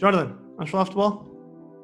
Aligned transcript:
Jordan, 0.00 0.32
vamos 0.56 0.70
falar 0.70 0.84
futebol? 0.86 1.26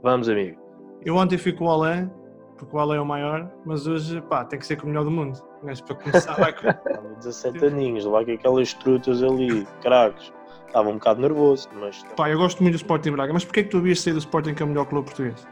Vamos, 0.02 0.28
amigo. 0.28 0.58
Eu 1.04 1.16
ontem 1.16 1.36
fui 1.36 1.52
com 1.52 1.66
o 1.66 1.70
Alain, 1.70 2.10
porque 2.56 2.74
o 2.74 2.78
Alain 2.78 2.98
é 2.98 3.00
o 3.00 3.04
maior, 3.06 3.50
mas 3.65 3.86
hoje, 3.86 4.21
pá, 4.22 4.45
tem 4.45 4.58
que 4.58 4.66
ser 4.66 4.77
com 4.77 4.85
o 4.87 4.88
melhor 4.88 5.04
do 5.04 5.11
mundo. 5.11 5.38
Mas 5.62 5.80
para 5.80 5.94
começar, 5.96 6.34
vai 6.34 6.52
com... 6.52 6.66
Estava 6.68 7.14
17 7.16 7.66
aninhos, 7.66 8.04
lá 8.04 8.24
com 8.24 8.32
aquelas 8.32 8.72
trutas 8.74 9.22
ali, 9.22 9.66
craques. 9.82 10.32
Estava 10.66 10.88
um 10.88 10.94
bocado 10.94 11.21
nervoso, 11.21 11.68
mas. 11.79 12.02
Pá, 12.16 12.29
eu 12.30 12.38
gosto 12.38 12.62
muito 12.62 12.74
do 12.74 12.76
Sporting 12.76 13.12
Braga, 13.12 13.32
mas 13.32 13.44
porquê 13.44 13.60
é 13.60 13.62
que 13.64 13.69
tu 13.71 13.79
havias 13.79 14.01
saído 14.01 14.19
do 14.19 14.22
Sporting 14.22 14.54
que 14.54 14.62
é 14.62 14.67
o 14.67 14.69
melhor 14.69 14.87
clube 14.87 15.06
português? 15.06 15.46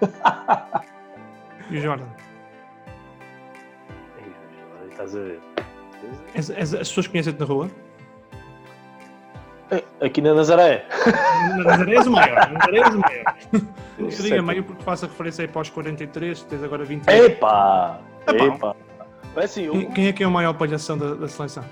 e 1.70 1.76
o 1.78 1.80
Jordan? 1.80 2.06
Estás 4.90 5.16
a 5.16 5.20
ver? 5.20 5.40
As, 6.36 6.50
as- 6.50 6.74
as 6.74 6.88
pessoas 6.88 7.06
conhecem-te 7.08 7.38
na 7.40 7.46
rua? 7.46 7.68
Aqui 10.00 10.20
na 10.22 10.32
Nazaré. 10.34 10.86
Na 11.58 11.64
Nazaré 11.64 11.96
és 11.96 12.06
o 12.06 12.10
maior, 12.10 12.36
na 12.36 12.48
Nazaré 12.58 12.78
és 12.78 12.94
o 12.94 12.98
maior. 12.98 13.34
Digo 14.22 14.34
é 14.36 14.42
meio 14.42 14.64
porque 14.64 14.82
faço 14.82 15.04
a 15.04 15.08
referência 15.08 15.42
aí 15.42 15.48
para 15.48 15.60
os 15.62 15.70
43, 15.70 16.42
tens 16.44 16.62
agora 16.62 16.84
20 16.84 17.06
Epá! 17.08 17.98
Epá. 18.26 18.44
Epá! 18.44 18.76
Mas 19.34 19.44
assim, 19.46 19.64
eu... 19.64 19.90
Quem, 19.90 20.06
é 20.08 20.12
que 20.12 20.22
é 20.22 20.26
o 20.26 20.30
maior 20.30 20.54
palhação 20.54 20.96
da, 20.96 21.14
da 21.14 21.28
seleção? 21.28 21.64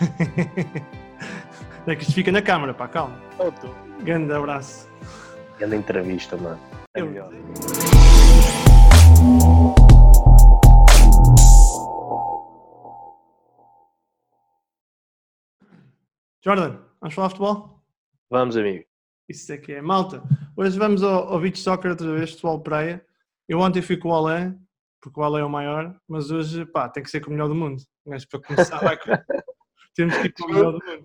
é 1.86 1.94
que 1.96 2.02
isto 2.02 2.12
fica 2.14 2.30
na 2.32 2.42
câmara, 2.42 2.74
pá, 2.74 2.88
calma. 2.88 3.16
tô- 3.38 3.74
Grande 4.02 4.32
abraço. 4.32 4.88
Grande 5.58 5.76
entrevista, 5.76 6.36
mano. 6.36 6.58
É 6.94 7.00
Eu- 7.00 7.06
melhor. 7.06 7.30
Jordan, 16.44 16.78
vamos 17.00 17.14
falar 17.14 17.30
futebol? 17.30 17.82
Vamos, 18.30 18.54
amigo. 18.54 18.84
Isso 19.26 19.50
é 19.50 19.56
que 19.56 19.72
é. 19.72 19.80
Malta, 19.80 20.22
hoje 20.54 20.78
vamos 20.78 21.02
ao, 21.02 21.32
ao 21.32 21.40
beach 21.40 21.58
soccer 21.58 21.92
outra 21.92 22.12
vez, 22.12 22.32
futebol 22.32 22.60
praia. 22.60 23.02
Eu 23.48 23.60
ontem 23.60 23.80
fui 23.80 23.96
com 23.96 24.10
o 24.10 24.14
Alain, 24.14 24.54
porque 25.00 25.18
o 25.18 25.22
Alain 25.22 25.40
é 25.40 25.46
o 25.46 25.48
maior, 25.48 25.98
mas 26.06 26.30
hoje, 26.30 26.66
pá, 26.66 26.86
tem 26.86 27.02
que 27.02 27.08
ser 27.08 27.22
com 27.22 27.28
o 27.28 27.30
melhor 27.32 27.48
do 27.48 27.54
mundo. 27.54 27.82
Mas 28.04 28.26
para 28.26 28.42
começar, 28.42 28.78
vai 28.78 28.98
com... 28.98 29.10
temos 29.96 30.18
que 30.18 30.26
ir 30.26 30.32
com 30.34 30.44
o 30.44 30.52
melhor 30.52 30.72
do 30.72 30.84
mundo. 30.84 31.04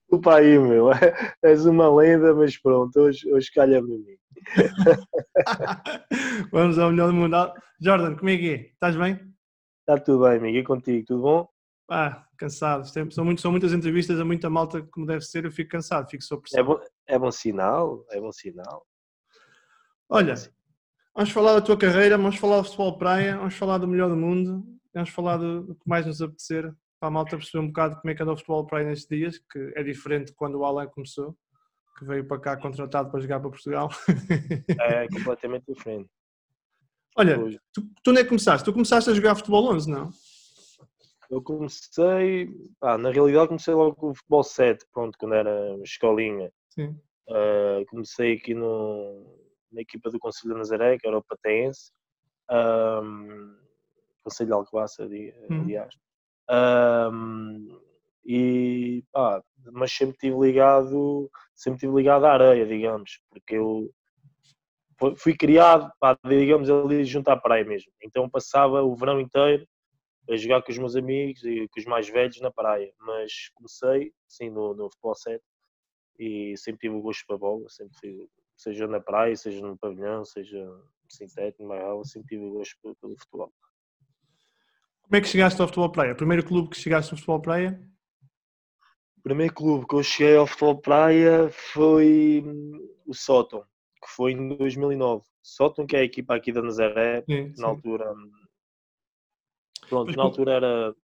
Desculpa 0.00 0.34
aí, 0.34 0.58
meu. 0.58 0.90
És 1.44 1.66
uma 1.66 1.88
lenda, 1.94 2.34
mas 2.34 2.60
pronto, 2.60 2.98
hoje, 2.98 3.32
hoje 3.32 3.48
calha-me 3.52 3.96
mim. 3.96 4.16
vamos 6.50 6.80
ao 6.80 6.90
melhor 6.90 7.06
do 7.06 7.14
mundo. 7.14 7.36
Jordan, 7.80 8.16
como 8.16 8.30
é 8.30 8.36
que 8.36 8.54
é? 8.54 8.56
Estás 8.72 8.96
bem? 8.96 9.20
Está 9.82 10.02
tudo 10.02 10.24
bem, 10.24 10.38
amigo. 10.38 10.58
E 10.58 10.64
contigo, 10.64 11.06
tudo 11.06 11.22
bom? 11.22 11.48
Ah, 11.88 12.26
cansado. 12.40 12.86
São, 13.12 13.24
muito, 13.24 13.42
são 13.42 13.50
muitas 13.50 13.72
entrevistas 13.72 14.18
a 14.18 14.24
muita 14.24 14.48
malta 14.48 14.82
como 14.90 15.06
deve 15.06 15.20
ser, 15.20 15.44
eu 15.44 15.52
fico 15.52 15.70
cansado, 15.70 16.08
fico 16.08 16.24
sob 16.24 16.40
É 16.40 16.42
pressão. 16.42 16.64
bom, 16.64 16.80
é 17.06 17.18
bom 17.18 17.30
sinal, 17.30 18.06
é 18.10 18.18
bom 18.18 18.32
sinal. 18.32 18.86
Olha, 20.08 20.34
vamos 21.14 21.30
falar 21.30 21.54
da 21.54 21.60
tua 21.60 21.76
carreira, 21.76 22.16
vamos 22.16 22.36
falar 22.36 22.58
do 22.58 22.64
futebol 22.64 22.96
praia, 22.96 23.36
vamos 23.36 23.54
falar 23.54 23.78
do 23.78 23.86
melhor 23.86 24.08
do 24.08 24.16
mundo, 24.16 24.64
vamos 24.92 25.10
falar 25.10 25.36
do, 25.36 25.74
que 25.74 25.88
mais 25.88 26.06
nos 26.06 26.22
apetecer, 26.22 26.64
para 26.98 27.08
a 27.08 27.10
malta 27.10 27.36
perceber 27.36 27.62
um 27.62 27.68
bocado 27.68 28.00
como 28.00 28.10
é 28.10 28.14
que 28.14 28.22
anda 28.22 28.32
o 28.32 28.36
futebol 28.36 28.66
praia 28.66 28.86
nestes 28.86 29.08
dias, 29.08 29.38
que 29.38 29.72
é 29.76 29.82
diferente 29.82 30.28
de 30.28 30.34
quando 30.34 30.56
o 30.56 30.64
Alan 30.64 30.88
começou, 30.88 31.36
que 31.98 32.04
veio 32.06 32.26
para 32.26 32.40
cá 32.40 32.56
contratado 32.56 33.10
para 33.10 33.20
jogar 33.20 33.40
para 33.40 33.50
Portugal. 33.50 33.90
É 34.80 35.06
completamente 35.12 35.66
diferente. 35.68 36.08
Olha, 37.16 37.38
tu, 37.72 37.82
tu 38.02 38.12
nem 38.12 38.26
começaste, 38.26 38.64
tu 38.64 38.72
começaste 38.72 39.10
a 39.10 39.14
jogar 39.14 39.34
futebol 39.34 39.72
11, 39.74 39.90
não? 39.90 40.10
Eu 41.30 41.40
comecei, 41.42 42.48
pá, 42.80 42.98
na 42.98 43.10
realidade 43.10 43.48
comecei 43.48 43.72
logo 43.72 43.94
com 43.94 44.10
o 44.10 44.14
futebol 44.14 44.42
7, 44.42 44.84
pronto, 44.92 45.16
quando 45.18 45.34
era 45.34 45.76
escolinha. 45.84 46.50
Uh, 47.28 47.84
comecei 47.88 48.34
aqui 48.34 48.52
no, 48.54 49.38
na 49.70 49.80
equipa 49.82 50.10
do 50.10 50.18
Conselho 50.18 50.54
de 50.54 50.58
Nazaré, 50.58 50.98
que 50.98 51.06
era 51.06 51.16
o 51.16 51.22
Patense. 51.22 51.92
Um, 52.50 53.56
Conselho 54.24 54.48
de 54.48 54.52
Alcobaça, 54.54 55.04
Uhum. 55.04 55.60
aliás. 55.62 55.94
Um, 56.50 57.80
e 58.24 59.04
pá, 59.12 59.40
mas 59.72 59.92
sempre 59.92 60.14
estive 60.14 60.36
ligado, 60.38 61.30
sempre 61.54 61.76
estive 61.76 61.94
ligado 61.94 62.24
à 62.26 62.32
areia, 62.32 62.66
digamos, 62.66 63.20
porque 63.30 63.54
eu 63.54 63.88
fui- 64.98 65.16
fui 65.16 65.36
criado, 65.36 65.90
pá, 66.00 66.18
digamos, 66.26 66.68
ali 66.68 67.04
junto 67.04 67.28
à 67.28 67.36
praia 67.36 67.64
mesmo. 67.64 67.90
Então 68.02 68.28
passava 68.28 68.82
o 68.82 68.94
verão 68.96 69.20
inteiro 69.20 69.64
a 70.28 70.36
jogar 70.36 70.62
com 70.62 70.70
os 70.70 70.78
meus 70.78 70.96
amigos 70.96 71.42
e 71.44 71.66
com 71.68 71.80
os 71.80 71.86
mais 71.86 72.08
velhos 72.08 72.40
na 72.40 72.50
praia. 72.50 72.92
Mas 73.00 73.48
comecei, 73.54 74.12
sim, 74.28 74.50
no, 74.50 74.74
no 74.74 74.88
futebol 74.90 75.14
7 75.14 75.42
e 76.18 76.54
sempre 76.56 76.80
tive 76.80 76.94
o 76.94 77.00
gosto 77.02 77.24
para 77.26 77.36
a 77.36 77.38
bola, 77.38 77.68
sempre 77.68 77.96
fui- 77.98 78.28
seja 78.56 78.86
na 78.86 79.00
praia, 79.00 79.34
seja 79.36 79.60
no 79.66 79.76
pavilhão, 79.78 80.24
seja 80.24 80.68
sintético, 81.08 81.66
na 81.66 81.80
aula, 81.80 82.04
sempre 82.04 82.28
tive 82.36 82.44
o 82.44 82.52
gosto 82.52 82.76
pelo, 83.00 83.16
futebol. 83.18 83.52
Como 85.02 85.16
é 85.16 85.20
que 85.20 85.26
chegaste 85.28 85.60
ao 85.60 85.66
futebol 85.66 85.90
praia? 85.90 86.14
Primeiro 86.14 86.44
clube 86.46 86.68
que 86.68 86.76
chegaste 86.76 87.12
ao 87.12 87.16
futebol 87.16 87.40
praia? 87.40 87.80
O 89.16 89.22
primeiro 89.22 89.52
clube 89.52 89.86
que 89.86 89.94
eu 89.94 90.02
cheguei 90.02 90.36
ao 90.36 90.46
futebol 90.46 90.78
praia 90.80 91.50
foi 91.50 92.44
o 93.06 93.12
Sóton, 93.14 93.62
que 94.02 94.08
foi 94.14 94.32
em 94.32 94.56
2009. 94.56 95.24
Sóton, 95.42 95.86
que 95.86 95.96
é 95.96 96.00
a 96.00 96.04
equipa 96.04 96.34
aqui 96.36 96.52
da 96.52 96.62
Nazaré, 96.62 97.22
Sim, 97.22 97.52
sim. 97.54 97.60
na 97.60 97.68
altura. 97.68 98.14
Pronto, 99.90 100.16
na 100.16 100.22
altura 100.22 100.52
era. 100.52 100.94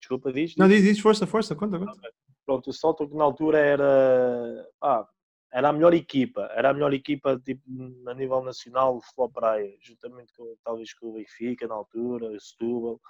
Desculpa, 0.00 0.32
diz? 0.32 0.56
Não, 0.56 0.66
diz, 0.66 0.82
diz, 0.82 0.98
força, 0.98 1.26
força, 1.26 1.54
conta, 1.54 1.78
conta. 1.78 2.12
pronto, 2.44 2.70
o 2.70 2.72
Salto 2.72 3.08
que 3.08 3.14
na 3.14 3.22
altura 3.22 3.58
era, 3.58 4.66
pá, 4.80 5.08
era 5.52 5.68
a 5.68 5.72
melhor 5.72 5.94
equipa, 5.94 6.50
era 6.54 6.70
a 6.70 6.74
melhor 6.74 6.92
equipa 6.92 7.38
tipo, 7.38 7.62
a 8.08 8.14
nível 8.14 8.42
nacional 8.42 8.98
de 8.98 9.04
futebol 9.06 9.30
praia, 9.30 9.72
juntamente 9.80 10.32
com 10.36 10.56
talvez 10.64 10.92
com 10.94 11.10
o 11.10 11.12
Benfica 11.12 11.68
na 11.68 11.76
altura, 11.76 12.32
o 12.32 12.40
Setúbal. 12.40 13.00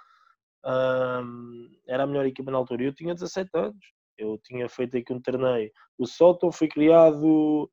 Ahm, 0.63 1.69
era 1.87 2.03
a 2.03 2.07
melhor 2.07 2.27
equipa 2.27 2.51
na 2.51 2.57
altura. 2.59 2.83
Eu 2.83 2.93
tinha 2.93 3.15
17 3.15 3.49
anos, 3.55 3.93
eu 4.17 4.37
tinha 4.43 4.69
feito 4.69 4.97
aqui 4.97 5.11
um 5.11 5.19
torneio. 5.19 5.71
O 5.97 6.05
Salto 6.05 6.51
foi 6.51 6.67
criado, 6.67 7.67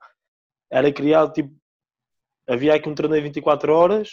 era 0.71 0.91
criado 0.91 1.33
tipo, 1.35 1.55
havia 2.49 2.75
aqui 2.75 2.89
um 2.89 2.95
torneio 2.95 3.23
24 3.23 3.75
horas, 3.75 4.13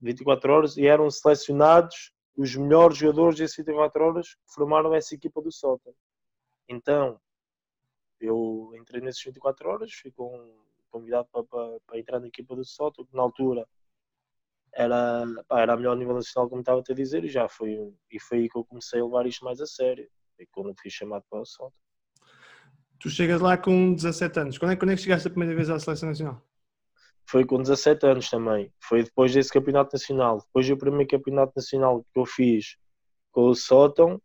24 0.00 0.52
horas, 0.52 0.76
e 0.76 0.86
eram 0.86 1.08
selecionados 1.10 2.12
os 2.36 2.54
melhores 2.56 2.96
jogadores 2.96 3.38
desses 3.38 3.56
24 3.56 4.04
horas 4.04 4.34
que 4.34 4.54
formaram 4.54 4.94
essa 4.94 5.14
equipa 5.14 5.42
do 5.42 5.52
Sótão. 5.52 5.94
Então, 6.68 7.20
eu 8.20 8.72
entrei 8.76 9.00
nesses 9.00 9.22
24 9.24 9.68
horas, 9.68 9.92
fui 9.92 10.12
convidado 10.90 11.28
para, 11.32 11.44
para, 11.44 11.80
para 11.86 11.98
entrar 11.98 12.20
na 12.20 12.28
equipa 12.28 12.54
do 12.54 12.64
Soto, 12.64 13.06
que 13.06 13.16
na 13.16 13.22
altura 13.22 13.66
era, 14.72 15.24
pá, 15.48 15.62
era 15.62 15.72
a 15.72 15.76
melhor 15.76 15.96
nível 15.96 16.14
nacional, 16.14 16.48
como 16.48 16.60
estava 16.60 16.82
a 16.86 16.94
dizer, 16.94 17.24
e 17.24 17.28
já 17.28 17.48
foi, 17.48 17.92
e 18.10 18.20
foi 18.20 18.38
aí 18.38 18.48
que 18.48 18.56
eu 18.56 18.64
comecei 18.64 19.00
a 19.00 19.04
levar 19.04 19.26
isto 19.26 19.44
mais 19.44 19.60
a 19.60 19.66
sério. 19.66 20.08
Foi 20.36 20.46
quando 20.52 20.74
fui 20.80 20.90
chamado 20.90 21.24
para 21.28 21.40
o 21.40 21.46
Soto. 21.46 21.74
Tu 23.00 23.08
chegas 23.08 23.40
lá 23.40 23.56
com 23.56 23.94
17 23.94 24.38
anos. 24.38 24.58
Quando 24.58 24.72
é, 24.72 24.76
quando 24.76 24.90
é 24.90 24.94
que 24.94 25.02
chegaste 25.02 25.26
a 25.26 25.30
primeira 25.30 25.54
vez 25.54 25.70
à 25.70 25.78
Seleção 25.78 26.10
Nacional? 26.10 26.42
Foi 27.30 27.44
com 27.46 27.58
17 27.62 28.06
anos 28.06 28.28
também. 28.30 28.72
Foi 28.80 29.02
depois 29.04 29.32
desse 29.32 29.52
campeonato 29.52 29.90
nacional. 29.94 30.38
Depois 30.38 30.68
do 30.68 30.76
primeiro 30.76 31.08
campeonato 31.08 31.52
nacional 31.56 32.04
que 32.12 32.18
eu 32.20 32.26
fiz 32.26 32.76
com 33.32 33.48
o 33.48 33.54
Sótão, 33.54 34.20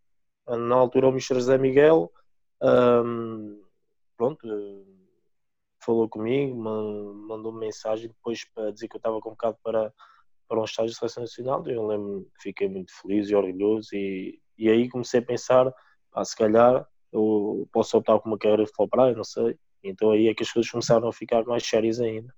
na 0.47 0.75
altura 0.75 1.07
o 1.07 1.11
Mr. 1.11 1.35
José 1.39 1.57
Miguel, 1.57 2.11
hum, 2.61 3.61
pronto, 4.17 4.47
eh, 4.47 4.85
falou 5.83 6.09
comigo, 6.09 6.55
ma- 6.55 7.13
mandou-me 7.27 7.59
mensagem 7.59 8.07
depois 8.09 8.43
para 8.53 8.71
dizer 8.71 8.87
que 8.87 8.95
eu 8.95 8.99
estava 8.99 9.19
convocado 9.19 9.57
para, 9.63 9.93
para 10.47 10.59
um 10.61 10.63
estágio 10.65 10.91
de 10.91 10.97
seleção 10.97 11.21
nacional. 11.23 11.67
Eu 11.67 11.85
lembro 11.87 12.23
que 12.37 12.43
fiquei 12.43 12.67
muito 12.69 12.91
feliz 13.01 13.29
e 13.29 13.35
orgulhoso 13.35 13.89
e, 13.95 14.39
e 14.57 14.69
aí 14.69 14.89
comecei 14.89 15.19
a 15.19 15.25
pensar, 15.25 15.71
pá, 16.11 16.23
se 16.25 16.35
calhar 16.35 16.87
eu 17.11 17.67
posso 17.71 17.97
optar 17.97 18.19
por 18.19 18.27
uma 18.29 18.37
carreira 18.37 18.63
de 18.63 18.69
futebol 18.69 18.89
praia, 18.89 19.15
não 19.15 19.23
sei. 19.23 19.57
Então 19.83 20.11
aí 20.11 20.27
é 20.27 20.33
que 20.35 20.43
as 20.43 20.51
coisas 20.51 20.71
começaram 20.71 21.07
a 21.07 21.13
ficar 21.13 21.43
mais 21.45 21.65
sérias 21.67 21.99
ainda. 21.99 22.33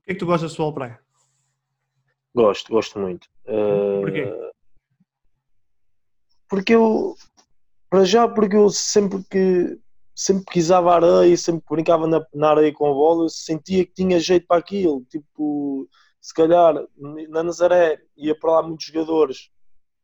Porquê 0.00 0.10
é 0.10 0.14
que 0.14 0.20
tu 0.20 0.26
gostas 0.26 0.50
de 0.50 0.56
futebol 0.56 0.74
praia? 0.74 1.00
Gosto, 2.34 2.72
gosto 2.72 2.98
muito. 2.98 3.28
Uh, 3.44 4.00
Porquê? 4.02 4.52
Porque 6.48 6.74
eu, 6.74 7.14
para 7.88 8.04
já, 8.04 8.28
porque 8.28 8.56
eu 8.56 8.68
sempre 8.70 9.22
que 9.24 9.78
sempre 10.14 10.44
pisava 10.52 10.94
areia, 10.94 11.36
sempre 11.36 11.64
brincava 11.68 12.06
na, 12.06 12.24
na 12.34 12.50
areia 12.50 12.74
com 12.74 12.86
a 12.86 12.92
bola, 12.92 13.24
eu 13.24 13.28
sentia 13.30 13.86
que 13.86 13.92
tinha 13.92 14.20
jeito 14.20 14.46
para 14.46 14.58
aquilo. 14.58 15.04
Tipo, 15.08 15.88
se 16.20 16.34
calhar 16.34 16.74
na 17.28 17.42
Nazaré 17.42 18.02
ia 18.16 18.38
para 18.38 18.52
lá 18.52 18.62
muitos 18.62 18.84
jogadores 18.84 19.50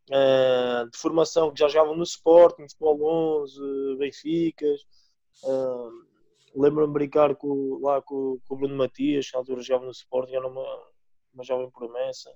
uh, 0.08 0.88
de 0.90 0.96
formação 0.96 1.52
que 1.52 1.60
já 1.60 1.68
jogavam 1.68 1.96
no 1.96 2.02
Sporting, 2.02 2.68
Futebol 2.68 3.42
11, 3.42 3.96
Benficas. 3.98 4.80
Uh, 5.44 6.06
Lembro-me 6.56 6.92
brincar 6.92 7.36
com, 7.36 7.78
lá 7.82 8.00
com, 8.00 8.38
com 8.48 8.54
o 8.54 8.56
Bruno 8.56 8.74
Matias, 8.76 9.28
na 9.32 9.40
altura 9.40 9.60
jogava 9.60 9.84
no 9.84 9.90
Sporting, 9.90 10.34
era 10.34 10.48
uma, 10.48 10.64
uma 11.34 11.44
jovem 11.44 11.70
promessa. 11.70 12.34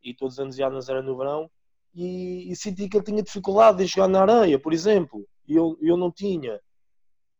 E 0.00 0.14
todos 0.14 0.34
os 0.34 0.40
anos 0.40 0.58
ia 0.58 0.66
à 0.66 0.70
Nazaré 0.70 1.02
no 1.02 1.16
verão. 1.16 1.50
E, 1.92 2.50
e 2.50 2.54
senti 2.54 2.88
que 2.88 2.96
ele 2.96 3.04
tinha 3.04 3.22
dificuldade 3.22 3.82
em 3.82 3.86
jogar 3.86 4.08
na 4.08 4.22
areia, 4.22 4.58
por 4.58 4.72
exemplo. 4.72 5.26
e 5.48 5.56
eu, 5.56 5.76
eu 5.80 5.96
não 5.96 6.12
tinha. 6.12 6.60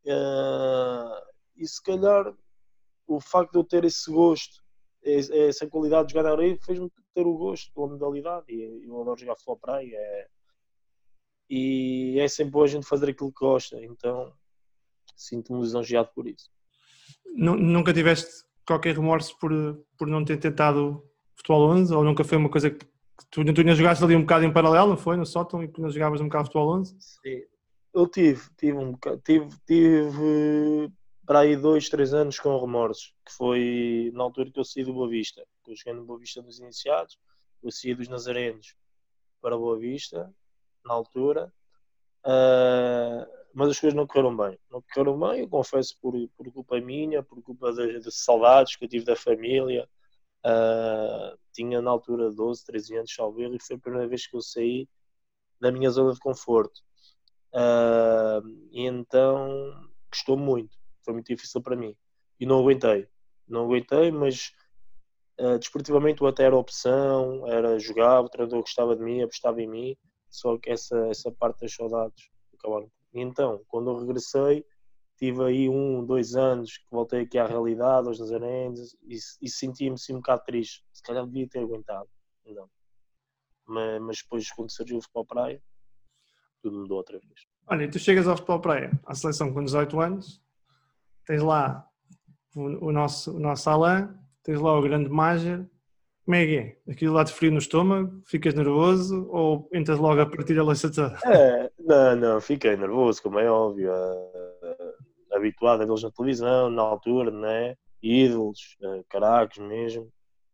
Uh, 0.05 1.15
e 1.57 1.67
se 1.67 1.81
calhar 1.81 2.35
o 3.07 3.21
facto 3.21 3.53
de 3.53 3.59
eu 3.59 3.65
ter 3.65 3.85
esse 3.85 4.11
gosto, 4.11 4.65
essa 5.03 5.67
qualidade 5.69 6.09
de 6.09 6.15
jogar 6.15 6.29
na 6.29 6.35
areia, 6.35 6.59
fez-me 6.65 6.91
ter 7.15 7.27
o 7.27 7.37
gosto 7.37 7.73
pela 7.73 7.89
modalidade. 7.89 8.47
E 8.49 8.85
eu 8.85 9.01
adoro 9.01 9.21
jogar 9.21 9.37
futebol 9.37 9.59
praia. 9.59 9.97
É, 9.97 10.29
e 11.49 12.19
é 12.19 12.27
sempre 12.27 12.53
bom 12.53 12.65
a 12.65 12.67
gente 12.67 12.87
fazer 12.87 13.11
aquilo 13.11 13.33
que 13.33 13.45
gosta. 13.45 13.81
Então 13.85 14.33
sinto-me 15.17 15.61
lisonjeado 15.61 16.11
por 16.15 16.27
isso. 16.27 16.51
Nunca 17.37 17.93
tiveste 17.93 18.45
qualquer 18.67 18.95
remorso 18.95 19.37
por, 19.39 19.53
por 19.99 20.07
não 20.07 20.25
ter 20.25 20.39
tentado 20.39 21.03
futebol 21.37 21.71
11? 21.71 21.95
Ou 21.95 22.05
nunca 22.05 22.25
foi 22.25 22.39
uma 22.39 22.49
coisa 22.49 22.71
que 22.71 22.85
tu, 23.31 23.45
tu 23.45 23.61
ainda 23.61 23.75
jogaste 23.75 24.03
ali 24.05 24.17
um 24.17 24.23
bocado 24.23 24.45
em 24.45 24.53
paralelo, 24.53 24.91
não 24.91 24.97
foi? 24.97 25.17
No 25.17 25.27
sótão 25.27 25.63
e 25.63 25.69
tu 25.69 25.89
jogavas 25.91 26.21
um 26.21 26.25
bocado 26.25 26.47
futebol 26.47 26.77
11? 26.77 26.97
Sim, 26.99 27.43
eu 27.93 28.07
tive, 28.09 28.43
tive 28.57 28.79
um 28.79 28.93
bocado, 28.93 29.21
tive, 29.25 29.49
tive 29.67 30.93
para 31.27 31.41
aí 31.41 31.57
dois, 31.57 31.89
três 31.89 32.13
anos 32.13 32.39
com 32.39 32.59
remorsos, 32.59 33.15
que 33.25 33.33
foi 33.33 34.11
na 34.15 34.23
altura 34.25 34.51
que 34.51 34.59
eu 34.59 34.65
saí 34.65 34.85
do 34.85 34.93
Boa 34.93 35.09
Vista, 35.09 35.43
que 35.65 35.73
eu 35.73 35.77
cheguei 35.77 35.95
no 35.95 36.05
Boa 36.05 36.19
Vista 36.19 36.43
dos 36.43 36.59
iniciados, 36.59 37.19
eu 37.63 37.71
saí 37.71 37.95
dos 37.95 38.09
Nazarenos 38.09 38.75
para 39.41 39.57
Boa 39.57 39.79
Vista, 39.79 40.33
na 40.85 40.93
altura, 40.93 41.53
uh, 42.27 43.44
mas 43.55 43.71
as 43.71 43.81
coisas 43.81 43.97
não 43.97 44.07
correram 44.07 44.37
bem. 44.37 44.59
Não 44.71 44.83
correram 44.83 45.19
bem, 45.19 45.41
eu 45.41 45.49
confesso, 45.49 45.97
por, 46.03 46.13
por 46.37 46.53
culpa 46.53 46.81
minha, 46.81 47.23
por 47.23 47.41
culpa 47.43 47.73
de, 47.73 48.01
de 48.01 48.11
saudades 48.11 48.75
que 48.77 48.85
eu 48.85 48.89
tive 48.89 49.05
da 49.05 49.15
família. 49.15 49.89
Uh, 50.45 51.39
tinha 51.53 51.81
na 51.81 51.91
altura 51.91 52.31
12, 52.31 52.65
13 52.67 52.97
anos, 52.97 53.15
salvo 53.15 53.41
e 53.41 53.59
foi 53.61 53.77
a 53.77 53.79
primeira 53.79 54.09
vez 54.09 54.27
que 54.27 54.37
eu 54.37 54.43
saí 54.43 54.87
da 55.61 55.71
minha 55.71 55.89
zona 55.89 56.13
de 56.13 56.19
conforto. 56.19 56.83
Uh, 57.55 58.47
e 58.73 58.85
então 58.85 59.89
custou 60.11 60.37
muito, 60.37 60.77
foi 61.05 61.15
muito 61.15 61.29
difícil 61.29 61.63
para 61.63 61.77
mim. 61.77 61.97
E 62.39 62.45
não 62.45 62.59
aguentei, 62.59 63.09
não 63.49 63.65
aguentei, 63.65 64.11
mas 64.11 64.53
uh, 65.41 65.59
desportivamente 65.59 66.21
eu 66.21 66.27
até 66.27 66.45
era 66.45 66.57
opção, 66.57 67.47
era 67.47 67.79
jogar, 67.79 68.21
o 68.21 68.29
treinador 68.29 68.61
gostava 68.61 68.97
de 68.97 69.03
mim, 69.03 69.23
apostava 69.23 69.63
em 69.63 69.69
mim, 69.69 69.97
só 70.29 70.59
que 70.59 70.71
essa, 70.71 70.99
essa 71.07 71.31
parte 71.31 71.61
das 71.61 71.73
saudades 71.73 72.29
acabaram. 72.59 72.91
Então, 73.15 73.65
quando 73.69 73.91
eu 73.91 73.99
regressei, 73.99 74.65
tive 75.17 75.45
aí 75.45 75.69
um, 75.69 76.05
dois 76.05 76.35
anos 76.35 76.77
que 76.77 76.87
voltei 76.91 77.23
aqui 77.23 77.39
à 77.39 77.47
realidade, 77.47 78.09
aos 78.09 78.19
Nazarenes, 78.19 78.97
e, 79.03 79.17
e 79.41 79.49
senti-me 79.49 79.95
assim 79.95 80.13
um 80.13 80.17
bocado 80.17 80.43
triste. 80.45 80.85
Se 80.93 81.03
calhar 81.03 81.25
devia 81.25 81.49
ter 81.49 81.61
aguentado, 81.61 82.09
não. 82.47 82.69
Mas, 83.67 84.03
mas 84.03 84.17
depois, 84.19 84.51
quando 84.51 84.71
surgiu 84.71 84.99
o 84.99 85.03
futebol 85.03 85.25
praia, 85.25 85.63
tudo 86.61 86.79
mudou 86.79 86.99
outra 86.99 87.19
vez. 87.19 87.47
Olha, 87.67 87.91
tu 87.91 87.99
chegas 87.99 88.27
ao 88.27 88.37
futebol 88.37 88.61
praia, 88.61 88.91
à 89.07 89.15
seleção 89.15 89.53
com 89.53 89.65
18 89.65 90.01
anos, 90.01 90.43
tens 91.25 91.43
lá 91.43 91.89
o, 92.55 92.89
o 92.89 92.93
nosso, 92.93 93.37
o 93.37 93.41
nosso 93.41 93.71
Alain, 93.71 94.09
tens 94.43 94.61
lá 94.61 94.77
o 94.79 94.83
grande 94.83 95.09
Mager, 95.09 95.69
como 96.25 96.37
é 96.37 96.47
que 96.47 96.57
é? 96.57 96.93
Aquilo 96.93 97.13
lá 97.13 97.23
de 97.23 97.35
frio 97.35 97.53
no 97.53 97.59
estômago? 97.59 98.23
Ficas 98.27 98.55
nervoso 98.55 99.29
ou 99.31 99.69
entras 99.75 99.99
logo 99.99 100.23
a 100.23 100.27
partir 100.27 100.55
da 100.55 100.65
lança 100.65 100.91
toda? 100.91 101.19
É, 101.27 101.71
não, 101.87 102.17
não, 102.17 102.41
fiquei 102.41 102.77
nervoso, 102.77 103.23
como 103.23 103.39
é 103.39 103.51
óbvio. 103.51 103.93
Uh, 103.93 105.37
habituado 105.37 105.83
a 105.83 105.85
vê-los 105.85 106.03
na 106.03 106.11
televisão, 106.11 106.71
na 106.71 106.83
altura, 106.83 107.31
né? 107.31 107.77
Ídolos, 108.03 108.77
uh, 108.83 109.05
caracos 109.09 109.59
mesmo. 109.59 110.11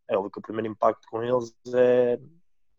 É 0.09 0.17
óbvio 0.17 0.31
que 0.31 0.39
o 0.39 0.41
primeiro 0.41 0.67
impacto 0.71 1.07
com 1.09 1.23
eles 1.23 1.53
é, 1.73 2.19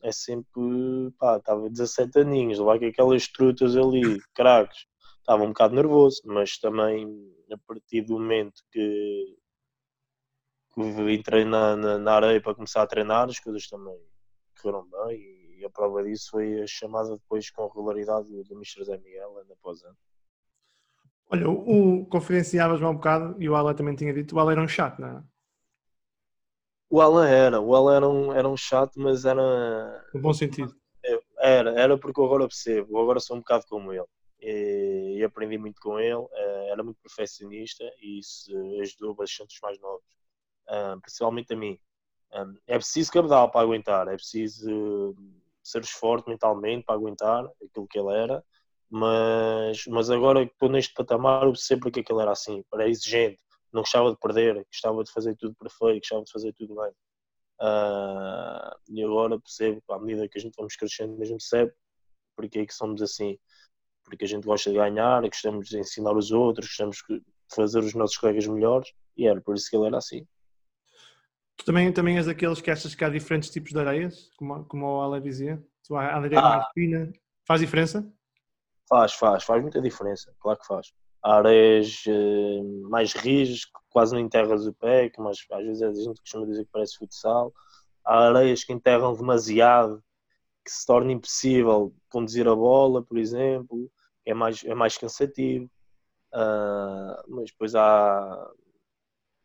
é 0.03 0.13
sempre, 0.13 1.11
pá, 1.19 1.39
estava 1.39 1.71
17 1.71 2.21
aninhos, 2.21 2.59
lá 2.59 2.79
com 2.79 2.87
aquelas 2.87 3.27
trutas 3.29 3.77
ali, 3.77 4.21
caracos. 4.35 4.87
Estava 5.19 5.45
um 5.45 5.49
bocado 5.49 5.75
nervoso, 5.75 6.21
mas 6.27 6.59
também 6.59 7.07
a 7.51 7.57
partir 7.67 8.03
do 8.03 8.15
momento 8.15 8.63
que 8.71 9.37
entrei 11.11 11.45
na, 11.45 11.77
na, 11.77 11.99
na, 11.99 12.15
areia 12.15 12.41
para 12.41 12.55
começar 12.55 12.83
a 12.83 12.87
treinar, 12.87 13.29
as 13.29 13.39
coisas 13.39 13.69
também 13.69 13.97
correram 14.61 14.89
bem 14.89 15.42
e 15.63 15.67
a 15.67 15.71
prova 15.71 16.03
disso 16.03 16.31
foi 16.31 16.63
a 16.63 16.67
chamada 16.67 17.17
depois 17.17 17.51
com 17.51 17.67
regularidade 17.67 18.29
do, 18.29 18.43
do 18.45 18.55
Mr. 18.55 18.85
Zé 18.85 18.99
Miguel, 18.99 19.39
ano 19.39 19.53
após 19.53 19.83
ano. 19.83 19.97
Olha, 21.31 21.49
o, 21.49 22.03
o 22.03 22.07
confidenciavas 22.07 22.81
um 22.83 22.95
bocado 22.95 23.41
e 23.43 23.49
o 23.49 23.55
Alan 23.55 23.75
também 23.75 23.97
tinha 23.97 24.13
dito, 24.13 24.37
o 24.37 24.41
Alan 24.41 24.53
era 24.53 24.63
um 24.63 24.69
chato, 24.69 25.01
não 25.01 25.09
é? 25.09 25.23
O 26.91 27.01
Alan 27.01 27.27
era, 27.27 27.61
o 27.61 27.75
Alan 27.75 27.97
era 27.97 28.09
um, 28.09 28.33
era 28.35 28.49
um 28.49 28.57
chato, 28.57 29.01
mas 29.01 29.25
era. 29.25 30.05
No 30.13 30.21
bom 30.21 30.35
sentido. 30.35 30.77
Era, 31.39 31.71
era 31.81 31.99
porque 31.99 32.21
eu 32.21 32.25
agora 32.25 32.47
percebo, 32.47 32.97
eu 32.97 33.03
agora 33.03 33.19
sou 33.19 33.37
um 33.37 33.41
bocado 33.41 33.65
como 33.69 33.93
ele. 33.93 34.05
E, 34.41 35.17
e 35.19 35.25
aprendi 35.25 35.57
muito 35.57 35.81
com 35.81 35.99
ele, 35.99 36.27
eh, 36.33 36.69
era 36.71 36.83
muito 36.83 37.01
perfeccionista 37.01 37.85
e 38.01 38.19
isso 38.19 38.53
ajudou 38.81 39.15
bastante 39.15 39.55
os 39.55 39.61
mais 39.61 39.81
novos 39.81 40.05
um, 40.69 41.01
principalmente 41.01 41.53
a 41.53 41.57
mim. 41.57 41.79
Um, 42.35 42.57
é 42.67 42.77
preciso 42.77 43.13
cabedal 43.13 43.51
para 43.51 43.61
aguentar, 43.61 44.09
é 44.09 44.15
preciso 44.15 45.15
uh, 45.63 45.69
ser 45.69 45.85
forte 45.87 46.29
mentalmente 46.29 46.85
para 46.85 46.95
aguentar 46.95 47.45
aquilo 47.65 47.87
que 47.89 47.99
ele 47.99 48.15
era, 48.15 48.45
mas, 48.91 49.87
mas 49.87 50.11
agora 50.11 50.47
que 50.47 50.53
estou 50.53 50.69
neste 50.69 50.93
patamar, 50.95 51.45
eu 51.45 51.53
percebo 51.53 51.83
porque 51.83 52.01
é 52.01 52.03
que 52.03 52.13
ele 52.13 52.23
era 52.23 52.33
assim, 52.33 52.63
era 52.73 52.89
exigente, 52.89 53.41
não 53.73 53.83
gostava 53.83 54.11
de 54.11 54.19
perder, 54.19 54.67
gostava 54.67 55.03
de 55.03 55.11
fazer 55.11 55.35
tudo 55.37 55.55
perfeito, 55.55 56.01
gostava 56.01 56.25
de 56.25 56.33
fazer 56.33 56.53
tudo 56.53 56.75
bem. 56.75 56.93
Uh, 57.61 58.75
e 58.89 59.03
agora 59.03 59.39
percebo, 59.39 59.83
à 59.91 59.99
medida 59.99 60.29
que 60.29 60.39
a 60.39 60.41
gente 60.41 60.55
vamos 60.57 60.77
crescendo, 60.77 61.17
mesmo 61.17 61.39
percebe 61.39 61.73
porque 62.37 62.61
é 62.61 62.67
que 62.67 62.75
somos 62.75 63.01
assim. 63.03 63.39
Porque 64.05 64.25
a 64.25 64.29
gente 64.29 64.45
gosta 64.45 64.71
de 64.71 64.77
ganhar, 64.77 65.23
gostamos 65.23 65.69
de 65.69 65.79
ensinar 65.79 66.13
os 66.17 66.33
outros, 66.33 66.67
gostamos 66.69 66.97
de 67.09 67.23
fazer 67.55 67.79
os 67.79 67.95
nossos 67.95 68.17
colegas 68.17 68.47
melhores, 68.47 68.93
e 69.17 69.27
era 69.27 69.41
por 69.41 69.55
isso 69.55 69.71
que 69.71 69.77
ele 69.77 69.87
era 69.87 69.99
assim. 69.99 70.27
Tu 71.63 71.67
também, 71.67 71.93
também 71.93 72.17
és 72.17 72.27
daqueles 72.27 72.61
que 72.61 72.73
achas 72.73 72.93
que 72.93 73.05
há 73.05 73.09
diferentes 73.09 73.49
tipos 73.49 73.71
de 73.71 73.79
areias, 73.79 74.33
como, 74.37 74.65
como 74.65 74.85
o 74.85 75.01
Ale 75.01 75.21
dizia? 75.21 75.63
Tu, 75.87 75.95
há 75.95 76.17
areia 76.17 76.41
ah. 76.41 76.43
mais 76.43 76.67
fina. 76.75 77.13
Faz 77.47 77.61
diferença? 77.61 78.13
Faz, 78.89 79.13
faz, 79.13 79.45
faz 79.45 79.63
muita 79.63 79.81
diferença, 79.81 80.35
claro 80.41 80.59
que 80.59 80.67
faz. 80.67 80.93
Há 81.23 81.37
areias 81.37 82.03
uh, 82.09 82.91
mais 82.91 83.13
rijas, 83.13 83.65
que 83.65 83.73
quase 83.91 84.13
não 84.13 84.21
enterras 84.21 84.67
o 84.67 84.75
pé, 84.75 85.09
que 85.09 85.21
mas 85.21 85.39
às 85.53 85.65
vezes 85.65 85.83
a 85.83 85.93
gente 85.93 86.21
costuma 86.21 86.47
dizer 86.47 86.65
que 86.65 86.73
parece 86.73 86.99
futsal. 86.99 87.55
Há 88.05 88.27
areias 88.27 88.65
que 88.65 88.73
enterram 88.73 89.15
demasiado, 89.15 90.03
que 90.65 90.71
se 90.73 90.85
torna 90.85 91.13
impossível 91.13 91.95
conduzir 92.09 92.49
a 92.49 92.57
bola, 92.57 93.05
por 93.05 93.17
exemplo, 93.17 93.89
é 94.27 94.35
mais, 94.35 94.65
é 94.65 94.75
mais 94.75 94.99
cansativo. 94.99 95.71
Uh, 96.35 97.23
mas 97.29 97.51
depois 97.53 97.77
há 97.77 98.51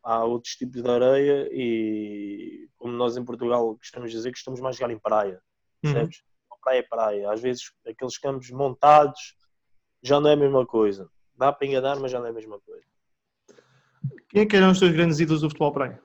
há 0.08 0.24
outros 0.24 0.56
tipos 0.56 0.82
de 0.82 0.90
areia 0.90 1.50
e 1.52 2.70
como 2.78 2.94
nós 2.94 3.18
em 3.18 3.26
Portugal 3.26 3.76
gostamos 3.76 4.10
de 4.10 4.16
dizer 4.16 4.32
que 4.32 4.38
estamos 4.38 4.62
mais 4.62 4.78
jogar 4.78 4.94
em 4.94 4.98
praia, 4.98 5.42
uhum. 5.84 5.92
percebes? 5.94 6.20
Uhum. 6.20 6.58
Praia 6.64 6.80
é 6.80 6.84
praia. 6.84 7.32
Às 7.32 7.42
vezes 7.42 7.72
aqueles 7.86 8.18
campos 8.18 8.50
montados 8.52 9.36
já 10.02 10.20
não 10.20 10.30
é 10.30 10.34
a 10.34 10.38
mesma 10.38 10.66
coisa. 10.66 11.10
Dá 11.36 11.52
para 11.52 11.68
enganar, 11.68 12.00
mas 12.00 12.12
já 12.12 12.20
não 12.20 12.28
é 12.28 12.30
a 12.30 12.34
mesma 12.34 12.60
coisa. 12.60 12.86
Quem 14.30 14.42
é 14.42 14.46
que 14.46 14.56
eram 14.56 14.72
os 14.72 14.80
teus 14.80 14.92
grandes 14.92 15.20
ídolos 15.20 15.42
do 15.42 15.50
futebol 15.50 15.74
praia? 15.74 16.02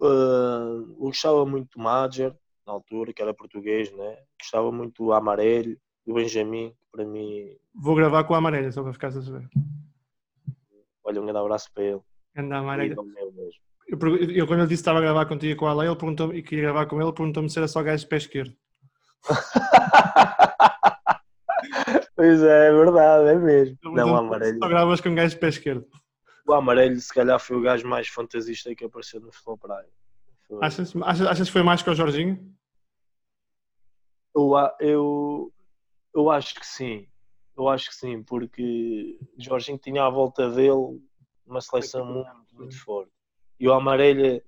Uh, 0.00 0.94
gostava 0.98 1.44
muito 1.46 1.76
do 1.76 1.82
Madger, 1.82 2.34
na 2.66 2.72
altura, 2.72 3.12
que 3.12 3.22
era 3.22 3.34
português, 3.34 3.90
né? 3.92 4.18
Gostava 4.40 4.70
muito 4.70 5.04
do 5.04 5.12
Amarelho, 5.12 5.78
do 6.06 6.14
Benjamin, 6.14 6.70
que 6.70 6.90
para 6.92 7.04
mim. 7.04 7.56
Vou 7.74 7.94
gravar 7.94 8.24
com 8.24 8.34
o 8.34 8.36
Amarelho, 8.36 8.72
só 8.72 8.82
para 8.82 8.92
ficar 8.92 9.08
a 9.08 9.22
saber. 9.22 9.48
Olha, 11.04 11.20
um 11.20 11.24
grande 11.24 11.38
abraço 11.38 11.70
para 11.72 11.84
ele. 11.84 12.00
Anda 12.36 12.62
Eu, 13.88 13.98
eu, 14.30 14.46
quando 14.46 14.60
ele 14.60 14.68
disse 14.68 14.82
que 14.82 14.82
estava 14.82 14.98
a 14.98 15.02
gravar 15.02 15.26
contigo 15.26 15.58
com 15.58 15.66
a 15.66 15.72
Leia, 15.72 15.88
ele 15.88 15.96
perguntou 15.96 16.34
e 16.34 16.42
queria 16.42 16.64
gravar 16.64 16.84
com 16.86 17.00
ele, 17.00 17.12
perguntou-me 17.12 17.48
se 17.48 17.58
era 17.58 17.66
só 17.66 17.82
gajo 17.82 18.02
de 18.02 18.08
pé 18.08 18.16
esquerdo. 18.16 18.54
pois 22.14 22.42
é, 22.42 22.68
é 22.68 22.72
verdade, 22.72 23.30
é 23.30 23.34
mesmo. 23.34 23.78
Não, 23.84 24.14
amarelo. 24.16 24.58
Só 24.58 24.68
gravas 24.68 25.00
com 25.00 25.14
gajo 25.14 25.34
de 25.34 25.40
pé 25.40 25.48
esquerdo. 25.48 25.86
O 26.46 26.52
amarelo, 26.52 26.96
se 26.96 27.12
calhar, 27.12 27.40
foi 27.40 27.56
o 27.56 27.62
gajo 27.62 27.88
mais 27.88 28.08
fantasista 28.08 28.74
que 28.74 28.84
apareceu 28.84 29.20
no 29.20 29.32
futebol 29.32 29.58
praia. 29.58 29.88
Foi... 30.46 30.58
Achas, 30.62 30.94
achas, 31.02 31.26
achas 31.26 31.48
que 31.48 31.52
foi 31.52 31.62
mais 31.62 31.82
que 31.82 31.90
o 31.90 31.94
Jorginho? 31.94 32.54
Eu, 34.34 34.52
eu, 34.80 35.52
eu 36.14 36.30
acho 36.30 36.54
que 36.54 36.66
sim. 36.66 37.08
Eu 37.56 37.68
acho 37.68 37.88
que 37.88 37.96
sim, 37.96 38.22
porque 38.22 39.18
Jorginho 39.38 39.78
tinha 39.78 40.04
à 40.04 40.10
volta 40.10 40.50
dele 40.50 41.00
uma 41.46 41.60
seleção 41.60 42.04
muito, 42.04 42.30
muito 42.52 42.78
forte. 42.84 43.10
E 43.58 43.68
o 43.68 43.72
Amarelha 43.72 44.42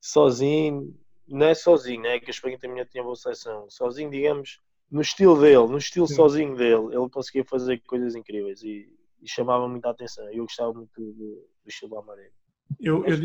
sozinho, 0.00 0.94
não 1.26 1.46
é 1.46 1.54
sozinho, 1.54 2.04
é 2.06 2.18
que 2.18 2.26
a 2.26 2.30
Espanha 2.30 2.58
também 2.58 2.84
tinha 2.86 3.02
boa 3.02 3.16
seleção, 3.16 3.68
sozinho, 3.70 4.10
digamos, 4.10 4.60
no 4.90 5.00
estilo 5.00 5.40
dele, 5.40 5.66
no 5.68 5.78
estilo 5.78 6.06
Sim. 6.06 6.14
sozinho 6.14 6.56
dele, 6.56 6.94
ele 6.94 7.08
conseguia 7.10 7.44
fazer 7.44 7.80
coisas 7.86 8.14
incríveis 8.14 8.62
e, 8.62 8.88
e 9.20 9.28
chamava 9.28 9.66
muita 9.66 9.88
atenção. 9.88 10.28
Eu 10.30 10.44
gostava 10.44 10.72
muito 10.74 10.92
do, 11.00 11.12
do 11.12 11.68
estilo 11.68 11.92
do 11.92 11.98
Amarelha. 11.98 12.32
Eu, 12.80 13.04
eu, 13.06 13.16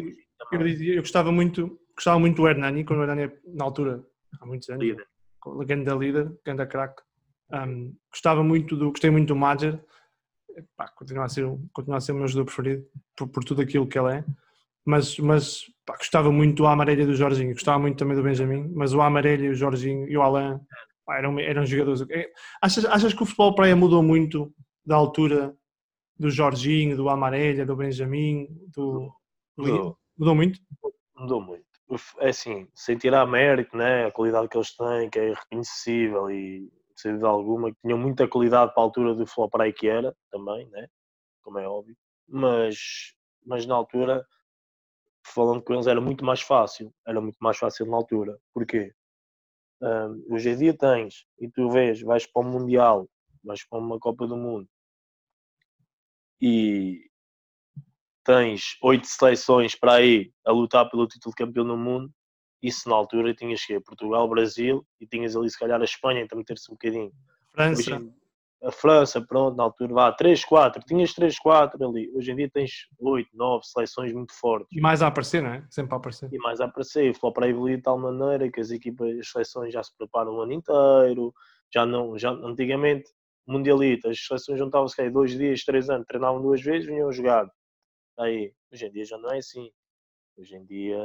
eu, 0.51 0.63
dizia, 0.63 0.93
eu 0.93 1.01
gostava 1.01 1.31
muito, 1.31 1.79
gostava 1.95 2.19
muito 2.19 2.37
do 2.37 2.47
Hernani, 2.47 2.85
quando 2.85 2.99
o 2.99 3.03
Hernani, 3.03 3.31
na 3.47 3.65
altura, 3.65 4.05
há 4.39 4.45
muitos 4.45 4.69
anos, 4.69 4.83
líder. 4.83 5.07
legenda 5.45 5.95
líder, 5.95 6.31
grande 6.45 6.65
craque. 6.67 7.03
Um, 7.51 7.95
gostava 8.11 8.43
muito 8.43 8.75
do, 8.75 8.91
gostei 8.91 9.09
muito 9.09 9.29
do 9.29 9.35
Major, 9.35 9.79
pá, 10.75 10.87
continua, 10.89 11.25
a 11.25 11.29
ser, 11.29 11.45
continua 11.73 11.97
a 11.97 12.01
ser 12.01 12.11
o 12.11 12.15
meu 12.15 12.27
jogador 12.27 12.45
preferido 12.45 12.85
por, 13.15 13.27
por 13.27 13.43
tudo 13.43 13.61
aquilo 13.61 13.87
que 13.87 13.97
ele 13.97 14.17
é. 14.17 14.25
Mas, 14.85 15.17
mas 15.19 15.63
pá, 15.85 15.97
gostava 15.97 16.31
muito 16.31 16.57
do 16.57 16.67
Amarelha 16.67 17.03
e 17.03 17.05
do 17.05 17.15
Jorginho, 17.15 17.53
gostava 17.53 17.79
muito 17.79 17.97
também 17.97 18.15
do 18.15 18.23
Benjamin, 18.23 18.71
mas 18.73 18.93
o 18.93 19.01
Amarelha, 19.01 19.51
o 19.51 19.55
Jorginho 19.55 20.07
e 20.07 20.17
o 20.17 20.21
Alain 20.21 20.59
pá, 21.05 21.17
eram, 21.17 21.39
eram 21.39 21.65
jogadores. 21.65 22.05
É, 22.09 22.29
achas, 22.61 22.85
achas 22.85 23.13
que 23.13 23.23
o 23.23 23.25
futebol 23.25 23.53
praia 23.53 23.75
mudou 23.75 24.01
muito 24.01 24.53
da 24.85 24.95
altura 24.95 25.55
do 26.17 26.29
Jorginho, 26.29 26.97
do 26.97 27.09
Amarelha, 27.09 27.65
do 27.65 27.75
Benjamin, 27.75 28.47
do, 28.75 29.11
do 29.55 29.63
Mudou. 29.63 29.97
mudou 30.17 30.35
muito? 30.35 30.59
Mudou 31.15 31.41
muito. 31.41 31.67
É 32.19 32.29
assim, 32.29 32.67
sem 32.75 32.97
tirar 32.97 33.25
mérito, 33.25 33.75
né? 33.77 34.05
a 34.05 34.11
qualidade 34.11 34.49
que 34.49 34.57
eles 34.57 34.75
têm, 34.75 35.09
que 35.09 35.19
é 35.19 35.33
reconhecível 35.33 36.29
e 36.29 36.69
sem 36.97 37.11
dúvida 37.11 37.27
alguma, 37.29 37.71
que 37.71 37.77
tinham 37.81 37.97
muita 37.97 38.27
qualidade 38.27 38.73
para 38.73 38.83
a 38.83 38.85
altura 38.85 39.15
do 39.15 39.25
Floprey 39.25 39.71
que 39.73 39.87
era, 39.87 40.15
também, 40.31 40.67
né? 40.69 40.87
como 41.47 41.59
é 41.59 41.67
óbvio, 41.67 41.95
mas, 42.27 43.13
mas 43.45 43.65
na 43.65 43.75
altura, 43.75 44.27
falando 45.25 45.61
com 45.61 45.73
eles, 45.73 45.87
era 45.87 46.01
muito 46.01 46.25
mais 46.25 46.41
fácil, 46.41 46.93
era 47.07 47.21
muito 47.21 47.37
mais 47.39 47.57
fácil 47.57 47.85
na 47.85 47.95
altura. 47.95 48.37
Porquê? 48.53 48.93
Um, 49.81 50.25
hoje 50.33 50.49
em 50.49 50.57
dia 50.57 50.77
tens, 50.77 51.25
e 51.39 51.49
tu 51.49 51.69
vês, 51.69 52.01
vais 52.01 52.25
para 52.25 52.41
o 52.41 52.45
Mundial, 52.45 53.07
vais 53.43 53.65
para 53.65 53.79
uma 53.79 53.97
Copa 53.97 54.27
do 54.27 54.35
Mundo, 54.35 54.67
e 56.41 57.09
tens 58.25 58.77
oito 58.83 59.07
seleções 59.07 59.73
para 59.73 59.93
aí 59.93 60.33
a 60.45 60.51
lutar 60.51 60.89
pelo 60.89 61.07
título 61.07 61.33
de 61.33 61.45
campeão 61.45 61.65
do 61.65 61.77
mundo, 61.77 62.11
isso 62.61 62.89
na 62.89 62.95
altura 62.95 63.33
tinhas 63.33 63.63
que 63.65 63.79
Portugal, 63.79 64.27
Brasil 64.27 64.85
e 64.99 65.07
tinhas 65.07 65.35
ali 65.35 65.49
se 65.49 65.59
calhar 65.59 65.79
a 65.79 65.85
Espanha 65.85 66.27
também 66.27 66.45
ter-se 66.45 66.71
um 66.71 66.75
bocadinho. 66.75 67.11
França. 67.53 67.95
Hoje, 67.95 68.11
a 68.63 68.71
França, 68.71 69.21
pronto, 69.21 69.55
na 69.55 69.63
altura 69.63 69.93
vá, 69.93 70.11
3, 70.11 70.43
4, 70.43 70.83
tinhas 70.85 71.13
3, 71.13 71.37
4 71.37 71.87
ali. 71.87 72.11
Hoje 72.15 72.31
em 72.31 72.35
dia 72.35 72.49
tens 72.51 72.87
8, 72.99 73.29
9 73.33 73.63
seleções 73.65 74.11
muito 74.11 74.33
fortes. 74.33 74.67
E 74.71 74.81
mais 74.81 75.01
a 75.01 75.07
aparecer, 75.07 75.43
não 75.43 75.51
é? 75.51 75.65
Sempre 75.69 75.93
a 75.93 75.97
aparecer. 75.97 76.29
E 76.31 76.37
mais 76.39 76.59
a 76.59 76.65
aparecer, 76.65 77.13
e 77.13 77.31
para 77.31 77.47
evoluir 77.47 77.77
de 77.77 77.83
tal 77.83 77.99
maneira 77.99 78.51
que 78.51 78.59
as 78.59 78.71
equipas, 78.71 79.15
as 79.19 79.29
seleções 79.29 79.73
já 79.73 79.83
se 79.83 79.95
preparam 79.95 80.35
o 80.35 80.41
ano 80.41 80.53
inteiro, 80.53 81.33
já 81.71 81.85
não, 81.85 82.17
já 82.17 82.31
antigamente, 82.31 83.11
mundialistas, 83.47 84.11
as 84.17 84.25
seleções 84.25 84.59
juntavam-se 84.59 84.99
aí 85.01 85.09
dois 85.09 85.37
dias, 85.37 85.63
três 85.63 85.89
anos, 85.89 86.07
treinavam 86.07 86.41
duas 86.41 86.61
vezes, 86.61 86.87
vinham 86.87 87.11
jogar. 87.11 87.47
Aí, 88.19 88.51
hoje 88.73 88.85
em 88.87 88.91
dia 88.91 89.05
já 89.05 89.17
não 89.17 89.31
é 89.31 89.37
assim. 89.37 89.69
Hoje 90.35 90.55
em 90.55 90.65
dia 90.65 90.97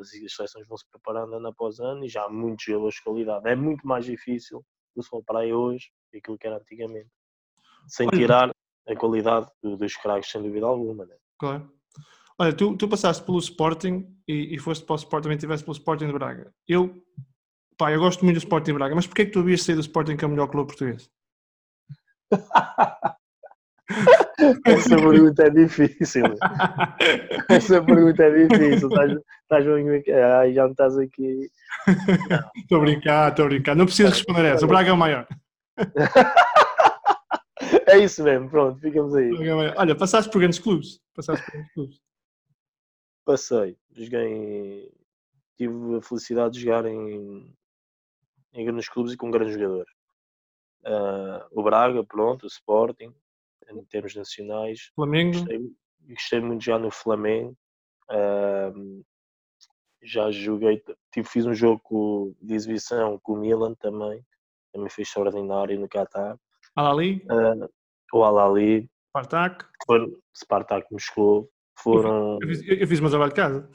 as 0.00 0.34
seleções 0.34 0.66
vão 0.66 0.76
se 0.76 0.88
preparando 0.90 1.34
ano 1.34 1.48
após 1.48 1.78
ano 1.80 2.04
e 2.04 2.08
já 2.08 2.24
há 2.24 2.28
muitos 2.28 2.64
jogadores 2.64 2.94
de 2.96 3.02
qualidade. 3.02 3.48
É 3.48 3.54
muito 3.56 3.86
mais 3.86 4.04
difícil 4.04 4.64
do 4.94 5.02
futebol 5.02 5.24
para 5.24 5.40
aí 5.40 5.52
hoje 5.52 5.90
do 6.06 6.10
que 6.12 6.18
aquilo 6.18 6.38
que 6.38 6.46
era 6.46 6.56
antigamente. 6.56 7.10
Sem 7.88 8.06
Olha. 8.08 8.18
tirar 8.18 8.50
a 8.86 8.96
qualidade 8.96 9.48
do- 9.62 9.76
dos 9.76 9.96
craques, 9.96 10.30
sem 10.30 10.42
dúvida 10.42 10.66
alguma. 10.66 11.04
Né? 11.06 11.16
Claro. 11.38 11.72
Olha, 12.38 12.52
tu, 12.52 12.76
tu 12.76 12.88
passaste 12.88 13.22
pelo 13.24 13.38
Sporting 13.38 14.12
e, 14.26 14.54
e 14.54 14.58
foste 14.58 14.84
para 14.84 14.94
o 14.94 14.96
Sporting, 14.96 15.22
também 15.24 15.36
estiveste 15.36 15.64
pelo 15.64 15.76
Sporting 15.76 16.06
de 16.06 16.12
Braga. 16.12 16.52
Eu, 16.66 17.00
pá, 17.78 17.92
eu 17.92 18.00
gosto 18.00 18.24
muito 18.24 18.36
do 18.36 18.38
Sporting 18.42 18.72
de 18.72 18.78
Braga, 18.78 18.94
mas 18.94 19.06
porquê 19.06 19.22
é 19.22 19.24
que 19.26 19.30
tu 19.30 19.40
havias 19.40 19.62
saído 19.62 19.80
do 19.80 19.84
Sporting 19.84 20.16
que 20.16 20.24
é 20.24 20.26
o 20.26 20.30
melhor 20.30 20.48
clube 20.48 20.68
português? 20.68 21.08
Essa 24.66 24.96
pergunta 24.96 25.42
é 25.42 25.50
difícil. 25.50 26.24
Essa 27.48 27.82
pergunta 27.82 28.22
é 28.22 28.46
difícil. 28.46 28.88
Estás, 28.88 29.12
estás 29.42 29.66
Ai, 30.38 30.52
já 30.52 30.64
me 30.64 30.70
estás 30.72 30.98
aqui. 30.98 31.50
Estou 32.56 32.78
a 32.78 32.80
brincar, 32.80 33.30
estou 33.30 33.44
a 33.44 33.48
brincar. 33.48 33.74
Não 33.74 33.86
precisas 33.86 34.12
responder 34.12 34.44
essa. 34.44 34.64
O 34.64 34.68
Braga 34.68 34.90
é 34.90 34.92
o 34.92 34.96
maior. 34.96 35.26
É 37.86 37.98
isso 37.98 38.22
mesmo, 38.22 38.50
pronto, 38.50 38.80
ficamos 38.80 39.14
aí. 39.14 39.30
É. 39.30 39.74
Olha, 39.76 39.94
passaste 39.94 40.30
por 40.30 40.38
grandes 40.38 40.58
clubes. 40.58 41.00
Passaste 41.14 41.44
por 41.44 41.52
grandes 41.52 41.72
clubes. 41.72 42.00
Passei, 43.24 43.76
joguei 43.92 44.90
tive 45.56 45.96
a 45.96 46.02
felicidade 46.02 46.54
de 46.54 46.60
jogar 46.60 46.84
em, 46.86 47.54
em 48.52 48.64
grandes 48.64 48.88
clubes 48.88 49.12
e 49.12 49.16
com 49.16 49.30
grandes 49.30 49.54
jogadores. 49.54 49.92
Ah, 50.84 51.46
o 51.52 51.62
Braga, 51.62 52.04
pronto, 52.04 52.44
o 52.44 52.46
Sporting, 52.46 53.14
em 53.70 53.84
termos 53.84 54.14
nacionais. 54.14 54.90
Flamengo, 54.94 55.32
Gostei, 55.38 55.60
gostei 56.08 56.40
muito 56.40 56.64
já 56.64 56.78
no 56.78 56.90
Flamengo. 56.90 57.56
Ah, 58.10 58.72
já 60.02 60.30
joguei, 60.30 60.82
tive, 61.12 61.26
fiz 61.28 61.46
um 61.46 61.54
jogo 61.54 62.36
de 62.40 62.54
exibição 62.54 63.18
com 63.22 63.32
o 63.32 63.36
Milan 63.38 63.74
também, 63.74 64.22
também 64.72 64.90
foi 64.90 65.02
extraordinário 65.02 65.78
no 65.80 65.88
Qatar. 65.88 66.36
Alali, 66.76 67.24
Ah, 67.30 67.68
o 68.12 68.22
Al-Ali, 68.22 68.90
Spartak. 69.10 69.64
foram- 69.86 70.12
Spartak 70.36 70.86
Moscou, 70.92 71.48
foram. 71.78 72.38
Eu 72.42 72.48
fiz, 72.48 72.62
eu, 72.68 72.76
eu 72.76 72.86
fiz 72.88 72.98
o 72.98 73.02
meu 73.02 73.10
trabalho 73.10 73.30
de 73.30 73.36
casa. 73.36 73.70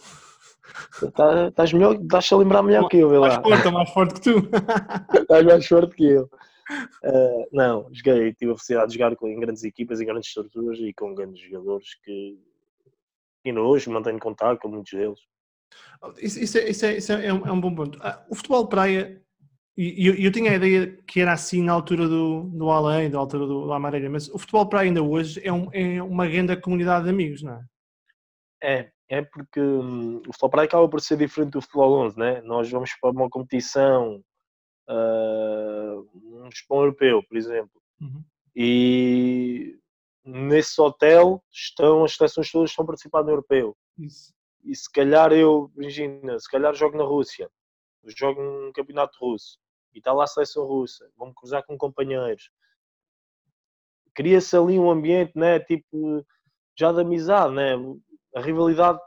Tá- 1.16 1.48
Estás 1.48 1.74
melhor, 1.74 1.96
estás 1.96 2.32
a 2.32 2.38
lembrar 2.38 2.62
melhor 2.62 2.88
que 2.90 2.98
eu, 2.98 3.10
vê 3.10 3.18
Mais 3.18 3.34
lá. 3.36 3.42
forte, 3.42 3.58
estou 3.58 3.72
mais 3.72 3.90
forte 3.90 4.14
que 4.14 4.22
tu. 4.22 5.18
Estás 5.22 5.46
mais 5.46 5.66
forte 5.68 5.96
que 5.96 6.06
eu. 6.06 6.30
Ah, 7.04 7.46
não, 7.52 7.90
joguei, 7.92 8.34
tive 8.34 8.52
a 8.52 8.56
felicidade 8.56 8.92
de 8.92 8.98
jogar 8.98 9.16
com, 9.16 9.28
em 9.28 9.40
grandes 9.40 9.64
equipas, 9.64 10.00
em 10.00 10.06
grandes 10.06 10.28
estruturas 10.28 10.78
e 10.80 10.94
com 10.94 11.14
grandes 11.16 11.42
jogadores 11.42 11.96
que 12.04 12.38
ainda 13.46 13.62
hoje 13.62 13.90
mantenho 13.90 14.20
contato 14.20 14.60
com 14.60 14.68
muitos 14.68 14.92
deles. 14.92 15.20
Isso, 16.18 16.40
isso 16.40 16.58
é, 16.58 16.70
isso 16.70 16.86
é- 16.86 16.98
isso 16.98 17.12
é 17.12 17.34
um, 17.34 17.46
é 17.48 17.52
um 17.52 17.60
bom 17.62 17.74
ponto. 17.74 17.98
Ah, 18.02 18.24
o 18.30 18.36
futebol 18.36 18.64
de 18.64 18.70
praia, 18.70 19.22
e 19.78 20.04
e 20.04 20.08
eu, 20.08 20.16
eu 20.16 20.32
tinha 20.32 20.52
a 20.52 20.56
ideia 20.56 20.98
que 21.08 21.20
era 21.22 21.34
assim 21.34 21.64
na 21.64 21.74
altura 21.74 22.08
do, 22.08 22.44
do 22.54 22.70
Além, 22.70 23.10
da 23.10 23.18
altura 23.18 23.46
do, 23.48 23.66
do 23.66 23.74
Amarelha, 23.74 24.10
mas 24.10 24.28
o 24.30 24.38
futebol 24.38 24.64
de 24.66 24.70
praia 24.70 24.88
ainda 24.90 25.02
hoje 25.04 25.42
é, 25.44 25.52
um- 25.52 25.70
é 25.74 26.02
uma 26.04 26.28
grande 26.28 26.56
comunidade 26.58 27.06
de 27.06 27.10
amigos, 27.12 27.42
não 27.44 27.54
é? 27.54 27.64
É, 28.62 28.92
é 29.10 29.22
porque 29.22 29.60
hum, 29.62 30.18
o 30.28 30.34
futebol 30.34 30.50
praia 30.50 30.68
acaba 30.68 30.88
por 30.90 31.00
ser 31.02 31.18
diferente 31.18 31.52
do 31.54 31.62
futebol 31.62 31.94
11, 32.06 32.18
né? 32.20 32.42
Nós 32.42 32.70
vamos 32.70 32.92
para 33.02 33.12
uma 33.12 33.30
competição, 33.30 34.22
vamos 34.90 36.62
para 36.62 36.78
um 36.78 36.82
europeu, 36.82 37.24
por 37.24 37.38
exemplo, 37.38 37.82
Uhum. 38.02 38.24
e 38.56 39.78
nesse 40.24 40.80
hotel 40.80 41.44
estão 41.52 42.04
as 42.06 42.16
seleções 42.16 42.50
todas 42.50 42.70
que 42.70 42.72
estão 42.72 42.84
a 42.84 42.88
participar 42.88 43.24
no 43.24 43.30
europeu. 43.32 43.76
Isso. 43.98 44.34
E 44.64 44.74
se 44.76 44.90
calhar 44.92 45.34
eu, 45.34 45.70
imagina, 45.78 46.40
se 46.40 46.50
calhar 46.50 46.74
jogo 46.74 46.98
na 46.98 47.04
Rússia, 47.04 47.50
jogo 48.06 48.42
num 48.42 48.72
campeonato 48.72 49.18
russo 49.20 49.60
e 49.94 49.98
está 50.00 50.14
lá 50.14 50.24
a 50.24 50.28
seleção 50.28 50.66
russa, 50.66 51.10
vou-me 51.18 51.34
cruzar 51.34 51.66
com 51.66 51.78
companheiros. 51.78 52.50
Cria-se 54.14 54.56
ali 54.56 54.80
um 54.80 54.90
ambiente, 54.90 55.34
né, 55.36 55.60
tipo, 55.60 56.26
já 56.78 56.92
de 56.92 57.02
amizade, 57.02 57.54
né? 57.54 57.74
A 58.36 58.42
rivalidade 58.42 59.00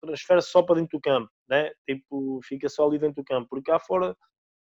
transfere-se 0.00 0.48
só 0.48 0.62
para 0.62 0.76
dentro 0.76 0.98
do 0.98 1.00
campo, 1.00 1.30
né? 1.48 1.70
Tipo, 1.88 2.40
fica 2.42 2.68
só 2.68 2.86
ali 2.86 2.98
dentro 2.98 3.22
do 3.22 3.24
campo, 3.24 3.48
porque 3.48 3.70
cá 3.70 3.78
fora 3.78 4.16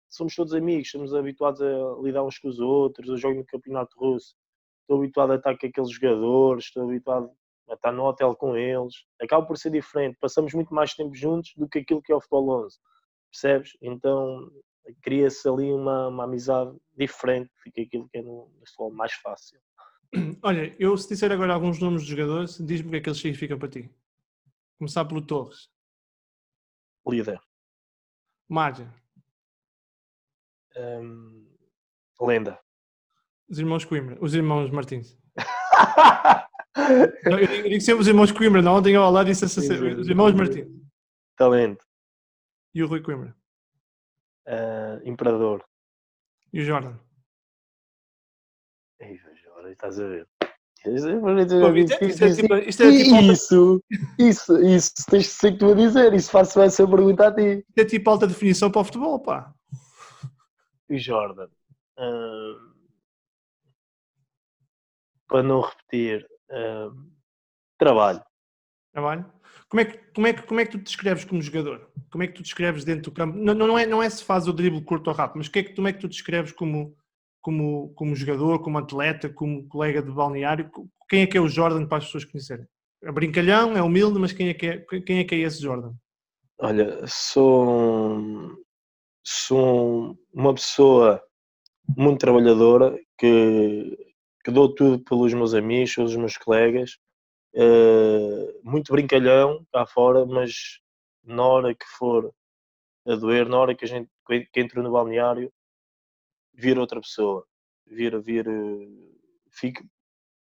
somos 0.08 0.34
todos 0.34 0.54
amigos, 0.54 0.86
estamos 0.86 1.14
habituados 1.14 1.60
a 1.60 2.02
lidar 2.02 2.24
uns 2.24 2.38
com 2.38 2.48
os 2.48 2.58
outros, 2.58 3.08
eu 3.08 3.16
jogo 3.16 3.38
no 3.38 3.46
campeonato 3.46 3.98
russo, 3.98 4.34
estou 4.82 4.98
habituado 4.98 5.32
a 5.32 5.36
estar 5.36 5.56
com 5.58 5.66
aqueles 5.66 5.90
jogadores, 5.90 6.64
estou 6.64 6.84
habituado 6.84 7.30
a 7.68 7.74
estar 7.74 7.92
no 7.92 8.04
hotel 8.04 8.34
com 8.36 8.56
eles, 8.56 8.94
acaba 9.20 9.44
por 9.44 9.58
ser 9.58 9.70
diferente, 9.70 10.16
passamos 10.20 10.54
muito 10.54 10.72
mais 10.72 10.94
tempo 10.94 11.14
juntos 11.14 11.52
do 11.56 11.68
que 11.68 11.80
aquilo 11.80 12.02
que 12.02 12.12
é 12.12 12.16
o 12.16 12.20
futebol 12.20 12.64
11, 12.64 12.78
percebes? 13.30 13.72
Então 13.82 14.50
cria-se 15.02 15.48
ali 15.48 15.72
uma, 15.72 16.08
uma 16.08 16.24
amizade 16.24 16.76
diferente 16.96 17.50
do 17.64 17.72
que 17.72 17.80
aquilo 17.82 18.08
que 18.08 18.18
é 18.18 18.22
no, 18.22 18.48
no 18.48 18.66
futebol 18.66 18.92
mais 18.92 19.12
fácil. 19.14 19.60
Olha, 20.42 20.74
eu 20.78 20.96
se 20.96 21.08
disser 21.08 21.32
agora 21.32 21.54
alguns 21.54 21.80
nomes 21.80 22.02
de 22.02 22.10
jogadores, 22.10 22.58
diz-me 22.64 22.88
o 22.88 22.90
que 22.92 22.96
é 22.96 23.00
que 23.00 23.08
eles 23.08 23.18
significam 23.18 23.58
para 23.58 23.68
ti. 23.68 23.90
Começar 24.78 25.04
pelo 25.04 25.22
Torres, 25.22 25.68
Líder. 27.08 27.40
Marja, 28.48 28.92
Hum, 30.76 31.46
lenda. 32.20 32.58
os 33.48 33.58
irmãos 33.58 33.84
Coimbra, 33.84 34.16
os 34.20 34.34
irmãos 34.34 34.70
Martins. 34.70 35.16
Não, 37.24 37.38
Eu 37.38 37.46
digo, 37.62 37.80
sempre 37.80 38.00
os 38.02 38.06
irmãos 38.08 38.30
Coimbra, 38.32 38.60
não 38.62 38.76
ontem 38.76 38.94
eu 38.94 39.02
ao 39.02 39.10
lado 39.10 39.26
disse 39.26 39.44
essa- 39.46 39.60
Sim, 39.60 39.66
sim, 39.68 39.94
os 39.94 40.08
irmãos 40.08 40.34
Martins 40.34 40.68
Talento. 41.36 41.84
e 42.74 42.82
o 42.82 42.86
Rui 42.86 43.00
Coimbra 43.02 43.34
Ah, 44.46 45.00
imperador. 45.04 45.64
e 46.52 46.60
o 46.60 46.64
Jordan. 46.64 46.98
Ei, 49.00 49.16
Jorge, 49.16 49.42
estás 49.72 49.98
a 50.00 50.06
ver? 50.06 50.28
Isso 50.86 51.08
Isso, 54.18 54.56
isso, 54.62 54.92
tens 55.10 55.24
de 55.24 55.28
ser 55.30 55.52
que 55.52 55.58
tu 55.58 55.72
a 55.72 55.74
dizer, 55.74 56.12
isso 56.14 56.30
faço 56.30 56.60
essa 56.60 56.86
pergunta 56.86 57.26
a 57.26 57.34
ti. 57.34 57.64
Isto 57.68 57.78
é 57.80 57.84
tipo 57.84 58.08
alta 58.10 58.26
definição 58.26 58.70
para 58.70 58.82
o 58.82 58.84
futebol, 58.84 59.18
pá. 59.18 59.52
E 60.88 60.98
Jordan, 60.98 61.48
ah, 61.98 62.54
para 65.28 65.42
não 65.42 65.60
repetir, 65.60 66.26
ah, 66.50 66.90
trabalho. 67.78 68.22
Trabalho. 68.92 69.32
Como 69.68 69.80
é, 69.80 69.84
que, 69.84 69.98
como, 70.12 70.26
é 70.26 70.32
que, 70.32 70.42
como 70.42 70.60
é 70.60 70.64
que 70.64 70.70
tu 70.72 70.78
te 70.78 70.84
descreves 70.84 71.24
como 71.24 71.42
jogador? 71.42 71.90
Como 72.10 72.22
é 72.22 72.26
que 72.26 72.34
tu 72.34 72.42
te 72.42 72.44
descreves 72.44 72.84
dentro 72.84 73.10
do 73.10 73.14
campo? 73.14 73.36
Não, 73.36 73.52
não, 73.52 73.78
é, 73.78 73.84
não 73.84 74.02
é 74.02 74.08
se 74.08 74.24
faz 74.24 74.46
o 74.46 74.52
drible 74.52 74.82
curto 74.82 75.08
ou 75.08 75.14
rápido, 75.14 75.38
mas 75.38 75.48
que 75.48 75.58
é 75.58 75.62
que, 75.64 75.74
como 75.74 75.88
é 75.88 75.92
que 75.92 75.98
tu 75.98 76.08
te 76.08 76.12
descreves 76.12 76.52
como, 76.52 76.96
como, 77.40 77.92
como 77.94 78.14
jogador, 78.14 78.60
como 78.62 78.78
atleta, 78.78 79.28
como 79.28 79.66
colega 79.68 80.00
de 80.00 80.10
balneário? 80.10 80.70
Quem 81.08 81.22
é 81.22 81.26
que 81.26 81.36
é 81.36 81.40
o 81.40 81.48
Jordan 81.48 81.86
para 81.86 81.98
as 81.98 82.04
pessoas 82.06 82.24
conhecerem? 82.24 82.66
É 83.02 83.10
brincalhão, 83.10 83.76
é 83.76 83.82
humilde, 83.82 84.18
mas 84.18 84.32
quem 84.32 84.48
é 84.48 84.54
que 84.54 84.66
é, 84.66 84.78
quem 84.78 85.18
é, 85.18 85.24
que 85.24 85.34
é 85.34 85.38
esse 85.38 85.60
Jordan? 85.60 85.92
Olha, 86.58 87.06
sou, 87.06 88.56
sou 89.28 90.16
uma 90.32 90.54
pessoa 90.54 91.20
muito 91.96 92.20
trabalhadora 92.20 92.96
que, 93.18 94.14
que 94.44 94.52
dou 94.52 94.72
tudo 94.72 95.02
pelos 95.02 95.34
meus 95.34 95.52
amigos, 95.52 95.96
pelos 95.96 96.14
meus 96.14 96.36
colegas, 96.36 96.96
uh, 97.56 98.60
muito 98.62 98.92
brincalhão 98.92 99.66
cá 99.72 99.84
fora, 99.84 100.24
mas 100.24 100.78
na 101.24 101.44
hora 101.44 101.74
que 101.74 101.84
for 101.98 102.32
a 103.04 103.16
doer, 103.16 103.48
na 103.48 103.58
hora 103.58 103.74
que 103.74 103.84
a 103.84 103.88
gente 103.88 104.08
que 104.24 104.60
entra 104.60 104.80
no 104.80 104.92
balneário, 104.92 105.52
vira 106.54 106.80
outra 106.80 107.00
pessoa, 107.00 107.44
vira, 107.84 108.20
vira, 108.20 108.52
fica, 109.50 109.84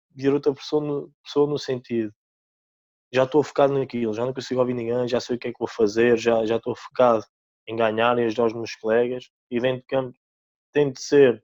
vira 0.09 0.33
outra 0.33 0.51
pessoa 0.51 0.83
no, 0.83 1.13
pessoa 1.23 1.47
no 1.47 1.59
sentido. 1.59 2.11
Já 3.11 3.25
estou 3.25 3.43
focado 3.43 3.77
naquilo, 3.77 4.13
já 4.15 4.25
não 4.25 4.33
consigo 4.33 4.59
ouvir 4.59 4.73
ninguém, 4.73 5.07
já 5.07 5.19
sei 5.19 5.35
o 5.35 5.39
que 5.39 5.49
é 5.49 5.51
que 5.51 5.59
vou 5.59 5.67
fazer, 5.67 6.17
já, 6.17 6.43
já 6.43 6.55
estou 6.57 6.75
focado 6.75 7.23
em 7.67 7.75
ganhar 7.75 8.17
e 8.19 8.25
ajudar 8.25 8.45
os 8.45 8.53
meus 8.53 8.75
colegas. 8.75 9.29
E 9.49 9.59
dentro 9.59 9.81
de 9.81 9.87
campo 9.87 10.17
tem 10.71 10.91
de 10.91 11.01
ser 11.01 11.43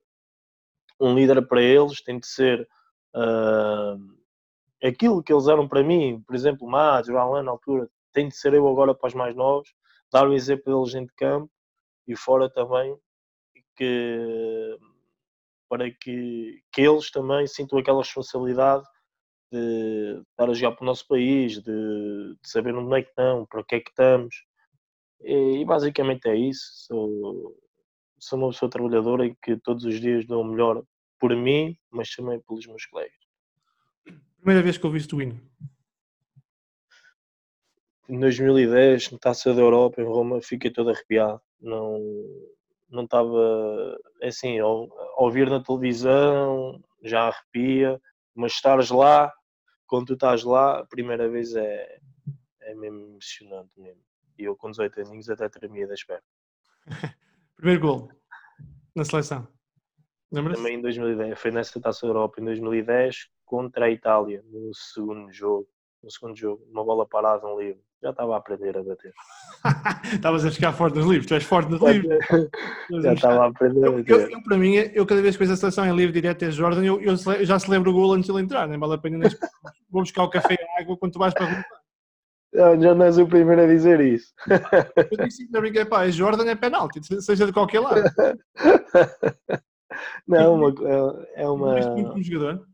um 0.99 1.15
líder 1.15 1.47
para 1.47 1.61
eles, 1.61 2.01
tem 2.01 2.19
de 2.19 2.27
ser 2.27 2.67
uh, 3.15 4.87
aquilo 4.87 5.23
que 5.23 5.31
eles 5.31 5.47
eram 5.47 5.67
para 5.67 5.83
mim, 5.83 6.21
por 6.25 6.35
exemplo, 6.35 6.67
o 6.67 6.71
Mads, 6.71 7.09
o 7.09 7.17
Alan 7.17 7.43
na 7.43 7.51
altura, 7.51 7.89
tem 8.11 8.27
de 8.27 8.35
ser 8.35 8.53
eu 8.53 8.67
agora 8.67 8.93
para 8.93 9.07
os 9.07 9.13
mais 9.13 9.35
novos, 9.35 9.73
dar 10.11 10.27
o 10.27 10.33
exemplo 10.33 10.73
deles 10.73 10.93
dentro 10.93 11.09
de 11.09 11.15
campo 11.15 11.51
e 12.07 12.15
fora 12.15 12.49
também, 12.49 12.97
que, 13.75 14.77
para 15.69 15.89
que, 15.91 16.61
que 16.73 16.81
eles 16.81 17.11
também 17.11 17.47
sintam 17.47 17.79
aquela 17.79 18.01
responsabilidade 18.01 18.83
de 19.51 20.21
estar 20.31 20.49
a 20.49 20.53
jogar 20.53 20.75
para 20.75 20.83
o 20.83 20.85
nosso 20.85 21.07
país, 21.07 21.61
de, 21.61 22.35
de 22.41 22.49
saber 22.49 22.75
onde 22.75 22.99
é 22.99 23.03
que 23.03 23.09
estão, 23.09 23.45
para 23.45 23.63
que 23.63 23.75
é 23.75 23.79
que 23.79 23.89
estamos. 23.89 24.35
E, 25.21 25.61
e 25.61 25.65
basicamente 25.65 26.27
é 26.27 26.35
isso. 26.35 26.85
Sou, 26.87 27.55
sou 28.19 28.39
uma 28.39 28.49
pessoa 28.49 28.69
trabalhadora 28.69 29.25
e 29.25 29.35
que 29.35 29.57
todos 29.57 29.85
os 29.85 29.99
dias 29.99 30.25
dou 30.25 30.41
o 30.41 30.45
melhor 30.45 30.83
por 31.19 31.35
mim, 31.35 31.77
mas 31.91 32.09
também 32.15 32.39
pelos 32.41 32.65
meus 32.65 32.85
colegas. 32.85 33.17
Primeira 34.37 34.63
vez 34.63 34.77
que 34.77 34.85
ouviste 34.85 35.13
o 35.13 35.21
hino? 35.21 35.39
Em 38.07 38.19
2010, 38.19 39.11
na 39.11 39.19
Taça 39.19 39.53
da 39.53 39.61
Europa, 39.61 40.01
em 40.01 40.05
Roma, 40.05 40.41
fiquei 40.41 40.71
todo 40.71 40.89
arrepiado. 40.89 41.41
Não, 41.61 41.99
não 42.89 43.03
estava, 43.03 43.99
é 44.21 44.29
assim, 44.29 44.57
ao, 44.59 44.89
ouvir 45.17 45.49
na 45.49 45.61
televisão 45.61 46.81
já 47.03 47.27
arrepia, 47.27 48.01
mas 48.33 48.53
estares 48.53 48.89
lá, 48.89 49.31
quando 49.85 50.07
tu 50.07 50.13
estás 50.13 50.43
lá, 50.43 50.79
a 50.79 50.85
primeira 50.85 51.29
vez 51.29 51.55
é, 51.55 51.99
é 52.61 52.75
mesmo 52.75 53.01
emocionante 53.09 53.79
mesmo. 53.79 54.01
E 54.39 54.45
eu 54.45 54.55
com 54.55 54.71
18 54.71 55.01
aninhos 55.01 55.29
até 55.29 55.49
tremia 55.49 55.85
da 55.85 55.93
espera. 55.93 56.23
Primeiro 57.57 57.81
gol 57.81 58.09
na 58.95 59.03
seleção. 59.03 59.45
Lembra-se? 60.31 60.61
Também 60.61 60.77
em 60.77 60.81
2010, 60.81 61.37
foi 61.37 61.51
nessa 61.51 61.79
Taça 61.81 62.05
Europa, 62.05 62.39
em 62.39 62.45
2010, 62.45 63.27
contra 63.45 63.85
a 63.85 63.91
Itália, 63.91 64.43
no 64.49 64.73
segundo 64.73 65.31
jogo. 65.31 65.67
No 66.01 66.09
segundo 66.09 66.37
jogo, 66.37 66.63
uma 66.71 66.85
bola 66.85 67.05
parada, 67.05 67.45
um 67.45 67.59
livro. 67.59 67.81
Já 68.01 68.11
estava 68.11 68.33
a 68.33 68.37
aprender 68.37 68.77
a 68.77 68.81
bater. 68.81 69.11
Estavas 70.13 70.45
a 70.45 70.51
ficar 70.51 70.71
forte 70.71 70.97
nos 70.97 71.05
livros, 71.05 71.25
tu 71.25 71.33
és 71.33 71.43
forte 71.43 71.69
nos 71.69 71.81
livros. 71.81 72.17
já 73.03 73.13
estava 73.13 73.43
a 73.43 73.47
aprender 73.47 73.85
a 73.85 73.91
bater. 73.91 74.09
Eu, 74.09 74.29
eu, 74.29 74.43
para 74.43 74.57
mim, 74.57 74.75
eu 74.75 75.05
cada 75.05 75.21
vez 75.21 75.35
que 75.35 75.39
vejo 75.39 75.51
a 75.51 75.57
seleção 75.57 75.85
em 75.85 75.93
livro 75.93 76.13
direto 76.13 76.43
é 76.43 76.51
Jordan, 76.51 76.85
eu, 76.85 77.01
eu, 77.01 77.17
já 77.45 77.59
celebro 77.59 77.91
o 77.91 77.93
gol 77.93 78.13
antes 78.13 78.27
de 78.27 78.31
ele 78.31 78.41
entrar, 78.41 78.65
nem 78.69 78.79
vale 78.79 78.93
a 78.93 78.97
pena 78.97 79.17
nem 79.17 79.29
Vou 79.89 80.01
buscar 80.01 80.23
o 80.23 80.29
café 80.29 80.53
e 80.53 80.63
a 80.63 80.81
água 80.81 80.95
quando 80.95 81.11
tu 81.11 81.19
vais 81.19 81.33
para 81.33 81.45
a 81.45 81.78
não, 82.51 82.81
já 82.81 82.95
não 82.95 83.05
és 83.05 83.17
o 83.17 83.27
primeiro 83.27 83.61
a 83.61 83.67
dizer 83.67 83.99
isso. 84.01 84.33
Eu 85.11 85.25
disse 85.25 85.45
que 85.45 85.51
brinquei, 85.51 85.85
pá, 85.85 86.05
é 86.05 86.11
Jordan 86.11 86.49
é 86.49 86.55
penalti, 86.55 86.99
seja 87.21 87.45
de 87.45 87.53
qualquer 87.53 87.79
lado. 87.79 88.01
Não, 90.27 90.55
uma, 90.55 90.69
é, 90.69 91.43
é 91.43 91.49
uma. 91.49 91.77
És 91.77 91.85
como 91.87 92.21
jogador? 92.21 92.67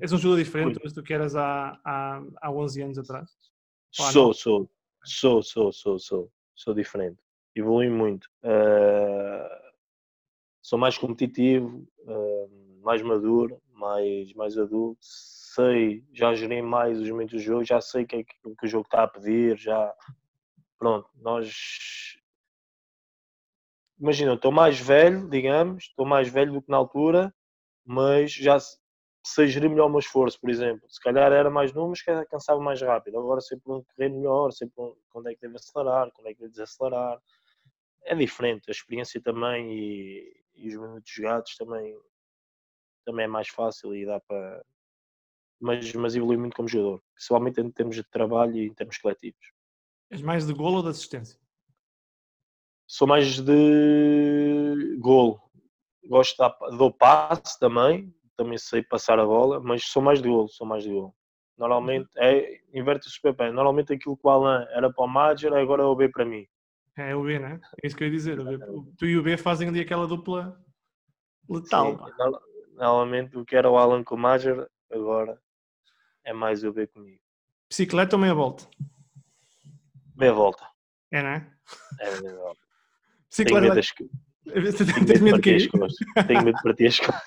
És 0.00 0.12
um 0.12 0.18
jogador 0.18 0.42
diferente 0.42 0.94
do 0.94 1.02
que 1.02 1.14
eras 1.14 1.34
há, 1.34 1.78
há, 1.84 2.22
há 2.42 2.50
11 2.50 2.82
anos 2.82 2.98
atrás? 2.98 3.30
Sou, 3.90 4.34
sou, 4.34 4.70
sou, 5.04 5.42
sou, 5.42 5.72
sou, 5.72 5.98
sou, 5.98 6.32
sou 6.54 6.74
diferente. 6.74 7.18
Evolui 7.54 7.88
muito. 7.88 8.28
Uh, 8.42 9.48
sou 10.60 10.78
mais 10.78 10.98
competitivo, 10.98 11.86
uh, 12.00 12.80
mais 12.82 13.02
maduro, 13.02 13.60
mais, 13.72 14.32
mais 14.34 14.58
adulto 14.58 15.06
sei, 15.58 16.04
já 16.12 16.32
gerei 16.34 16.62
mais 16.62 17.00
os 17.00 17.10
momentos 17.10 17.34
do 17.34 17.40
jogo, 17.40 17.64
já 17.64 17.80
sei 17.80 18.04
o 18.04 18.06
que, 18.06 18.16
é 18.16 18.24
que, 18.24 18.34
que 18.40 18.66
o 18.66 18.68
jogo 18.68 18.84
está 18.86 19.02
a 19.02 19.08
pedir, 19.08 19.56
já 19.58 19.92
pronto, 20.78 21.08
nós 21.16 22.16
imagina, 23.98 24.34
estou 24.34 24.52
mais 24.52 24.78
velho, 24.78 25.28
digamos, 25.28 25.84
estou 25.84 26.06
mais 26.06 26.28
velho 26.28 26.52
do 26.52 26.62
que 26.62 26.70
na 26.70 26.76
altura, 26.76 27.34
mas 27.84 28.32
já 28.32 28.56
sei 29.26 29.48
gerir 29.48 29.68
melhor 29.68 29.86
o 29.86 29.90
meu 29.90 29.98
esforço, 29.98 30.40
por 30.40 30.48
exemplo. 30.48 30.88
Se 30.88 31.00
calhar 31.00 31.32
era 31.32 31.50
mais 31.50 31.72
novo, 31.72 31.90
mas 31.90 32.02
cansava 32.30 32.60
mais 32.60 32.80
rápido. 32.80 33.18
Agora 33.18 33.40
sei 33.40 33.58
por 33.58 33.76
onde 33.76 33.86
correr 33.86 34.08
melhor, 34.08 34.52
sei 34.52 34.68
por 34.68 34.90
onde, 34.90 34.98
quando 35.10 35.28
é 35.28 35.34
que 35.34 35.40
devo 35.40 35.56
acelerar, 35.56 36.12
quando 36.12 36.28
é 36.28 36.34
que 36.34 36.40
devo 36.40 36.52
desacelerar. 36.52 37.20
É 38.04 38.14
diferente, 38.14 38.68
a 38.68 38.70
experiência 38.70 39.20
também 39.20 39.72
e, 39.72 40.44
e 40.54 40.68
os 40.68 40.74
minutos 40.74 41.10
jogados 41.10 41.56
também, 41.56 41.98
também 43.04 43.24
é 43.24 43.28
mais 43.28 43.48
fácil 43.48 43.94
e 43.94 44.06
dá 44.06 44.20
para, 44.20 44.64
mas, 45.60 45.92
mas 45.94 46.14
evolui 46.14 46.36
muito 46.36 46.56
como 46.56 46.68
jogador, 46.68 47.02
principalmente 47.14 47.60
em 47.60 47.70
termos 47.70 47.96
de 47.96 48.04
trabalho 48.04 48.56
e 48.56 48.66
em 48.66 48.74
termos 48.74 48.98
coletivos. 48.98 49.52
És 50.10 50.22
mais 50.22 50.46
de 50.46 50.52
golo 50.52 50.76
ou 50.76 50.82
de 50.82 50.88
assistência? 50.88 51.38
Sou 52.86 53.06
mais 53.06 53.38
de 53.40 54.96
golo. 54.98 55.40
Gosto 56.06 56.42
de, 56.42 56.76
dou 56.76 56.90
passe 56.90 57.58
também, 57.58 58.14
também 58.36 58.56
sei 58.56 58.82
passar 58.82 59.18
a 59.18 59.26
bola, 59.26 59.60
mas 59.60 59.84
sou 59.84 60.00
mais 60.00 60.22
de 60.22 60.28
golo, 60.28 60.48
sou 60.48 60.66
mais 60.66 60.84
de 60.84 60.90
golo. 60.90 61.14
Normalmente 61.58 62.08
é 62.16 62.60
inverte-se 62.72 63.18
o 63.18 63.22
PP. 63.22 63.50
Normalmente 63.50 63.92
aquilo 63.92 64.16
que 64.16 64.26
o 64.26 64.30
Alan 64.30 64.64
era 64.70 64.90
para 64.90 65.04
o 65.04 65.08
Major, 65.08 65.52
agora 65.54 65.82
é 65.82 65.86
o 65.86 65.94
B 65.94 66.08
para 66.08 66.24
mim. 66.24 66.46
É 66.96 67.14
o 67.14 67.24
B, 67.24 67.38
né? 67.38 67.60
É 67.82 67.86
isso 67.86 67.96
que 67.96 68.04
eu 68.04 68.08
ia 68.08 68.12
dizer. 68.12 68.38
Tu 68.96 69.06
e 69.06 69.18
o 69.18 69.22
B 69.22 69.36
fazem 69.36 69.68
ali 69.68 69.80
aquela 69.80 70.06
dupla 70.06 70.58
letal. 71.48 71.92
Sim, 71.92 72.12
normalmente 72.74 73.36
o 73.36 73.44
que 73.44 73.56
era 73.56 73.68
o 73.68 73.76
Alan 73.76 74.04
com 74.04 74.14
o 74.14 74.18
Major, 74.18 74.68
agora 74.90 75.38
é 76.28 76.32
mais 76.32 76.62
o 76.62 76.72
B 76.72 76.86
comigo. 76.86 77.20
Bicicleta 77.70 78.16
ou 78.16 78.20
meia 78.20 78.34
volta? 78.34 78.68
Meia 80.14 80.32
volta. 80.32 80.62
É, 81.10 81.22
não 81.22 81.30
é? 81.30 81.50
É 82.00 82.20
meia 82.20 82.36
volta. 82.36 82.60
Bicicleta. 83.28 83.60
Tenho 83.60 83.74
medo, 83.74 83.74
das... 83.74 85.06
Tenho 85.06 85.22
medo 85.22 85.40
de 85.40 85.42
cair? 85.42 85.70
Tenho 86.26 86.44
medo 86.44 86.56
de 86.56 86.62
partir 86.62 86.86
as 86.86 87.00
costas. 87.00 87.22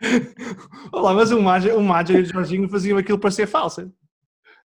Olá, 0.92 1.14
mas 1.14 1.30
o 1.30 1.40
Mágia, 1.40 1.74
o 1.74 1.82
e 1.82 2.20
o 2.20 2.24
Jorginho 2.26 2.68
faziam 2.68 2.98
aquilo 2.98 3.18
para 3.18 3.30
ser 3.30 3.46
falso. 3.46 3.90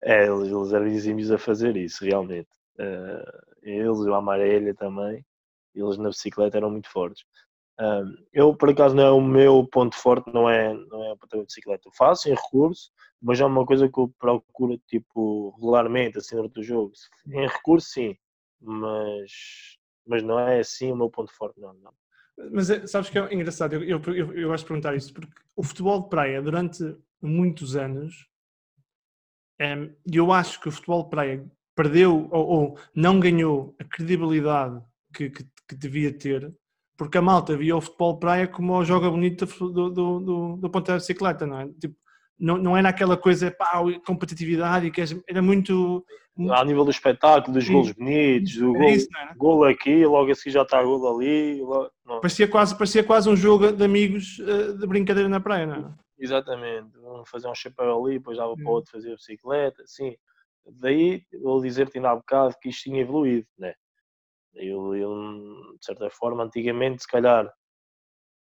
É, 0.01 0.27
eles, 0.27 0.49
eles 0.49 0.71
eram 0.71 0.87
exímios 0.87 1.31
a 1.31 1.37
fazer 1.37 1.75
isso, 1.75 2.05
realmente. 2.05 2.49
Uh, 2.79 3.55
eles, 3.61 3.97
o 3.99 4.13
Amarelha 4.13 4.73
também, 4.73 5.25
eles 5.73 5.97
na 5.97 6.09
bicicleta 6.09 6.57
eram 6.57 6.69
muito 6.69 6.89
fortes. 6.89 7.25
Um, 7.79 8.15
eu, 8.31 8.55
por 8.55 8.69
acaso, 8.69 8.95
não 8.95 9.03
é 9.03 9.11
o 9.11 9.21
meu 9.21 9.67
ponto 9.67 9.95
forte, 9.95 10.31
não 10.33 10.49
é, 10.49 10.73
não 10.73 11.03
é 11.03 11.11
a 11.11 11.37
de 11.37 11.45
bicicleta. 11.45 11.87
Eu 11.87 11.91
faço 11.93 12.29
em 12.29 12.33
recurso, 12.33 12.91
mas 13.21 13.39
é 13.39 13.45
uma 13.45 13.65
coisa 13.65 13.89
que 13.89 13.99
eu 13.99 14.13
procuro, 14.17 14.77
tipo, 14.87 15.51
regularmente, 15.55 16.17
assim, 16.17 16.35
durante 16.35 16.59
o 16.59 16.63
jogo. 16.63 16.93
Em 17.27 17.47
recurso, 17.47 17.89
sim, 17.89 18.15
mas, 18.61 19.31
mas 20.07 20.23
não 20.23 20.39
é 20.39 20.59
assim 20.59 20.91
o 20.91 20.95
meu 20.95 21.09
ponto 21.09 21.33
forte, 21.33 21.59
não. 21.59 21.73
não. 21.73 21.93
Mas 22.51 22.69
é, 22.69 22.85
sabes 22.87 23.09
que 23.09 23.17
é 23.17 23.33
engraçado, 23.33 23.73
eu, 23.73 23.83
eu, 23.83 24.13
eu, 24.13 24.33
eu 24.33 24.49
gosto 24.49 24.63
de 24.63 24.67
perguntar 24.67 24.95
isto, 24.95 25.13
porque 25.13 25.31
o 25.55 25.63
futebol 25.63 26.03
de 26.03 26.09
praia, 26.09 26.41
durante 26.41 26.95
muitos 27.21 27.75
anos, 27.75 28.27
e 29.59 30.17
eu 30.17 30.31
acho 30.31 30.59
que 30.59 30.67
o 30.67 30.71
futebol 30.71 31.03
de 31.03 31.09
praia 31.09 31.51
perdeu 31.75 32.27
ou, 32.31 32.47
ou 32.47 32.79
não 32.93 33.19
ganhou 33.19 33.75
a 33.79 33.83
credibilidade 33.83 34.81
que, 35.13 35.29
que, 35.29 35.45
que 35.67 35.75
devia 35.75 36.11
ter 36.11 36.53
porque 36.97 37.17
a 37.17 37.21
malta 37.21 37.55
via 37.57 37.75
o 37.75 37.81
futebol 37.81 38.19
praia 38.19 38.47
como 38.47 38.73
o 38.73 38.85
joga 38.85 39.09
bonito 39.09 39.45
do, 39.45 39.89
do, 39.89 40.19
do, 40.19 40.57
do 40.57 40.69
ponto 40.69 40.91
de 40.91 40.97
bicicleta, 40.97 41.45
não 41.45 41.59
é? 41.59 41.67
Tipo, 41.79 41.95
não, 42.39 42.57
não 42.57 42.77
era 42.77 42.89
aquela 42.89 43.15
coisa, 43.15 43.51
pá, 43.51 43.81
competitividade, 44.05 44.91
que 44.91 45.01
era 45.27 45.41
muito... 45.41 46.05
Ao 46.49 46.65
nível 46.65 46.83
do 46.83 46.91
espetáculo, 46.91 47.53
dos 47.53 47.67
golos 47.67 47.93
bonitos, 47.93 48.57
do 48.57 48.73
gol, 48.73 48.89
isso, 48.89 49.07
gol 49.37 49.63
aqui, 49.63 50.05
logo 50.05 50.29
assim 50.31 50.49
já 50.49 50.63
está 50.63 50.83
gol 50.83 51.15
ali. 51.15 51.61
Logo, 51.61 51.89
parecia, 52.19 52.45
quase, 52.45 52.77
parecia 52.77 53.03
quase 53.05 53.29
um 53.29 53.37
jogo 53.37 53.71
de 53.71 53.85
amigos 53.85 54.37
eh, 54.41 54.73
de 54.73 54.85
brincadeira 54.85 55.29
na 55.29 55.39
praia, 55.39 55.65
não 55.65 55.75
é? 55.75 55.93
Exatamente, 56.19 56.89
vamos 57.01 57.29
fazer 57.29 57.47
um 57.47 57.55
chapéu 57.55 58.03
ali, 58.05 58.17
depois 58.17 58.37
dava 58.37 58.53
para 58.53 58.65
o 58.65 58.69
outro 58.69 58.91
fazer 58.91 59.13
a 59.13 59.15
bicicleta, 59.15 59.81
sim. 59.85 60.13
daí 60.65 61.23
vou 61.41 61.61
dizer-te 61.61 61.97
ainda 61.97 62.11
há 62.11 62.15
bocado 62.15 62.55
que 62.61 62.69
isto 62.69 62.83
tinha 62.83 63.01
evoluído, 63.01 63.47
né? 63.57 63.73
Eu, 64.55 64.95
eu, 64.95 65.75
de 65.77 65.85
certa 65.85 66.09
forma, 66.09 66.43
antigamente, 66.43 67.03
se 67.03 67.07
calhar, 67.07 67.51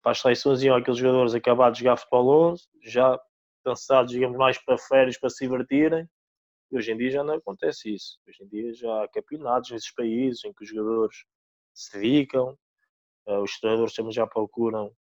para 0.01 0.11
as 0.11 0.21
seleções 0.21 0.61
iam 0.61 0.75
aqueles 0.75 0.99
jogadores 0.99 1.33
acabados 1.33 1.77
de 1.77 1.83
jogar 1.83 1.97
futebol 1.97 2.51
11, 2.51 2.63
já 2.83 3.19
pensados, 3.63 4.11
digamos, 4.11 4.37
mais 4.37 4.57
para 4.63 4.77
férias, 4.77 5.17
para 5.17 5.29
se 5.29 5.45
divertirem. 5.45 6.07
E 6.71 6.77
hoje 6.77 6.91
em 6.91 6.97
dia 6.97 7.11
já 7.11 7.23
não 7.23 7.35
acontece 7.35 7.93
isso. 7.93 8.19
Hoje 8.27 8.43
em 8.43 8.47
dia 8.47 8.73
já 8.73 9.03
há 9.03 9.07
campeonatos 9.07 9.71
nesses 9.71 9.91
países 9.93 10.43
em 10.45 10.53
que 10.53 10.63
os 10.63 10.69
jogadores 10.69 11.25
se 11.73 11.99
dedicam, 11.99 12.57
uh, 13.27 13.41
os 13.41 13.59
treinadores 13.59 13.93
também 13.93 14.11
já 14.11 14.27
procuram 14.27 14.95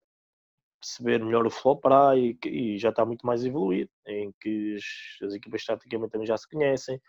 perceber 0.81 1.23
melhor 1.23 1.47
o 1.47 1.51
futebol 1.51 1.77
para 1.79 2.17
e, 2.17 2.39
e, 2.47 2.79
já 2.79 2.89
está 2.89 3.05
muito 3.05 3.27
mais 3.27 3.45
evoluído, 3.45 3.91
em 4.07 4.33
que 4.41 4.77
as, 4.77 5.27
as 5.27 5.35
equipas 5.35 5.65
taticamente 5.65 6.13
também 6.13 6.27
já 6.27 6.37
se 6.37 6.49
conhecem, 6.49 7.01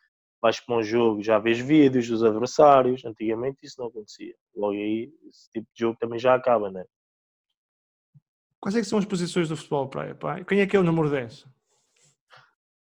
vais 0.41 0.59
para 0.59 0.75
um 0.75 0.83
jogo, 0.83 1.21
já 1.21 1.37
vês 1.37 1.59
vídeos 1.59 2.07
dos 2.07 2.23
adversários, 2.23 3.05
antigamente 3.05 3.59
isso 3.63 3.75
não 3.79 3.87
acontecia. 3.87 4.33
Logo 4.55 4.73
aí, 4.73 5.11
esse 5.29 5.49
tipo 5.51 5.67
de 5.73 5.79
jogo 5.79 5.97
também 5.99 6.17
já 6.17 6.33
acaba, 6.33 6.71
né? 6.71 6.83
Quais 8.59 8.75
é 8.75 8.79
que 8.79 8.87
são 8.87 8.99
as 8.99 9.05
posições 9.05 9.49
do 9.49 9.57
futebol 9.57 9.87
praia? 9.87 10.15
Pá? 10.15 10.43
Quem 10.43 10.61
é 10.61 10.67
que 10.67 10.75
é 10.75 10.79
o 10.79 10.83
número 10.83 11.09
10? 11.09 11.45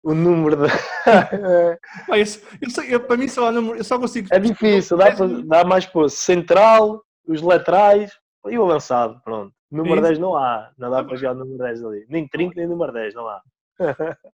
O 0.03 0.13
número 0.13 0.55
de... 0.55 0.67
Pá, 2.07 2.17
eu, 2.17 2.25
eu, 2.61 2.83
eu, 2.89 2.99
para 3.05 3.17
mim 3.17 3.27
só 3.27 3.47
há 3.47 3.51
número, 3.51 3.77
eu 3.77 3.83
só 3.83 3.99
consigo... 3.99 4.27
É 4.31 4.39
difícil, 4.39 4.95
dá, 4.95 5.15
para, 5.15 5.27
dá 5.27 5.63
mais 5.63 5.85
para 5.85 6.09
central, 6.09 7.03
os 7.27 7.41
laterais 7.41 8.11
e 8.45 8.57
o 8.57 8.63
avançado, 8.63 9.19
pronto. 9.23 9.53
Número 9.69 9.99
é 9.99 10.03
10 10.03 10.19
não 10.19 10.37
há, 10.37 10.71
não 10.77 10.89
dá 10.89 11.03
para 11.03 11.17
jogar 11.17 11.33
o 11.33 11.39
número 11.39 11.57
10 11.57 11.83
ali. 11.83 12.05
Nem 12.07 12.27
trinco, 12.27 12.55
nem 12.55 12.67
número 12.67 12.93
10, 12.93 13.13
não 13.13 13.27
há. 13.27 13.41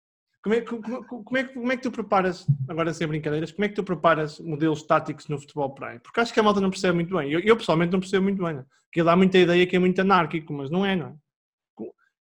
Como 0.48 0.54
é, 0.54 0.62
como, 0.62 1.06
como, 1.26 1.38
é, 1.38 1.44
como 1.44 1.72
é 1.74 1.76
que 1.76 1.84
tu 1.84 1.92
preparas, 1.92 2.48
agora 2.70 2.94
sem 2.94 3.06
brincadeiras, 3.06 3.52
como 3.52 3.66
é 3.66 3.68
que 3.68 3.76
tu 3.76 3.84
preparas 3.84 4.40
modelos 4.40 4.82
táticos 4.82 5.28
no 5.28 5.38
futebol 5.38 5.74
praia? 5.76 6.00
Porque 6.00 6.22
acho 6.22 6.34
que 6.34 6.40
a 6.40 6.44
malta 6.44 6.62
não 6.62 6.70
percebe 6.70 6.96
muito 6.96 7.14
bem. 7.14 7.30
Eu, 7.30 7.42
eu 7.42 7.58
pessoalmente 7.58 7.92
não 7.92 8.00
percebo 8.00 8.24
muito 8.24 8.42
bem. 8.42 8.64
Que 8.90 9.04
dá 9.04 9.14
muita 9.14 9.38
ideia 9.38 9.68
que 9.68 9.76
é 9.76 9.80
muito 9.80 10.00
anárquico, 10.00 10.54
mas 10.54 10.70
não 10.70 10.86
é, 10.86 10.96
não 10.96 11.20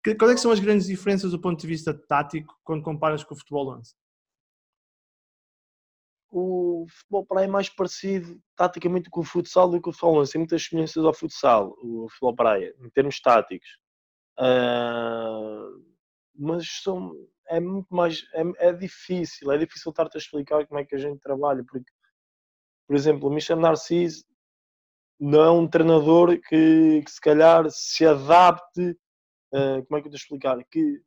é? 0.07 0.15
Quais 0.15 0.33
é 0.33 0.37
são 0.39 0.51
as 0.51 0.59
grandes 0.59 0.87
diferenças 0.87 1.33
do 1.33 1.39
ponto 1.39 1.61
de 1.61 1.67
vista 1.67 1.93
tático 1.93 2.59
quando 2.65 2.83
comparas 2.83 3.23
com 3.23 3.35
o 3.35 3.37
futebol 3.37 3.77
11? 3.77 3.95
O 6.31 6.87
futebol 6.89 7.27
praia 7.27 7.45
é 7.45 7.49
mais 7.49 7.69
parecido 7.69 8.41
taticamente 8.57 9.11
com 9.11 9.21
o 9.21 9.25
futsal 9.25 9.69
do 9.69 9.83
que 9.83 9.91
o 9.91 9.93
futebol 9.93 10.21
11. 10.23 10.33
Tem 10.33 10.39
muitas 10.39 10.65
semelhanças 10.65 11.05
ao 11.05 11.13
futsal, 11.13 11.77
o 11.83 12.09
futebol 12.09 12.35
praia, 12.35 12.75
em 12.81 12.89
termos 12.89 13.21
táticos. 13.21 13.69
Uh, 14.39 15.85
mas 16.35 16.67
são 16.83 17.15
é 17.49 17.61
muito 17.61 17.95
mais. 17.95 18.25
É, 18.35 18.69
é 18.69 18.73
difícil, 18.73 19.51
é 19.53 19.59
difícil 19.59 19.91
estar-te 19.91 20.17
a 20.17 20.19
explicar 20.19 20.67
como 20.67 20.81
é 20.81 20.85
que 20.85 20.95
a 20.95 20.99
gente 20.99 21.21
trabalha, 21.21 21.65
porque, 21.65 21.91
por 22.87 22.97
exemplo, 22.97 23.29
o 23.29 23.33
Michel 23.33 23.57
Narciso 23.57 24.25
não 25.19 25.43
é 25.43 25.51
um 25.51 25.69
treinador 25.69 26.39
que, 26.49 27.03
que 27.03 27.11
se 27.11 27.21
calhar 27.21 27.67
se 27.71 28.07
adapte, 28.07 28.91
uh, 29.53 29.85
como 29.87 29.99
é 29.99 30.03
que 30.03 30.09
eu 30.09 30.13
te 30.13 30.17
explicar? 30.17 30.59
Que, 30.71 31.01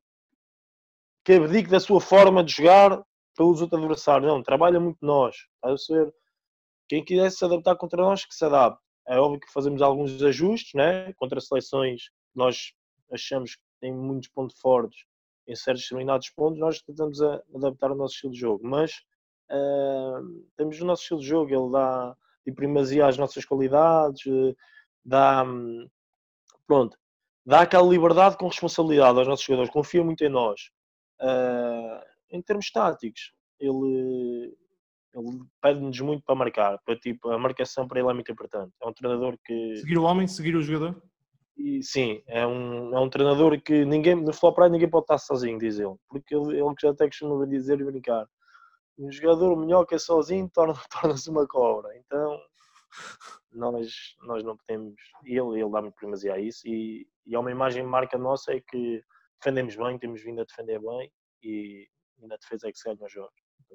que 1.25 1.33
abdique 1.33 1.69
da 1.69 1.79
sua 1.79 1.99
forma 1.99 2.43
de 2.43 2.53
jogar 2.53 3.03
para 3.35 3.45
os 3.45 3.61
outros 3.61 3.79
adversários. 3.79 4.27
Não, 4.27 4.41
trabalha 4.41 4.79
muito 4.79 4.97
nós. 5.01 5.35
A 5.61 5.77
ser, 5.77 6.11
quem 6.87 7.03
quiser 7.03 7.29
se 7.31 7.43
adaptar 7.43 7.75
contra 7.75 8.01
nós, 8.01 8.25
que 8.25 8.33
se 8.33 8.45
adapte. 8.45 8.81
É 9.07 9.19
óbvio 9.19 9.39
que 9.39 9.51
fazemos 9.51 9.81
alguns 9.81 10.21
ajustes, 10.21 10.73
né? 10.73 11.13
contra 11.13 11.39
seleções 11.39 12.09
que 12.09 12.37
nós 12.37 12.73
achamos 13.11 13.55
que 13.55 13.61
têm 13.79 13.93
muitos 13.93 14.29
pontos 14.29 14.59
fortes 14.59 15.05
em 15.47 15.55
certos 15.55 15.83
determinados 15.83 16.29
pontos, 16.29 16.59
nós 16.59 16.81
tentamos 16.81 17.21
adaptar 17.21 17.91
o 17.91 17.95
nosso 17.95 18.15
estilo 18.15 18.33
de 18.33 18.39
jogo. 18.39 18.67
Mas 18.67 18.91
uh, 19.49 20.45
temos 20.57 20.79
o 20.81 20.85
nosso 20.85 21.03
estilo 21.03 21.21
de 21.21 21.27
jogo, 21.27 21.53
ele 21.53 21.71
dá 21.71 22.15
de 22.45 22.51
primazia 22.51 23.07
às 23.07 23.17
nossas 23.17 23.45
qualidades, 23.45 24.23
dá, 25.03 25.45
pronto, 26.65 26.97
dá 27.45 27.61
aquela 27.61 27.87
liberdade 27.87 28.37
com 28.37 28.47
responsabilidade 28.47 29.17
aos 29.17 29.27
nossos 29.27 29.45
jogadores, 29.45 29.71
confia 29.71 30.03
muito 30.03 30.23
em 30.23 30.29
nós. 30.29 30.69
Uh, 31.19 32.05
em 32.29 32.41
termos 32.41 32.69
táticos, 32.71 33.33
ele, 33.59 34.55
ele 35.13 35.39
pede-nos 35.61 35.99
muito 36.01 36.23
para 36.23 36.35
marcar, 36.35 36.77
para, 36.85 36.95
tipo, 36.97 37.29
a 37.29 37.37
marcação 37.37 37.87
para 37.87 37.99
ele 37.99 38.09
é 38.09 38.13
muito 38.13 38.31
importante. 38.31 38.73
É 38.81 38.87
um 38.87 38.93
treinador 38.93 39.37
que. 39.43 39.77
Seguir 39.77 39.97
o 39.97 40.03
homem, 40.03 40.27
seguir 40.27 40.55
o 40.55 40.61
jogador? 40.61 41.01
E 41.57 41.81
sim, 41.81 42.21
é 42.27 42.45
um, 42.45 42.95
é 42.95 42.99
um 42.99 43.09
treinador 43.09 43.59
que 43.59 43.83
ninguém, 43.83 44.15
no 44.15 44.31
futebol 44.31 44.53
praia 44.53 44.71
ninguém 44.71 44.89
pode 44.89 45.05
estar 45.05 45.17
sozinho, 45.17 45.57
diz 45.57 45.79
ele. 45.79 45.95
Porque 46.07 46.35
ele, 46.35 46.59
ele 46.59 46.75
já 46.79 46.91
até 46.91 47.07
costuma 47.07 47.45
dizer 47.45 47.81
e 47.81 47.83
brincar. 47.83 48.27
Um 48.97 49.11
jogador 49.11 49.55
melhor 49.55 49.85
que 49.85 49.95
é 49.95 49.97
sozinho 49.97 50.49
torna-se 50.53 50.87
torna 50.89 51.15
uma 51.29 51.47
cobra. 51.47 51.97
Então, 51.97 52.39
nós, 53.51 53.91
nós 54.23 54.43
não 54.43 54.55
podemos. 54.55 54.95
Ele, 55.25 55.59
ele 55.61 55.69
dá-me 55.69 55.91
primazia 55.91 56.33
a 56.33 56.39
isso. 56.39 56.67
E, 56.67 57.07
e 57.25 57.35
é 57.35 57.39
uma 57.39 57.51
imagem 57.51 57.83
marca 57.83 58.17
nossa 58.17 58.53
é 58.53 58.61
que 58.61 59.03
defendemos 59.39 59.75
bem, 59.75 59.97
temos 59.97 60.21
vindo 60.21 60.41
a 60.41 60.45
defender 60.45 60.79
bem 60.79 61.11
e, 61.43 61.87
e 62.19 62.27
na 62.27 62.37
defesa 62.37 62.67
é 62.67 62.71
que 62.71 62.77
se 62.77 62.85
ganha 62.85 62.97
o 63.01 63.09
jogo. 63.09 63.31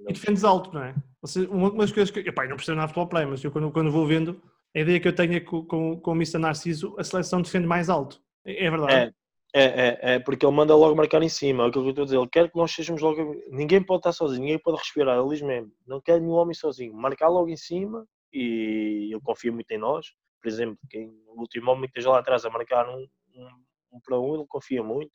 E 0.08 0.12
defendes 0.12 0.44
alto, 0.44 0.72
não 0.72 0.82
é? 0.82 0.94
Você, 1.20 1.46
uma 1.46 1.70
das 1.72 1.92
coisas 1.92 2.10
que. 2.10 2.20
Epá, 2.20 2.44
eu 2.44 2.50
não 2.50 2.56
percebo 2.56 2.76
nada 2.76 2.88
de 2.88 2.94
futebol 2.94 3.08
play, 3.08 3.26
mas 3.26 3.44
eu 3.44 3.52
quando, 3.52 3.70
quando 3.70 3.90
vou 3.90 4.06
vendo, 4.06 4.40
a 4.74 4.80
ideia 4.80 5.00
que 5.00 5.08
eu 5.08 5.14
tenho 5.14 5.34
é 5.34 5.40
que 5.40 5.46
com, 5.46 6.00
com, 6.00 6.10
o 6.10 6.14
Mr. 6.14 6.38
Narciso 6.38 6.94
a 6.98 7.04
seleção 7.04 7.42
defende 7.42 7.66
mais 7.66 7.88
alto. 7.90 8.22
É, 8.44 8.66
é 8.66 8.70
verdade. 8.70 8.94
É, 8.94 9.12
é, 9.54 9.64
é, 9.64 10.14
é, 10.14 10.18
porque 10.18 10.46
ele 10.46 10.54
manda 10.54 10.74
logo 10.74 10.96
marcar 10.96 11.22
em 11.22 11.28
cima. 11.28 11.64
É 11.64 11.68
aquilo 11.68 11.84
que 11.84 11.88
eu 11.88 11.90
estou 11.90 12.02
a 12.02 12.06
dizer. 12.06 12.18
Ele 12.18 12.28
quer 12.28 12.50
que 12.50 12.56
nós 12.56 12.72
sejamos 12.72 13.02
logo. 13.02 13.34
Ninguém 13.50 13.82
pode 13.82 14.00
estar 14.00 14.12
sozinho, 14.12 14.40
ninguém 14.40 14.58
pode 14.58 14.78
respirar. 14.78 15.18
Ele 15.18 15.28
diz 15.28 15.42
mesmo: 15.42 15.70
não 15.86 16.00
quer 16.00 16.20
nenhum 16.20 16.32
homem 16.32 16.54
sozinho. 16.54 16.94
Marcar 16.94 17.28
logo 17.28 17.48
em 17.48 17.56
cima 17.56 18.06
e 18.32 19.10
ele 19.12 19.20
confia 19.20 19.52
muito 19.52 19.70
em 19.70 19.78
nós. 19.78 20.06
Por 20.40 20.48
exemplo, 20.48 20.78
quem, 20.88 21.08
o 21.26 21.40
último 21.40 21.70
homem 21.70 21.82
que 21.82 21.98
esteja 21.98 22.10
lá 22.10 22.20
atrás 22.20 22.44
a 22.44 22.50
marcar 22.50 22.88
um, 22.88 23.06
um, 23.34 23.48
um 23.92 24.00
para 24.00 24.18
um, 24.18 24.34
ele 24.34 24.46
confia 24.48 24.82
muito. 24.82 25.12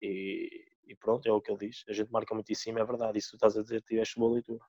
E, 0.00 0.48
e 0.86 0.94
pronto, 0.94 1.26
é 1.26 1.32
o 1.32 1.40
que 1.40 1.50
ele 1.50 1.68
diz. 1.68 1.82
A 1.88 1.92
gente 1.92 2.12
marca 2.12 2.32
muito 2.32 2.50
em 2.50 2.54
cima, 2.54 2.80
é 2.80 2.84
verdade. 2.84 3.18
Isso 3.18 3.30
tu 3.30 3.36
estás 3.36 3.56
a 3.56 3.62
dizer, 3.62 3.82
tiveste 3.82 4.18
boa 4.18 4.34
leitura. 4.34 4.64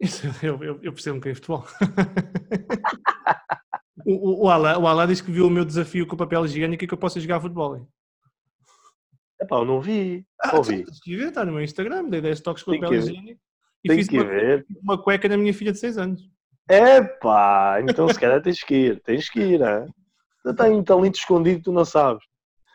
Isso, 0.00 0.26
eu, 0.44 0.62
eu, 0.62 0.78
eu 0.82 0.92
percebo 0.92 1.16
um 1.16 1.20
bocadinho 1.20 1.34
de 1.34 1.40
futebol. 1.40 1.66
o, 4.06 4.12
o, 4.12 4.44
o, 4.44 4.50
Alá, 4.50 4.78
o 4.78 5.06
disse 5.06 5.22
que 5.22 5.30
viu 5.30 5.46
o 5.46 5.50
meu 5.50 5.64
desafio 5.64 6.06
com 6.06 6.14
o 6.14 6.18
papel 6.18 6.44
higiênico 6.44 6.84
e 6.84 6.86
que 6.86 6.94
eu 6.94 6.98
posso 6.98 7.20
jogar 7.20 7.40
futebol. 7.40 7.76
Hein? 7.76 7.86
Epá, 9.40 9.56
eu 9.56 9.64
não 9.64 9.80
vi. 9.80 10.26
Ah, 10.40 10.56
ouvi. 10.56 10.84
que 11.02 11.16
ver, 11.16 11.28
está 11.28 11.44
no 11.44 11.52
meu 11.52 11.62
Instagram, 11.62 12.08
dei 12.08 12.20
10 12.20 12.40
toques 12.40 12.62
com 12.62 12.72
o 12.72 12.80
papel 12.80 12.98
higiênico 12.98 13.40
e 13.84 13.88
Tem 13.88 13.98
fiz 13.98 14.08
uma, 14.08 14.24
ver. 14.24 14.66
uma 14.82 15.02
cueca 15.02 15.28
na 15.28 15.36
minha 15.36 15.52
filha 15.52 15.72
de 15.72 15.78
6 15.78 15.98
anos. 15.98 16.30
Epá, 16.68 17.80
então 17.82 18.08
se 18.08 18.18
calhar 18.18 18.40
tens 18.40 18.62
que 18.62 18.74
ir, 18.74 19.02
tens 19.02 19.28
que 19.28 19.40
ir? 19.40 19.60
Tu 20.42 20.54
tens 20.54 20.72
um 20.72 20.82
talento 20.82 21.16
escondido 21.16 21.58
que 21.58 21.64
tu 21.64 21.72
não 21.72 21.84
sabes. 21.84 22.24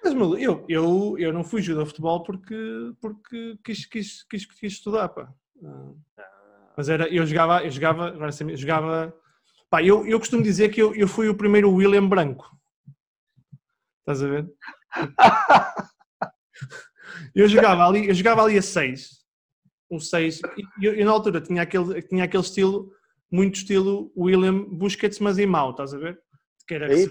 Mas 0.03 0.13
eu, 0.13 0.65
eu, 0.67 1.15
eu 1.17 1.34
não 1.34 1.43
fui 1.43 1.62
jogador 1.62 1.84
de 1.84 1.89
futebol 1.89 2.23
porque, 2.23 2.91
porque 3.01 3.58
quis, 3.63 3.86
quis, 3.86 4.23
quis, 4.23 4.45
quis 4.45 4.73
estudar, 4.73 5.10
pá. 5.10 5.34
Ah. 5.63 5.93
Mas 6.77 6.89
era, 6.89 7.09
eu 7.09 7.25
jogava, 7.25 7.65
eu 7.65 7.71
jogava, 7.71 8.07
agora 8.09 8.31
jogava. 8.31 9.11
Pá, 9.67 9.81
eu, 9.81 10.05
eu 10.05 10.19
costumo 10.19 10.43
dizer 10.43 10.69
que 10.69 10.79
eu, 10.79 10.93
eu 10.93 11.07
fui 11.07 11.27
o 11.27 11.35
primeiro 11.35 11.73
William 11.73 12.07
branco. 12.07 12.55
Estás 14.01 14.21
a 14.21 14.27
ver? 14.27 14.47
eu 17.33 17.47
jogava 17.47 17.83
ali, 17.83 18.07
eu 18.07 18.13
jogava 18.13 18.43
ali 18.43 18.59
a 18.59 18.61
6. 18.61 19.25
Um 19.89 19.99
6. 19.99 20.41
E 20.79 20.85
eu, 20.85 20.93
eu, 20.93 21.05
na 21.05 21.11
altura 21.11 21.41
tinha 21.41 21.63
aquele, 21.63 21.99
tinha 22.03 22.25
aquele 22.25 22.43
estilo, 22.43 22.91
muito 23.31 23.55
estilo 23.55 24.11
William 24.15 24.63
Busquets, 24.63 25.19
mas 25.19 25.39
em 25.39 25.47
mau, 25.47 25.71
estás 25.71 25.95
a 25.95 25.97
ver? 25.97 26.19
Que 26.67 26.75
era 26.75 26.87
que 26.87 27.09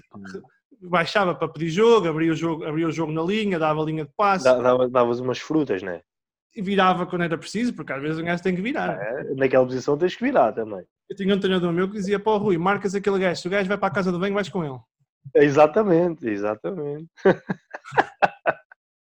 baixava 0.81 1.35
para 1.35 1.49
pedir 1.49 1.69
jogo, 1.69 2.07
abria 2.07 2.31
o 2.31 2.35
jogo, 2.35 2.63
abria 2.63 2.87
o 2.87 2.91
jogo 2.91 3.11
na 3.11 3.21
linha, 3.21 3.59
dava 3.59 3.81
a 3.81 3.85
linha 3.85 4.05
de 4.05 4.11
passe. 4.15 4.45
Dava, 4.45 4.87
davas 4.87 5.19
umas 5.19 5.39
frutas, 5.39 5.83
não 5.83 5.91
é? 5.91 6.03
Virava 6.61 7.05
quando 7.05 7.23
era 7.23 7.37
preciso, 7.37 7.73
porque 7.73 7.93
às 7.93 8.01
vezes 8.01 8.19
um 8.19 8.25
gajo 8.25 8.43
tem 8.43 8.55
que 8.55 8.61
virar. 8.61 8.99
É, 8.99 9.33
naquela 9.35 9.65
posição 9.65 9.97
tens 9.97 10.15
que 10.15 10.23
virar 10.23 10.51
também. 10.53 10.83
Eu 11.09 11.15
tinha 11.15 11.33
um 11.33 11.39
treinador 11.39 11.71
meu 11.71 11.87
que 11.87 11.95
dizia 11.95 12.19
para 12.19 12.33
o 12.33 12.37
Rui, 12.37 12.57
marcas 12.57 12.93
aquele 12.93 13.19
gajo, 13.19 13.41
se 13.41 13.47
o 13.47 13.51
gajo 13.51 13.67
vai 13.67 13.77
para 13.77 13.87
a 13.87 13.93
casa 13.93 14.11
do 14.11 14.19
banho, 14.19 14.33
vais 14.33 14.49
com 14.49 14.63
ele. 14.63 14.79
Exatamente, 15.35 16.27
exatamente. 16.27 17.07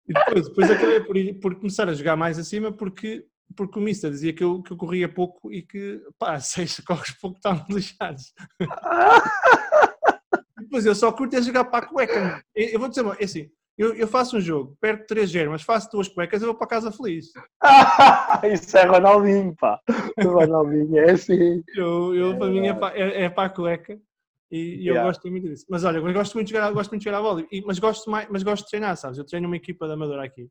e 0.07 0.13
depois, 0.13 0.47
depois 0.47 0.71
acabei 0.71 0.99
por, 1.01 1.15
por, 1.41 1.55
começar 1.55 1.89
a 1.89 1.93
jogar 1.93 2.15
mais 2.15 2.37
acima 2.39 2.71
porque, 2.71 3.25
porque 3.55 3.79
o 3.79 3.81
Mister 3.81 4.09
dizia 4.09 4.33
que 4.33 4.43
eu, 4.43 4.61
que 4.61 4.71
eu 4.71 4.77
corria 4.77 5.07
pouco 5.07 5.51
e 5.51 5.61
que, 5.61 6.01
pá, 6.17 6.39
seis 6.41 6.79
corres 6.79 7.11
pouco 7.19 7.37
estavam 7.37 7.65
lixados. 7.69 8.33
depois 10.57 10.85
eu 10.85 10.95
só 10.95 11.11
curto 11.11 11.35
é 11.35 11.41
jogar 11.41 11.65
para 11.65 11.85
a 11.85 11.89
cueca. 11.89 12.43
Eu 12.55 12.79
vou 12.79 12.89
dizer, 12.89 13.05
é 13.19 13.23
assim, 13.23 13.49
eu, 13.79 13.93
eu 13.93 14.07
faço 14.09 14.35
um 14.35 14.41
jogo, 14.41 14.77
perco 14.81 15.05
3-0, 15.07 15.49
mas 15.49 15.61
faço 15.61 15.89
duas 15.89 16.09
cuecas, 16.09 16.41
eu 16.41 16.49
vou 16.49 16.57
para 16.57 16.67
casa 16.67 16.91
feliz. 16.91 17.31
Isso 18.53 18.77
é 18.77 18.83
Ronaldinho, 18.83 19.55
pá. 19.55 19.79
O 20.17 20.27
Ronaldinho 20.27 20.97
é 20.97 21.11
assim. 21.11 21.63
Eu, 21.73 22.13
eu 22.13 22.37
para 22.37 22.47
mim, 22.49 22.67
é 22.67 22.73
para, 22.73 22.99
é, 22.99 23.23
é 23.23 23.29
para 23.29 23.47
a 23.47 23.49
cueca. 23.49 23.97
E, 24.51 24.83
e 24.83 24.87
eu 24.87 25.01
gosto 25.01 25.31
muito 25.31 25.47
disso. 25.47 25.65
Mas 25.69 25.85
olha, 25.85 25.99
eu 25.99 26.13
gosto 26.13 26.33
muito 26.33 26.47
de 26.47 26.53
jogar, 26.53 26.71
gosto 26.73 26.89
muito 26.89 27.01
de 27.01 27.05
jogar 27.05 27.19
a 27.19 27.21
bola. 27.21 27.45
E, 27.49 27.61
mas, 27.61 27.79
gosto 27.79 28.11
mais, 28.11 28.27
mas 28.29 28.43
gosto 28.43 28.65
de 28.65 28.69
treinar, 28.69 28.97
sabes? 28.97 29.17
Eu 29.17 29.25
treino 29.25 29.47
uma 29.47 29.55
equipa 29.55 29.87
da 29.87 29.93
Amadora 29.93 30.25
aqui. 30.25 30.49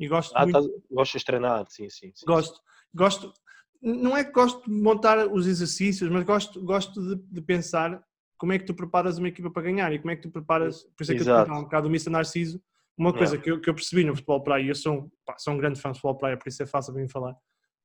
E 0.00 0.08
gosto 0.08 0.32
ah, 0.34 0.42
muito... 0.44 0.68
tá, 0.68 0.78
gostas 0.90 1.20
de 1.20 1.24
treinar, 1.24 1.66
sim, 1.68 1.88
sim. 1.88 2.10
sim 2.14 2.26
gosto. 2.26 2.60
Gosto. 2.92 3.32
não 3.80 4.16
é 4.16 4.24
que 4.24 4.32
gosto 4.32 4.68
de 4.68 4.70
montar 4.70 5.24
os 5.28 5.46
exercícios, 5.46 6.10
mas 6.10 6.24
gosto, 6.24 6.60
gosto 6.64 7.00
de, 7.00 7.22
de, 7.30 7.40
pensar 7.42 8.02
como 8.38 8.52
é 8.52 8.58
que 8.58 8.64
tu 8.64 8.74
preparas 8.74 9.18
uma 9.18 9.28
equipa 9.28 9.50
para 9.50 9.62
ganhar 9.62 9.92
e 9.92 9.98
como 9.98 10.10
é 10.10 10.16
que 10.16 10.22
tu 10.22 10.30
preparas, 10.30 10.84
por 10.96 11.02
isso 11.02 11.12
é 11.12 11.14
que 11.14 11.22
Exato. 11.22 11.50
eu 11.50 11.54
te 11.54 11.60
um 11.60 11.62
bocado 11.64 11.88
o 11.88 11.90
Mr. 11.90 12.10
Narciso, 12.10 12.60
uma 12.96 13.12
coisa 13.12 13.36
que, 13.36 13.50
eu, 13.50 13.60
que 13.60 13.68
eu 13.68 13.74
percebi 13.74 14.04
no 14.04 14.14
futebol 14.14 14.42
praia, 14.42 14.66
eu 14.66 14.74
sou, 14.74 15.10
pá, 15.24 15.36
sou 15.38 15.52
um 15.52 15.58
grande 15.58 15.80
fã 15.80 15.90
de 15.90 15.98
futebol 15.98 16.16
praia, 16.16 16.36
por 16.36 16.48
isso 16.48 16.62
é 16.62 16.66
fácil 16.66 16.92
para 16.92 17.02
mim 17.02 17.08
falar, 17.08 17.36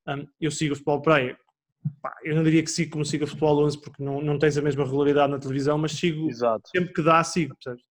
um, 0.08 0.26
eu 0.40 0.52
sigo 0.52 0.74
o 0.74 0.76
futebol 0.76 1.02
praia, 1.02 1.38
pá, 2.02 2.16
eu 2.24 2.36
não 2.36 2.44
diria 2.44 2.64
que 2.64 2.72
sigo 2.72 2.92
como 2.92 3.06
sigo 3.06 3.26
o 3.26 3.28
futebol 3.28 3.64
11 3.66 3.82
porque 3.82 4.04
não, 4.04 4.22
não 4.22 4.40
tens 4.40 4.58
a 4.58 4.62
mesma 4.62 4.86
regularidade 4.86 5.32
na 5.32 5.40
televisão, 5.40 5.78
mas 5.78 5.94
sigo, 5.94 6.30
Exato. 6.30 6.70
sempre 6.70 6.94
que 6.94 7.02
dá, 7.02 7.24
sigo, 7.24 7.56
percebes? 7.56 7.84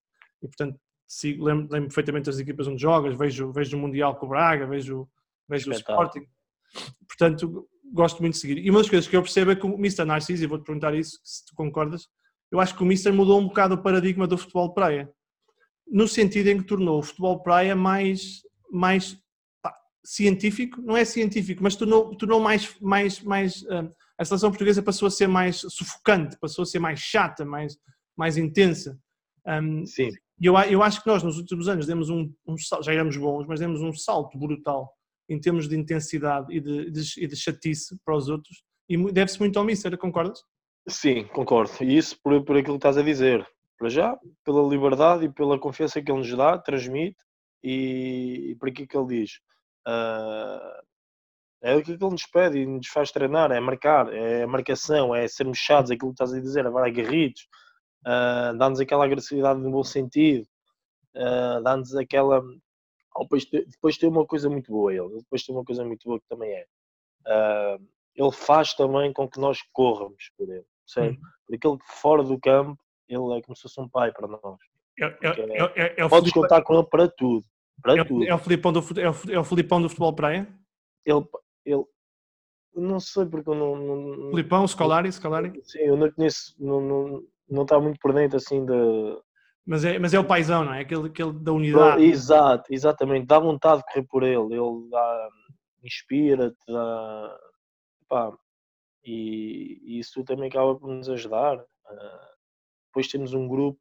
E 0.43 0.47
portanto, 0.47 0.81
sigo, 1.07 1.45
lembro, 1.45 1.69
lembro 1.71 1.89
perfeitamente 1.89 2.27
das 2.27 2.39
equipas 2.39 2.67
onde 2.67 2.81
jogas, 2.81 3.17
vejo, 3.17 3.53
vejo 3.53 3.77
o 3.77 3.81
Mundial 3.81 4.17
com 4.17 4.27
o 4.27 4.29
Braga, 4.31 4.67
vejo, 4.67 5.09
vejo 5.49 5.71
o 5.71 5.75
Sporting, 5.75 6.27
portanto, 7.07 7.69
gosto 7.93 8.21
muito 8.21 8.35
de 8.35 8.41
seguir. 8.41 8.59
E 8.59 8.71
uma 8.71 8.81
das 8.81 8.89
coisas 8.89 9.09
que 9.09 9.17
eu 9.17 9.23
percebo 9.23 9.51
é 9.51 9.57
que 9.57 9.67
o 9.67 9.75
Mr. 9.75 10.05
Narciso, 10.05 10.43
e 10.43 10.47
vou-te 10.47 10.65
perguntar 10.65 10.95
isso, 10.95 11.19
se 11.23 11.45
tu 11.45 11.55
concordas, 11.55 12.09
eu 12.51 12.61
acho 12.61 12.77
que 12.77 12.83
o 12.83 12.87
Mr. 12.87 13.13
mudou 13.13 13.39
um 13.41 13.47
bocado 13.47 13.75
o 13.75 13.83
paradigma 13.83 14.27
do 14.27 14.37
futebol 14.37 14.75
praia. 14.75 15.11
No 15.87 16.07
sentido 16.09 16.49
em 16.49 16.59
que 16.59 16.65
tornou 16.65 16.99
o 16.99 17.03
futebol 17.03 17.43
praia 17.43 17.77
mais, 17.77 18.43
mais 18.71 19.17
pá, 19.63 19.75
científico, 20.05 20.81
não 20.83 20.97
é 20.97 21.05
científico, 21.05 21.63
mas 21.63 21.77
tornou, 21.77 22.15
tornou 22.17 22.41
mais, 22.41 22.77
mais, 22.81 23.21
mais 23.21 23.63
uh, 23.63 23.93
a 24.19 24.25
seleção 24.25 24.51
portuguesa 24.51 24.83
passou 24.83 25.07
a 25.09 25.11
ser 25.11 25.27
mais 25.27 25.57
sufocante, 25.57 26.39
passou 26.41 26.63
a 26.63 26.67
ser 26.67 26.79
mais 26.79 27.01
chata, 27.01 27.45
mais, 27.45 27.77
mais 28.17 28.37
intensa. 28.37 28.99
Um, 29.47 29.87
Sim. 29.87 30.11
E 30.41 30.47
eu, 30.47 30.55
eu 30.59 30.83
acho 30.83 31.03
que 31.03 31.07
nós 31.07 31.23
nos 31.23 31.39
últimos 31.39 31.69
anos 31.69 31.87
demos 31.87 32.11
um, 32.11 32.33
um 32.47 32.57
já 32.57 32.93
éramos 32.93 33.17
bons, 33.17 33.47
mas 33.47 33.61
demos 33.61 33.81
um 33.81 33.93
salto 33.93 34.39
brutal 34.39 34.93
em 35.29 35.39
termos 35.39 35.69
de 35.69 35.77
intensidade 35.77 36.53
e 36.53 36.61
de, 36.61 36.91
de, 36.91 37.25
e 37.25 37.27
de 37.27 37.37
chatice 37.37 37.97
para 38.05 38.17
os 38.17 38.29
outros, 38.29 38.65
e 38.89 39.13
deve-se 39.13 39.39
muito 39.39 39.57
ao 39.57 39.65
Mister, 39.65 39.97
concordas? 39.97 40.41
Sim, 40.89 41.25
concordo. 41.29 41.73
E 41.83 41.97
isso 41.97 42.19
por, 42.23 42.45
por 42.45 42.57
aquilo 42.57 42.75
que 42.75 42.79
estás 42.79 42.99
a 42.99 43.03
dizer. 43.03 43.47
Para 43.79 43.89
já, 43.89 44.19
pela 44.45 44.63
liberdade 44.69 45.25
e 45.25 45.33
pela 45.33 45.59
confiança 45.59 46.03
que 46.03 46.11
ele 46.11 46.19
nos 46.19 46.37
dá, 46.37 46.59
transmite, 46.59 47.17
e, 47.63 48.51
e 48.51 48.55
por 48.57 48.69
aquilo 48.69 48.89
que 48.89 48.97
ele 48.97 49.21
diz. 49.21 49.41
Uh, 49.87 50.81
é 51.63 51.73
aquilo 51.75 51.99
que 51.99 52.05
ele 52.05 52.13
nos 52.13 52.27
pede 52.27 52.59
e 52.59 52.67
nos 52.67 52.89
faz 52.89 53.11
treinar, 53.11 53.51
é 53.53 53.61
marcar, 53.61 54.13
é 54.13 54.47
marcação, 54.47 55.15
é 55.15 55.29
sermos 55.29 55.59
chatos, 55.59 55.91
aquilo 55.91 56.11
que 56.11 56.15
estás 56.15 56.33
a 56.33 56.41
dizer, 56.41 56.67
agora 56.67 56.89
agarridos, 56.89 57.47
uh, 58.07 58.57
dá-nos 58.57 58.81
aquela 58.81 59.05
agressividade 59.05 59.61
no 59.61 59.71
bom 59.71 59.85
sentido, 59.85 60.47
uh, 61.17 61.63
dá-nos 61.63 61.95
aquela 61.95 62.43
depois, 63.21 63.45
depois 63.45 63.99
tem 63.99 64.09
uma 64.09 64.27
coisa 64.27 64.49
muito 64.49 64.71
boa 64.71 64.95
ele, 64.95 65.19
depois 65.19 65.43
tem 65.45 65.55
uma 65.55 65.65
coisa 65.65 65.85
muito 65.85 66.05
boa 66.05 66.21
que 66.21 66.29
também 66.29 66.51
é. 66.51 66.67
Uh, 67.27 67.89
ele 68.15 68.33
faz 68.33 68.75
também 68.75 69.13
com 69.13 69.29
que 69.29 69.41
nós 69.41 69.59
corramos 69.73 70.31
por 70.37 70.49
ele, 70.49 70.65
certo? 70.87 71.19
Hum. 71.19 71.23
Porque 71.47 71.67
ele 71.67 71.79
fora 72.01 72.23
do 72.23 72.39
campo, 72.39 72.81
ele 73.09 73.39
é 73.39 73.43
como 73.43 73.57
se 73.57 73.63
fosse 73.63 73.81
um 73.81 73.89
pai 73.89 74.13
para 74.13 74.29
nós. 74.29 74.59
É, 74.99 75.07
é, 75.07 75.83
é, 75.83 75.95
é 76.03 76.09
Podes 76.09 76.31
Filipe... 76.31 76.41
contar 76.41 76.63
com 76.63 76.75
ele 76.75 76.87
para 76.87 77.09
tudo. 77.09 77.45
Para 77.83 78.05
tudo. 78.05 78.25
É 78.25 78.35
o, 78.35 78.39
Filipão 78.39 78.73
do, 78.73 78.81
é, 79.01 79.09
o, 79.09 79.15
é 79.35 79.39
o 79.39 79.45
Filipão 79.45 79.81
do 79.81 79.89
futebol 79.89 80.15
praia? 80.15 80.47
Ele, 81.05 81.25
ele 81.65 81.85
não 82.75 83.01
sei 83.01 83.25
porque 83.25 83.49
eu 83.49 83.55
não. 83.55 83.77
não 83.77 84.31
Filipão, 84.31 84.67
Scolari, 84.67 85.11
Scolari? 85.11 85.61
Sim, 85.65 85.79
eu 85.81 85.97
não 85.97 86.11
conheço, 86.11 86.55
não, 86.59 86.81
não, 86.81 87.23
não 87.49 87.63
está 87.63 87.81
muito 87.81 87.99
por 87.99 88.13
dentro 88.13 88.37
assim 88.37 88.65
de, 88.65 89.19
mas 89.71 89.85
é, 89.85 89.99
mas 90.01 90.13
é 90.15 90.19
o 90.19 90.25
paizão, 90.25 90.65
não 90.65 90.75
é? 90.75 90.81
Aquele, 90.81 91.07
aquele 91.09 91.33
da 91.33 91.53
unidade. 91.53 92.03
Exato, 92.03 92.73
exatamente. 92.73 93.27
Dá 93.27 93.39
vontade 93.39 93.83
de 93.83 93.85
correr 93.85 94.07
por 94.07 94.23
ele. 94.23 94.55
Ele 94.55 94.91
dá, 94.91 95.29
inspira-te, 95.85 96.59
dá. 96.67 97.39
Pá, 98.11 98.37
e, 99.05 99.81
e, 99.85 100.01
isso 100.01 100.25
também 100.25 100.49
acaba 100.49 100.75
por 100.75 100.89
nos 100.89 101.09
ajudar. 101.09 101.59
Uh, 101.59 102.37
depois 102.87 103.07
temos 103.07 103.33
um 103.33 103.47
grupo 103.47 103.81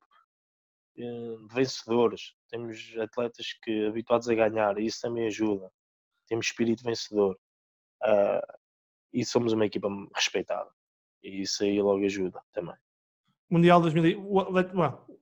uh, 0.97 1.47
de 1.47 1.53
vencedores. 1.53 2.35
Temos 2.47 2.95
atletas 2.99 3.53
que 3.63 3.87
habituados 3.87 4.29
a 4.29 4.35
ganhar 4.35 4.77
e 4.77 4.85
isso 4.85 5.01
também 5.01 5.25
ajuda. 5.25 5.71
Temos 6.27 6.45
espírito 6.45 6.83
vencedor. 6.83 7.37
Uh, 8.03 8.59
e 9.11 9.25
somos 9.25 9.51
uma 9.51 9.65
equipa 9.65 9.89
respeitada. 10.13 10.69
E 11.23 11.41
isso 11.41 11.63
aí 11.63 11.81
logo 11.81 12.05
ajuda 12.05 12.39
também. 12.53 12.75
Mundial 13.49 13.81
2000, 13.81 14.21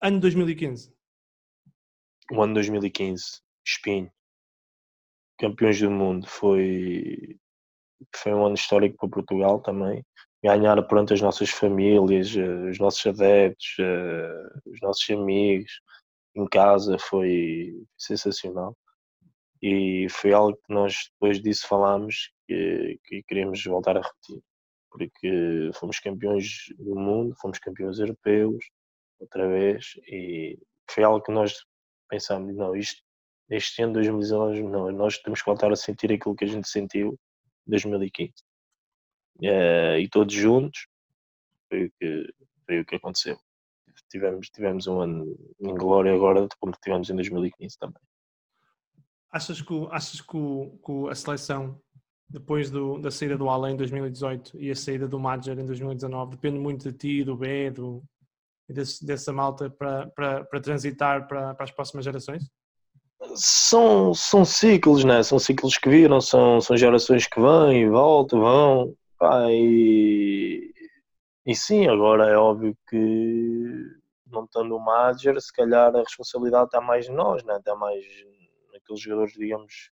ano 0.01 0.19
2015. 0.19 0.93
O 2.29 2.41
ano 2.41 2.55
2015, 2.55 3.41
Espinho, 3.65 4.11
campeões 5.39 5.79
do 5.79 5.89
mundo, 5.89 6.27
foi, 6.27 7.39
foi 8.15 8.33
um 8.33 8.45
ano 8.45 8.55
histórico 8.55 8.97
para 8.97 9.09
Portugal 9.09 9.59
também. 9.61 10.03
Ganhar 10.43 10.81
perante 10.87 11.13
as 11.13 11.21
nossas 11.21 11.49
famílias, 11.49 12.35
eh, 12.35 12.69
os 12.69 12.79
nossos 12.79 13.05
adeptos, 13.05 13.75
eh, 13.79 14.49
os 14.65 14.79
nossos 14.81 15.09
amigos, 15.09 15.71
em 16.35 16.45
casa, 16.47 16.97
foi 16.99 17.73
sensacional. 17.97 18.75
E 19.61 20.07
foi 20.09 20.33
algo 20.33 20.55
que 20.55 20.73
nós 20.73 21.09
depois 21.13 21.41
disso 21.41 21.67
falámos 21.67 22.31
que, 22.47 22.99
que 23.05 23.23
queremos 23.23 23.63
voltar 23.63 23.97
a 23.97 24.01
repetir 24.01 24.41
porque 24.97 25.69
fomos 25.75 25.99
campeões 25.99 26.73
do 26.77 26.95
mundo, 26.95 27.35
fomos 27.39 27.59
campeões 27.59 27.99
europeus, 27.99 28.65
outra 29.19 29.47
vez, 29.47 29.93
e 30.07 30.57
foi 30.89 31.03
algo 31.03 31.21
que 31.21 31.31
nós 31.31 31.65
pensámos, 32.09 32.55
não, 32.55 32.75
isto, 32.75 33.01
este 33.49 33.81
ano 33.83 33.93
2019, 33.93 34.63
não, 34.63 34.91
nós 34.91 35.17
temos 35.19 35.41
que 35.41 35.45
voltar 35.45 35.71
a 35.71 35.75
sentir 35.75 36.11
aquilo 36.11 36.35
que 36.35 36.45
a 36.45 36.47
gente 36.47 36.67
sentiu 36.67 37.17
2015. 37.67 38.33
Eh, 39.43 39.99
e 40.01 40.09
todos 40.09 40.33
juntos, 40.33 40.87
foi 41.69 41.85
o 41.85 41.91
que, 41.99 42.33
foi 42.65 42.79
o 42.79 42.85
que 42.85 42.95
aconteceu. 42.95 43.37
Tivemos, 44.09 44.49
tivemos 44.49 44.87
um 44.87 44.99
ano 45.01 45.37
em 45.59 45.73
glória 45.73 46.13
agora, 46.13 46.47
como 46.59 46.73
tivemos 46.81 47.09
em 47.09 47.15
2015 47.15 47.77
também. 47.77 48.01
Achas 49.31 49.61
que, 49.61 49.87
achas 49.91 50.21
que, 50.21 50.37
que 50.85 51.09
a 51.09 51.15
seleção 51.15 51.81
depois 52.29 52.69
do, 52.69 52.99
da 52.99 53.09
saída 53.09 53.37
do 53.37 53.49
Além 53.49 53.73
em 53.73 53.77
2018 53.77 54.59
e 54.61 54.69
a 54.69 54.75
saída 54.75 55.07
do 55.07 55.19
Major 55.19 55.57
em 55.57 55.65
2019, 55.65 56.31
depende 56.31 56.59
muito 56.59 56.91
de 56.91 56.97
ti, 56.97 57.23
do 57.23 57.37
B, 57.37 57.71
do, 57.71 58.03
desse, 58.67 59.05
dessa 59.05 59.31
malta 59.31 59.69
para, 59.69 60.07
para, 60.07 60.61
transitar 60.61 61.27
para 61.27 61.55
as 61.59 61.71
próximas 61.71 62.03
gerações? 62.03 62.49
São, 63.35 64.13
são 64.13 64.45
ciclos, 64.45 65.03
né? 65.03 65.23
São 65.23 65.39
ciclos 65.39 65.77
que 65.77 65.89
viram, 65.89 66.21
são, 66.21 66.61
são 66.61 66.77
gerações 66.77 67.27
que 67.27 67.39
vêm 67.39 67.81
e 67.81 67.89
voltam, 67.89 68.39
vão. 68.39 68.95
Pá, 69.17 69.47
e, 69.49 70.71
e 71.45 71.55
sim, 71.55 71.87
agora 71.87 72.27
é 72.27 72.37
óbvio 72.37 72.77
que 72.87 73.97
não 74.31 74.43
estando 74.43 74.75
o 74.75 74.79
Major, 74.79 75.39
se 75.39 75.51
calhar 75.51 75.95
a 75.95 75.99
responsabilidade 75.99 76.65
está 76.65 76.81
mais 76.81 77.07
em 77.07 77.13
nós, 77.13 77.43
né? 77.43 77.57
está 77.57 77.75
mais 77.75 78.03
naqueles 78.71 79.01
jogadores, 79.01 79.33
digamos, 79.33 79.89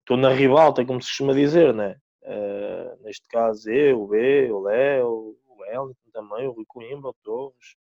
estou 0.00 0.16
na 0.16 0.30
ribalta, 0.30 0.84
como 0.84 1.02
se 1.02 1.08
costuma 1.08 1.34
dizer, 1.34 1.74
né? 1.74 1.96
Uh, 2.22 3.02
neste 3.02 3.26
caso 3.28 3.70
eu, 3.70 4.02
o 4.02 4.08
B, 4.08 4.50
o 4.50 4.60
Léo, 4.60 5.36
o 5.46 5.60
Wellington 5.60 6.10
também, 6.12 6.46
o 6.46 6.52
Rui 6.52 6.64
Coimbra, 6.66 7.10
o 7.10 7.16
Torres, 7.22 7.76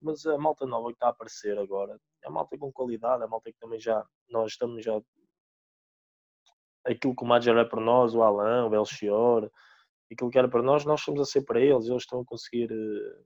mas 0.00 0.24
a 0.26 0.38
malta 0.38 0.66
nova 0.66 0.88
que 0.88 0.94
está 0.94 1.06
a 1.06 1.10
aparecer 1.10 1.58
agora, 1.58 1.98
a 2.24 2.30
malta 2.30 2.56
com 2.56 2.72
qualidade, 2.72 3.22
a 3.22 3.28
malta 3.28 3.50
que 3.50 3.58
também 3.58 3.80
já, 3.80 4.04
nós 4.28 4.52
estamos 4.52 4.84
já, 4.84 5.00
aquilo 6.84 7.14
que 7.14 7.24
o 7.24 7.26
Major 7.26 7.56
é 7.56 7.64
para 7.64 7.80
nós, 7.80 8.14
o 8.14 8.22
Alain, 8.22 8.66
o 8.66 8.70
Belchior, 8.70 9.50
aquilo 10.10 10.30
que 10.30 10.38
era 10.38 10.48
para 10.48 10.62
nós, 10.62 10.84
nós 10.84 11.00
estamos 11.00 11.20
a 11.20 11.24
ser 11.24 11.42
para 11.42 11.60
eles, 11.60 11.86
eles 11.86 12.02
estão 12.02 12.20
a 12.20 12.24
conseguir 12.24 12.70
uh, 12.70 13.24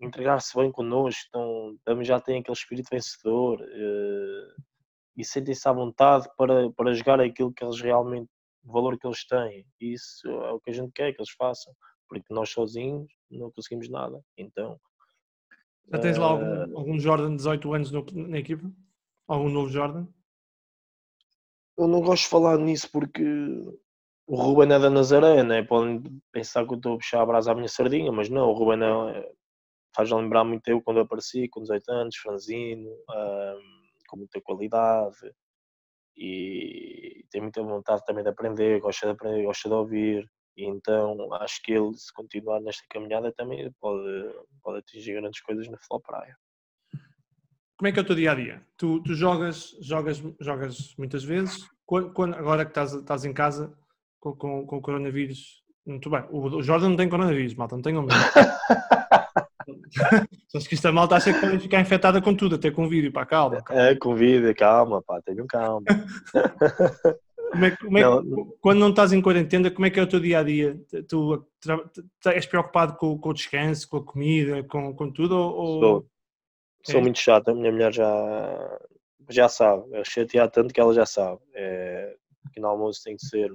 entregar-se 0.00 0.56
bem 0.56 0.72
connosco, 0.72 1.20
estão, 1.24 1.76
também 1.84 2.04
já 2.04 2.20
têm 2.20 2.40
aquele 2.40 2.56
espírito 2.56 2.88
vencedor, 2.90 3.60
uh, 3.60 4.62
e 5.16 5.24
sentem-se 5.24 5.68
à 5.68 5.72
vontade 5.72 6.28
para, 6.36 6.70
para 6.72 6.94
jogar 6.94 7.20
aquilo 7.20 7.52
que 7.52 7.64
eles 7.64 7.80
realmente, 7.80 8.30
o 8.64 8.72
valor 8.72 8.98
que 8.98 9.06
eles 9.06 9.26
têm. 9.26 9.66
E 9.80 9.92
isso 9.92 10.28
é 10.28 10.52
o 10.52 10.60
que 10.60 10.70
a 10.70 10.72
gente 10.72 10.92
quer 10.92 11.12
que 11.12 11.20
eles 11.20 11.32
façam, 11.32 11.74
porque 12.08 12.32
nós 12.32 12.50
sozinhos 12.50 13.10
não 13.30 13.50
conseguimos 13.50 13.88
nada. 13.88 14.20
Então. 14.36 14.78
Já 15.90 15.98
tens 15.98 16.18
lá 16.18 16.26
algum, 16.26 16.72
uh, 16.72 16.78
algum 16.78 16.98
Jordan 16.98 17.30
de 17.30 17.36
18 17.36 17.74
anos 17.74 17.90
no, 17.90 18.04
na 18.12 18.38
equipa? 18.38 18.70
Algum 19.26 19.48
novo 19.48 19.68
Jordan? 19.68 20.06
Eu 21.76 21.86
não 21.86 22.00
gosto 22.00 22.24
de 22.24 22.28
falar 22.30 22.58
nisso 22.58 22.90
porque 22.90 23.22
o 24.26 24.36
Ruben 24.36 24.72
é 24.72 24.78
da 24.78 24.90
Nazaré, 24.90 25.42
né? 25.42 25.62
podem 25.62 26.02
pensar 26.32 26.66
que 26.66 26.72
eu 26.72 26.76
estou 26.76 26.94
a 26.94 26.98
puxar 26.98 27.22
a 27.22 27.26
brasa 27.26 27.52
à 27.52 27.54
minha 27.54 27.68
sardinha, 27.68 28.12
mas 28.12 28.28
não, 28.28 28.48
o 28.48 28.52
Ruben 28.52 28.82
é, 28.82 29.32
faz 29.94 30.10
lembrar 30.10 30.44
muito 30.44 30.66
eu 30.68 30.82
quando 30.82 31.00
apareci, 31.00 31.48
com 31.48 31.62
18 31.62 31.90
anos, 31.90 32.16
franzino. 32.16 32.90
Com 34.08 34.16
muita 34.16 34.40
qualidade 34.40 35.16
e 36.18 37.24
tem 37.30 37.40
muita 37.40 37.62
vontade 37.62 38.04
também 38.04 38.24
de 38.24 38.30
aprender, 38.30 38.80
gosta 38.80 39.06
de 39.06 39.12
aprender, 39.12 39.44
gosta 39.44 39.68
de 39.68 39.74
ouvir. 39.74 40.30
E 40.58 40.64
então 40.64 41.32
acho 41.34 41.62
que 41.62 41.72
ele, 41.72 41.94
se 41.94 42.12
continuar 42.12 42.60
nesta 42.60 42.82
caminhada, 42.90 43.30
também 43.30 43.72
pode, 43.80 44.34
pode 44.60 44.78
atingir 44.78 45.14
grandes 45.14 45.40
coisas 45.40 45.68
na 45.68 45.78
Flow 45.78 46.00
Praia. 46.00 46.36
Como 47.76 47.86
é 47.86 47.92
que 47.92 48.00
é 48.00 48.02
o 48.02 48.04
teu 48.04 48.16
dia 48.16 48.32
a 48.32 48.34
dia? 48.34 48.60
Tu, 48.76 49.00
tu 49.04 49.14
jogas, 49.14 49.76
jogas, 49.80 50.20
jogas 50.40 50.96
muitas 50.98 51.22
vezes. 51.22 51.64
Quando, 51.86 52.12
quando 52.12 52.34
agora 52.34 52.64
que 52.64 52.72
estás, 52.72 52.92
estás 52.92 53.24
em 53.24 53.32
casa 53.32 53.72
com, 54.18 54.34
com, 54.34 54.66
com, 54.66 54.78
o 54.78 54.82
coronavírus, 54.82 55.62
Muito 55.86 56.10
bem. 56.10 56.24
O 56.28 56.60
Jordan 56.60 56.88
não 56.88 56.96
tem 56.96 57.08
coronavírus, 57.08 57.54
malta, 57.54 57.76
não 57.76 57.82
tenham 57.82 58.02
medo. 58.02 58.18
Acho 60.56 60.68
que 60.68 60.74
esta 60.74 60.90
malta 60.90 61.14
acha 61.14 61.32
que 61.32 61.40
pode 61.40 61.60
ficar 61.60 61.80
infectada 61.80 62.20
com 62.20 62.34
tudo, 62.34 62.56
até 62.56 62.68
com 62.68 62.88
vídeo, 62.88 63.12
pá, 63.12 63.24
calma. 63.24 63.62
calma. 63.62 63.80
É, 63.80 63.94
com 63.94 64.12
vídeo, 64.16 64.52
calma, 64.56 65.00
pá, 65.02 65.22
tenham 65.22 65.46
calma. 65.46 65.84
Como 67.50 67.64
é, 67.64 67.76
como 67.76 67.98
é 67.98 68.02
não, 68.02 68.46
quando 68.60 68.78
não 68.78 68.90
estás 68.90 69.12
em 69.12 69.22
quarentena, 69.22 69.70
como 69.70 69.86
é 69.86 69.90
que 69.90 69.98
é 69.98 70.02
o 70.02 70.08
teu 70.08 70.20
dia 70.20 70.40
a 70.40 70.42
dia? 70.42 70.78
Tu, 71.08 71.46
tu 72.20 72.28
és 72.28 72.46
preocupado 72.46 72.96
com, 72.96 73.18
com, 73.18 73.30
o 73.30 73.34
descanso, 73.34 73.88
com 73.88 73.98
a 73.98 74.04
comida, 74.04 74.62
com, 74.64 74.94
com 74.94 75.10
tudo? 75.10 75.36
Ou... 75.36 75.80
Sou, 75.80 76.06
sou 76.84 77.00
é? 77.00 77.02
muito 77.02 77.18
chato, 77.18 77.48
a 77.48 77.54
minha 77.54 77.72
mulher 77.72 77.92
já, 77.92 78.78
já 79.30 79.48
sabe. 79.48 79.84
Eu 79.92 80.04
chatear 80.04 80.50
tanto 80.50 80.72
que 80.72 80.80
ela 80.80 80.92
já 80.92 81.06
sabe. 81.06 81.40
É, 81.54 82.16
pequeno 82.44 82.68
almoço 82.68 83.02
tem 83.04 83.16
que 83.16 83.26
ser. 83.26 83.50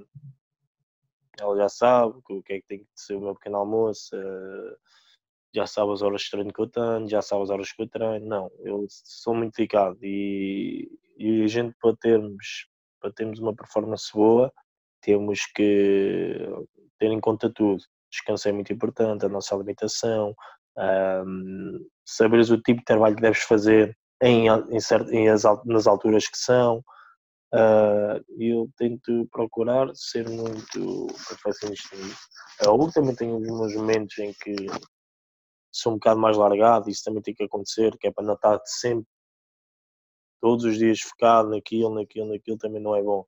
Ela 1.40 1.56
já 1.56 1.68
sabe 1.68 2.14
o 2.28 2.42
que 2.42 2.52
é 2.52 2.60
que 2.60 2.66
tem 2.66 2.78
que 2.78 2.86
ser 2.94 3.14
o 3.14 3.20
meu 3.20 3.34
pequeno 3.34 3.58
almoço. 3.58 4.14
É, 4.14 4.76
já 5.54 5.66
sabe 5.66 5.92
as 5.92 6.02
horas 6.02 6.22
de 6.22 6.30
treino 6.30 6.52
que 6.52 6.60
eu 6.60 6.66
tenho, 6.66 7.08
já 7.08 7.22
sabe 7.22 7.42
as 7.42 7.50
horas 7.50 7.72
que 7.72 7.82
eu 7.82 7.88
treino. 7.88 8.26
Não, 8.26 8.50
eu 8.60 8.86
sou 8.88 9.34
muito 9.34 9.56
dedicado 9.56 9.98
e, 10.02 10.90
e 11.16 11.42
a 11.42 11.46
gente 11.46 11.74
para 11.80 11.96
termos, 11.96 12.68
para 13.04 13.12
termos 13.12 13.38
uma 13.38 13.54
performance 13.54 14.10
boa, 14.14 14.50
temos 15.02 15.44
que 15.54 16.48
ter 16.98 17.08
em 17.08 17.20
conta 17.20 17.52
tudo. 17.52 17.82
Descanso 18.10 18.48
é 18.48 18.52
muito 18.52 18.72
importante, 18.72 19.26
a 19.26 19.28
nossa 19.28 19.54
alimentação, 19.54 20.34
um, 21.26 21.86
saberes 22.06 22.48
o 22.48 22.56
tipo 22.56 22.78
de 22.78 22.84
trabalho 22.86 23.14
que 23.14 23.20
deves 23.20 23.42
fazer 23.42 23.94
em, 24.22 24.46
em, 24.48 24.78
em 25.12 25.28
as, 25.28 25.42
nas 25.66 25.86
alturas 25.86 26.26
que 26.26 26.38
são. 26.38 26.78
Uh, 27.52 28.24
eu 28.38 28.70
tento 28.78 29.28
procurar 29.30 29.88
ser 29.94 30.26
muito 30.26 31.06
perfeccionista 31.28 31.94
nisso. 31.96 32.26
Uh, 32.66 32.90
também 32.90 33.14
tenho 33.14 33.38
meus 33.38 33.74
momentos 33.74 34.18
em 34.18 34.32
que 34.32 34.54
sou 35.70 35.92
um 35.92 35.96
bocado 35.96 36.20
mais 36.20 36.38
largado, 36.38 36.88
isso 36.88 37.04
também 37.04 37.22
tem 37.22 37.34
que 37.34 37.44
acontecer, 37.44 37.96
que 37.98 38.08
é 38.08 38.10
para 38.10 38.24
não 38.24 38.34
estar 38.34 38.58
sempre, 38.64 39.06
todos 40.44 40.66
os 40.66 40.76
dias 40.76 41.00
focado 41.00 41.48
naquilo, 41.48 41.94
naquilo, 41.94 42.28
naquilo, 42.28 42.58
também 42.58 42.82
não 42.82 42.94
é 42.94 43.02
bom. 43.02 43.24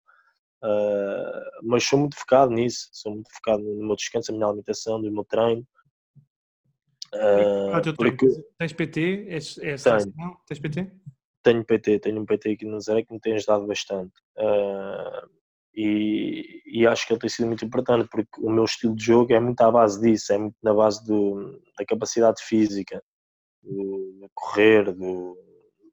Uh, 0.62 1.62
mas 1.62 1.82
sou 1.82 1.98
muito 1.98 2.14
focado 2.14 2.52
nisso, 2.52 2.90
sou 2.92 3.12
muito 3.12 3.32
focado 3.32 3.62
no 3.62 3.86
meu 3.86 3.96
descanso, 3.96 4.32
na 4.32 4.36
minha 4.36 4.48
alimentação, 4.48 4.98
no 4.98 5.10
meu 5.10 5.24
treino. 5.24 5.66
Uh, 7.14 7.96
porque... 7.96 8.26
Tens 8.58 8.74
PT? 8.74 9.28
És, 9.30 9.56
és 9.56 9.82
tenho. 9.82 10.12
Tens 10.46 10.60
PT? 10.60 10.92
Tenho 11.42 11.64
PT, 11.64 11.98
tenho 12.00 12.20
um 12.20 12.26
PT 12.26 12.50
aqui 12.50 12.66
no 12.66 12.72
Nazaré 12.72 13.02
que 13.02 13.14
me 13.14 13.20
tem 13.20 13.32
ajudado 13.32 13.66
bastante. 13.66 14.12
Uh, 14.36 15.26
e, 15.74 16.62
e, 16.66 16.86
acho 16.86 17.06
que 17.06 17.14
ele 17.14 17.20
tem 17.20 17.30
sido 17.30 17.46
muito 17.46 17.64
importante 17.64 18.06
porque 18.10 18.38
o 18.42 18.50
meu 18.50 18.64
estilo 18.64 18.94
de 18.94 19.04
jogo 19.04 19.32
é 19.32 19.40
muito 19.40 19.62
à 19.62 19.70
base 19.70 19.98
disso, 20.02 20.34
é 20.34 20.38
muito 20.38 20.56
na 20.62 20.74
base 20.74 21.02
do, 21.06 21.62
da 21.78 21.86
capacidade 21.86 22.42
física, 22.42 23.02
do, 23.62 24.28
correr, 24.34 24.92
do, 24.92 25.45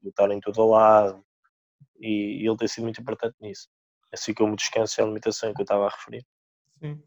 do 0.03 0.09
estar 0.09 0.29
em 0.29 0.39
todo 0.39 0.67
lado 0.67 1.23
e, 1.99 2.43
e, 2.43 2.47
ele 2.47 2.57
tem 2.57 2.67
sido 2.67 2.83
muito 2.83 3.01
importante 3.01 3.35
nisso. 3.41 3.69
Assim 4.11 4.33
como 4.33 4.53
o 4.53 4.55
descanso 4.55 4.99
e 4.99 5.01
a 5.01 5.05
limitação 5.05 5.53
que 5.53 5.61
eu 5.61 5.63
estava 5.63 5.87
a 5.87 5.89
referir. 5.89 6.25
Sim. 6.79 7.01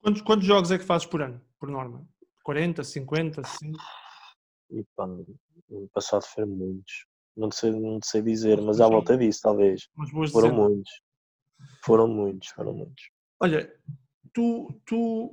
Quantos, 0.00 0.22
quantos 0.22 0.46
jogos 0.46 0.70
é 0.70 0.78
que 0.78 0.84
fazes 0.84 1.06
por 1.06 1.20
ano, 1.20 1.40
por 1.58 1.68
norma? 1.68 2.06
40, 2.44 2.84
50, 2.84 3.42
5? 3.42 3.78
E 4.70 4.84
pá, 4.96 5.06
no 5.06 5.88
passado 5.92 6.22
foram 6.22 6.48
muitos. 6.48 7.06
Não 7.36 7.50
sei, 7.50 7.70
não 7.70 7.98
sei 8.02 8.22
dizer, 8.22 8.60
mas 8.62 8.80
à 8.80 8.88
volta 8.88 9.16
disso, 9.16 9.40
talvez. 9.42 9.88
Foram 10.32 10.54
muitos. 10.54 10.90
Foram 11.84 12.08
muitos, 12.08 12.48
foram 12.48 12.72
muitos. 12.72 13.10
Olha, 13.40 13.72
tu, 14.32 14.80
tu 14.86 15.30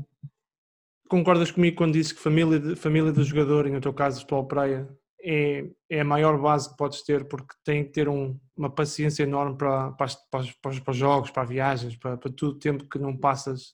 concordas 1.08 1.52
comigo 1.52 1.78
quando 1.78 1.94
dizes 1.94 2.12
que 2.12 2.20
família, 2.20 2.60
de, 2.60 2.76
família 2.76 3.12
do 3.12 3.24
jogador, 3.24 3.68
e 3.68 3.72
no 3.72 3.80
teu 3.80 3.94
caso, 3.94 4.22
futebol 4.22 4.48
praia, 4.48 4.90
é, 5.24 5.70
é 5.90 6.02
a 6.02 6.06
maior 6.06 6.40
base 6.40 6.70
que 6.70 6.78
podes 6.78 7.02
ter 7.04 7.28
porque 7.28 7.54
tem 7.64 7.84
que 7.84 7.92
ter 7.92 8.10
um, 8.10 8.38
uma 8.56 8.70
paciência 8.70 9.24
enorme 9.24 9.58
para, 9.58 9.92
para, 9.94 10.08
para, 10.30 10.40
os, 10.42 10.52
para, 10.80 10.92
os, 10.92 10.98
jogos, 10.98 11.32
para 11.32 11.44
viagens, 11.44 11.96
para, 11.96 12.18
para 12.18 12.30
o 12.30 12.60
tempo 12.60 12.88
que 12.90 13.00
não 13.00 13.16
passas 13.16 13.74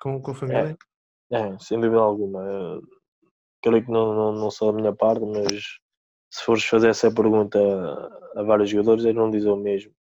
com, 0.00 0.20
com 0.20 0.30
a 0.30 0.34
família? 0.34 0.76
É, 1.32 1.38
é 1.38 1.58
sem 1.58 1.80
dúvida 1.80 2.00
alguma. 2.00 2.42
Eu, 2.42 2.82
creio 3.62 3.84
que 3.84 3.90
não, 3.90 4.14
não, 4.14 4.32
não 4.32 4.50
sou 4.50 4.70
da 4.70 4.78
minha 4.78 4.94
parte, 4.94 5.24
mas 5.24 5.78
se 6.32 6.44
fores 6.44 6.64
fazer 6.64 6.90
essa 6.90 7.12
pergunta 7.12 7.58
a, 7.58 8.40
a 8.40 8.42
vários 8.42 8.70
jogadores, 8.70 9.04
eles 9.04 9.16
não 9.16 9.30
dizem 9.30 9.50
o 9.50 9.56
mesmo 9.56 9.96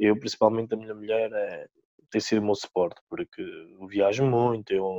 eu 0.00 0.18
principalmente 0.18 0.72
a 0.72 0.76
minha 0.76 0.94
mulher 0.94 1.30
é, 1.30 1.68
tem 2.10 2.20
sido 2.20 2.40
o 2.40 2.44
meu 2.44 2.54
suporte, 2.54 3.00
porque 3.08 3.42
eu 3.42 3.86
viajo 3.86 4.24
muito, 4.24 4.72
eu 4.72 4.90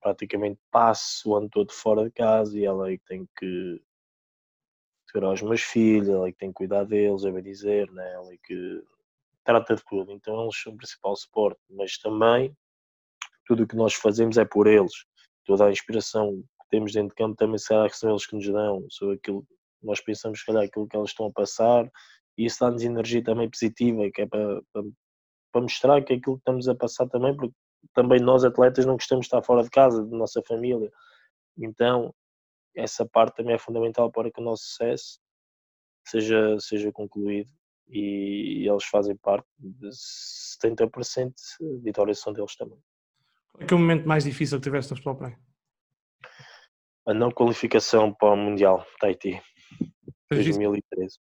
praticamente 0.00 0.60
passo 0.70 1.30
o 1.30 1.36
ano 1.36 1.48
todo 1.48 1.72
fora 1.72 2.04
de 2.04 2.10
casa 2.10 2.58
e 2.58 2.64
ela 2.64 2.90
é 2.90 2.96
que 2.96 3.04
tem 3.04 3.26
que 3.38 3.80
ter 5.12 5.24
os 5.24 5.42
meus 5.42 5.62
filhos, 5.62 6.08
ela 6.08 6.28
é 6.28 6.32
que 6.32 6.38
tem 6.38 6.50
que 6.50 6.54
cuidar 6.54 6.84
deles, 6.84 7.24
é 7.24 7.32
bem 7.32 7.42
dizer, 7.42 7.90
né? 7.90 8.12
ela 8.12 8.32
é 8.32 8.36
que 8.42 8.82
trata 9.44 9.74
de 9.74 9.84
tudo, 9.84 10.12
então 10.12 10.42
eles 10.42 10.60
são 10.60 10.72
o 10.72 10.76
principal 10.76 11.16
suporte, 11.16 11.60
mas 11.68 11.98
também 11.98 12.56
tudo 13.46 13.64
o 13.64 13.66
que 13.66 13.74
nós 13.74 13.94
fazemos 13.94 14.36
é 14.38 14.44
por 14.44 14.66
eles, 14.66 14.92
toda 15.44 15.66
a 15.66 15.70
inspiração 15.70 16.42
que 16.62 16.68
temos 16.70 16.92
dentro 16.92 17.08
de 17.08 17.14
campo 17.16 17.36
também 17.36 17.58
será 17.58 17.88
que 17.88 17.96
são 17.96 18.10
eles 18.10 18.26
que 18.26 18.36
nos 18.36 18.46
dão, 18.46 18.86
sobre 18.88 19.16
aquilo 19.16 19.44
nós 19.82 20.00
pensamos, 20.00 20.40
se 20.40 20.46
calhar, 20.46 20.64
aquilo 20.64 20.86
que 20.86 20.96
eles 20.96 21.10
estão 21.10 21.26
a 21.26 21.32
passar 21.32 21.90
e 22.36 22.44
isso 22.46 22.60
dá-nos 22.60 22.82
energia 22.82 23.22
também 23.22 23.50
positiva, 23.50 24.10
que 24.12 24.22
é 24.22 24.26
para, 24.26 24.62
para, 24.72 24.82
para, 25.52 25.62
mostrar 25.62 26.02
que 26.02 26.14
aquilo 26.14 26.36
que 26.36 26.40
estamos 26.40 26.68
a 26.68 26.74
passar 26.74 27.08
também, 27.08 27.36
porque 27.36 27.54
também 27.94 28.20
nós 28.20 28.44
atletas 28.44 28.86
não 28.86 28.94
gostamos 28.94 29.24
de 29.24 29.28
estar 29.28 29.42
fora 29.42 29.62
de 29.62 29.70
casa, 29.70 30.04
da 30.04 30.16
nossa 30.16 30.42
família, 30.46 30.90
então 31.56 32.14
essa 32.74 33.06
parte 33.06 33.36
também 33.36 33.54
é 33.54 33.58
fundamental 33.58 34.10
para 34.10 34.30
que 34.30 34.40
o 34.40 34.44
nosso 34.44 34.64
sucesso 34.64 35.20
seja, 36.06 36.58
seja 36.60 36.92
concluído 36.92 37.50
e, 37.88 38.68
eles 38.68 38.84
fazem 38.84 39.16
parte 39.16 39.48
de 39.58 39.88
70% 39.88 41.32
de 41.60 41.78
vitórias 41.82 42.20
são 42.20 42.32
deles 42.32 42.54
também. 42.56 42.78
Qual 43.52 43.64
é, 43.64 43.66
que 43.66 43.74
é 43.74 43.76
o 43.76 43.80
momento 43.80 44.06
mais 44.06 44.24
difícil 44.24 44.58
que 44.58 44.64
tiveste 44.64 44.92
no 44.92 44.96
futebol 44.96 45.16
praia? 45.16 45.38
A 47.06 47.14
não 47.14 47.30
qualificação 47.30 48.14
para 48.14 48.34
o 48.34 48.36
Mundial 48.36 48.86
Tahiti, 49.00 49.42
2013 50.30 51.18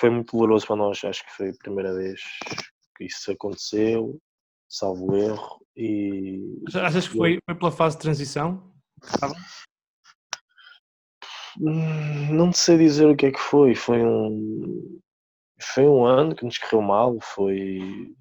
foi 0.00 0.10
muito 0.10 0.36
doloroso 0.36 0.66
para 0.66 0.76
nós, 0.76 1.02
acho 1.02 1.24
que 1.24 1.32
foi 1.32 1.50
a 1.50 1.58
primeira 1.58 1.92
vez 1.92 2.20
que 2.96 3.04
isso 3.04 3.32
aconteceu, 3.32 4.20
salvo 4.68 5.16
erro. 5.16 5.60
E... 5.76 6.62
Achas 6.74 7.08
que 7.08 7.16
foi, 7.16 7.38
foi 7.44 7.54
pela 7.54 7.70
fase 7.70 7.96
de 7.96 8.02
transição? 8.02 8.72
Hum, 11.60 12.34
não 12.34 12.52
sei 12.52 12.78
dizer 12.78 13.06
o 13.06 13.16
que 13.16 13.26
é 13.26 13.32
que 13.32 13.38
foi. 13.38 13.74
Foi 13.74 14.02
um, 14.02 15.00
foi 15.74 15.84
um 15.84 16.04
ano 16.04 16.34
que 16.34 16.44
nos 16.44 16.58
correu 16.58 16.82
mal, 16.82 17.18
foi 17.20 18.12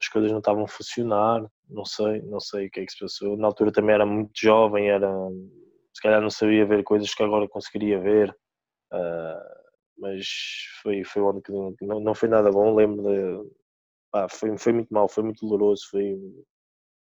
as 0.00 0.08
coisas 0.08 0.30
não 0.30 0.38
estavam 0.38 0.64
a 0.64 0.68
funcionar, 0.68 1.44
não 1.68 1.84
sei, 1.84 2.22
não 2.22 2.38
sei 2.38 2.66
o 2.66 2.70
que 2.70 2.80
é 2.80 2.86
que 2.86 2.92
se 2.92 3.00
passou. 3.00 3.36
Na 3.36 3.48
altura 3.48 3.72
também 3.72 3.94
era 3.94 4.06
muito 4.06 4.30
jovem, 4.34 4.88
era 4.88 5.10
se 5.92 6.02
calhar 6.02 6.20
não 6.22 6.30
sabia 6.30 6.64
ver 6.64 6.84
coisas 6.84 7.12
que 7.12 7.22
agora 7.22 7.48
conseguiria 7.48 7.98
ver. 7.98 8.30
Uh, 8.92 9.58
mas 9.98 10.26
foi, 10.80 11.02
foi 11.04 11.22
um 11.22 11.30
ano 11.30 11.42
que 11.42 11.52
não, 11.84 12.00
não 12.00 12.14
foi 12.14 12.28
nada 12.28 12.50
bom. 12.50 12.74
Lembro 12.74 13.02
de. 13.02 13.50
Pá, 14.10 14.28
foi, 14.28 14.56
foi 14.58 14.72
muito 14.72 14.92
mal, 14.92 15.08
foi 15.08 15.22
muito 15.24 15.46
doloroso. 15.46 15.82
Foi, 15.90 16.18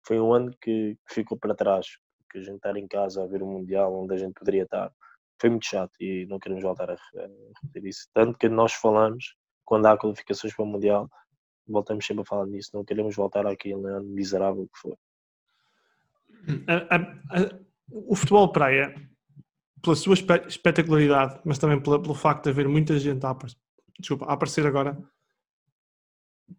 foi 0.07 0.21
um 0.21 0.33
ano 0.33 0.51
que, 0.61 0.97
que 1.09 1.15
ficou 1.15 1.39
para 1.39 1.55
trás. 1.55 1.87
Que 2.31 2.39
a 2.39 2.43
gente 2.43 2.57
estar 2.57 2.77
em 2.77 2.89
casa 2.89 3.23
a 3.23 3.27
ver 3.27 3.43
o 3.43 3.47
Mundial 3.47 3.95
onde 3.95 4.15
a 4.15 4.19
gente 4.19 4.35
poderia 4.35 4.63
estar 4.63 4.93
foi 5.43 5.51
muito 5.51 5.67
chato 5.67 5.93
e 6.01 6.25
não 6.27 6.39
queremos 6.39 6.63
voltar 6.63 6.89
a, 6.89 6.97
repetir 7.63 7.89
isso. 7.89 8.09
Tanto 8.15 8.39
que 8.39 8.49
nós 8.49 8.73
falamos, 8.75 9.35
quando 9.65 9.87
há 9.87 9.99
qualificações 9.99 10.55
para 10.55 10.65
o 10.65 10.69
Mundial, 10.69 11.11
voltamos 11.67 12.07
sempre 12.07 12.23
a 12.23 12.25
falar 12.25 12.47
nisso. 12.47 12.71
Não 12.73 12.85
queremos 12.85 13.17
voltar 13.17 13.45
àquele 13.45 13.75
ano 13.75 14.05
miserável 14.05 14.69
que 14.73 14.79
foi. 14.79 14.95
O 17.91 18.15
futebol 18.15 18.53
praia 18.53 18.95
pela 19.83 19.97
sua 19.97 20.15
espetacularidade, 20.47 21.41
mas 21.45 21.59
também 21.59 21.81
pelo 21.83 22.15
facto 22.15 22.45
de 22.45 22.51
haver 22.51 22.69
muita 22.69 22.97
gente 23.01 23.27
a, 23.27 23.37
desculpa, 23.99 24.27
a 24.27 24.35
aparecer 24.35 24.65
agora, 24.65 24.97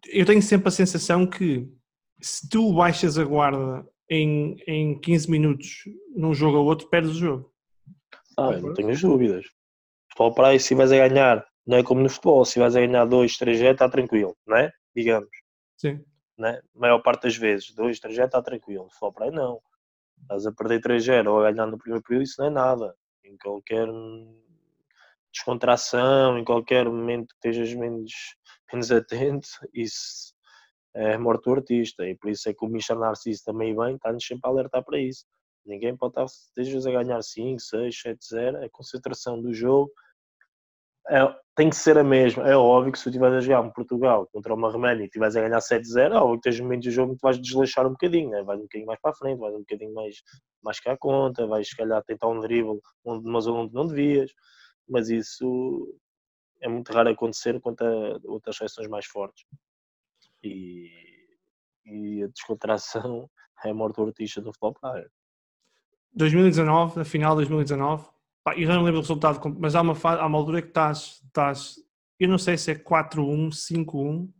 eu 0.06 0.26
tenho 0.26 0.42
sempre 0.42 0.68
a 0.68 0.72
sensação 0.72 1.26
que 1.26 1.68
se 2.20 2.48
tu 2.48 2.72
baixas 2.72 3.18
a 3.18 3.24
guarda 3.24 3.86
em, 4.08 4.56
em 4.66 5.00
15 5.00 5.30
minutos 5.30 5.84
num 6.14 6.34
jogo 6.34 6.58
ou 6.58 6.66
outro, 6.66 6.88
perdes 6.88 7.12
o 7.12 7.18
jogo. 7.18 7.52
Ah, 8.36 8.52
não 8.56 8.74
tenho 8.74 8.98
dúvidas. 8.98 9.44
Futebol 10.10 10.34
para 10.34 10.48
aí, 10.48 10.60
se 10.60 10.74
vais 10.74 10.92
a 10.92 11.08
ganhar, 11.08 11.46
não 11.66 11.78
é 11.78 11.82
como 11.82 12.00
no 12.00 12.08
futebol, 12.08 12.44
se 12.44 12.58
vais 12.58 12.76
a 12.76 12.80
ganhar 12.80 13.04
2, 13.04 13.36
3 13.36 13.58
já 13.58 13.70
está 13.72 13.88
tranquilo, 13.88 14.36
não 14.46 14.56
é? 14.56 14.72
Digamos. 14.94 15.30
Sim. 15.76 16.04
Né? 16.38 16.60
A 16.74 16.78
maior 16.78 17.00
parte 17.00 17.24
das 17.24 17.36
vezes, 17.36 17.72
2, 17.74 17.98
3 18.00 18.16
já 18.16 18.24
está 18.26 18.42
tranquilo. 18.42 18.88
Futebol 18.90 19.12
para 19.12 19.26
aí, 19.26 19.30
não. 19.30 19.60
Estás 20.22 20.46
a 20.46 20.52
perder 20.52 20.80
3-0 20.80 21.28
ou 21.28 21.40
a 21.40 21.50
ganhar 21.50 21.66
no 21.66 21.78
primeiro 21.78 22.02
período, 22.02 22.24
isso 22.24 22.40
não 22.40 22.46
é 22.46 22.50
nada 22.50 22.94
em 23.24 23.36
qualquer 23.36 23.88
descontração, 25.32 26.38
em 26.38 26.44
qualquer 26.44 26.86
momento 26.86 27.28
que 27.28 27.48
estejas 27.48 27.74
menos, 27.74 28.12
menos 28.74 28.90
atento, 28.90 29.48
isso 29.72 30.34
é 30.94 31.18
morto 31.18 31.50
o 31.50 31.54
artista. 31.54 32.06
E 32.06 32.14
por 32.14 32.30
isso 32.30 32.48
é 32.48 32.54
que 32.54 32.64
o 32.64 32.68
Michel 32.68 32.98
Narciso 32.98 33.42
também 33.44 33.74
vem, 33.74 33.96
está-nos 33.96 34.26
sempre 34.26 34.42
a 34.44 34.48
alertar 34.48 34.84
para 34.84 34.98
isso. 34.98 35.24
Ninguém 35.64 35.96
pode 35.96 36.12
estar, 36.12 36.24
estejas 36.26 36.86
a 36.86 36.90
ganhar 36.90 37.22
5, 37.22 37.58
6, 37.60 38.00
7, 38.00 38.26
0. 38.28 38.64
A 38.64 38.70
concentração 38.70 39.40
do 39.40 39.52
jogo 39.52 39.90
é, 41.08 41.20
tem 41.54 41.70
que 41.70 41.76
ser 41.76 41.98
a 41.98 42.04
mesma. 42.04 42.48
É 42.48 42.56
óbvio 42.56 42.92
que 42.92 42.98
se 42.98 43.04
tu 43.04 43.10
estiveres 43.10 43.36
a 43.36 43.40
jogar 43.40 43.60
um 43.60 43.70
Portugal 43.70 44.26
contra 44.32 44.54
uma 44.54 44.70
Roménia 44.70 45.02
e 45.02 45.06
estiveres 45.06 45.36
a 45.36 45.40
ganhar 45.40 45.58
7-0, 45.58 46.12
é 46.12 46.16
óbvio 46.16 46.40
que 46.40 46.50
tens 46.50 46.60
momentos 46.60 46.86
do 46.86 46.92
jogo 46.92 47.14
que 47.14 47.22
vais 47.22 47.40
desleixar 47.40 47.86
um 47.86 47.90
bocadinho, 47.90 48.30
né? 48.30 48.42
vais 48.42 48.58
um 48.58 48.62
bocadinho 48.62 48.86
mais 48.86 49.00
para 49.00 49.10
a 49.10 49.14
frente, 49.14 49.38
vais 49.38 49.54
um 49.54 49.60
bocadinho 49.60 49.94
mais, 49.94 50.16
mais 50.62 50.80
cá 50.80 50.92
a 50.92 50.96
conta, 50.96 51.46
vais 51.46 51.68
se 51.68 51.76
calhar 51.76 52.02
tentar 52.04 52.28
um 52.28 52.40
dribble 52.40 52.80
onde, 53.04 53.28
uma 53.28 53.40
zona 53.40 53.60
onde 53.60 53.74
não 53.74 53.86
devias, 53.86 54.30
mas 54.88 55.08
isso 55.10 55.94
é 56.64 56.68
muito 56.68 56.90
raro 56.92 57.10
acontecer 57.10 57.60
contra 57.60 57.86
outras 58.24 58.56
seleções 58.56 58.88
mais 58.88 59.04
fortes. 59.06 59.44
E, 60.42 60.90
e 61.84 62.22
a 62.22 62.26
descontração 62.28 63.30
é 63.64 63.70
a 63.70 63.74
morte 63.74 63.96
do 63.96 64.06
artista 64.06 64.40
do 64.40 64.46
futebol 64.46 64.74
praia. 64.74 65.08
2019, 66.14 66.98
na 66.98 67.04
final 67.04 67.32
de 67.32 67.46
2019, 67.46 68.08
pá, 68.42 68.56
eu 68.56 68.66
já 68.66 68.74
não 68.74 68.82
lembro 68.82 68.98
o 68.98 69.02
resultado, 69.02 69.40
mas 69.58 69.74
há 69.74 69.82
uma, 69.82 69.94
há 70.02 70.26
uma 70.26 70.38
altura 70.38 70.62
que 70.62 70.68
estás, 70.68 71.20
estás, 71.26 71.76
eu 72.18 72.28
não 72.28 72.38
sei 72.38 72.56
se 72.56 72.70
é 72.70 72.74
4-1, 72.74 73.50
5-1, 73.50 74.30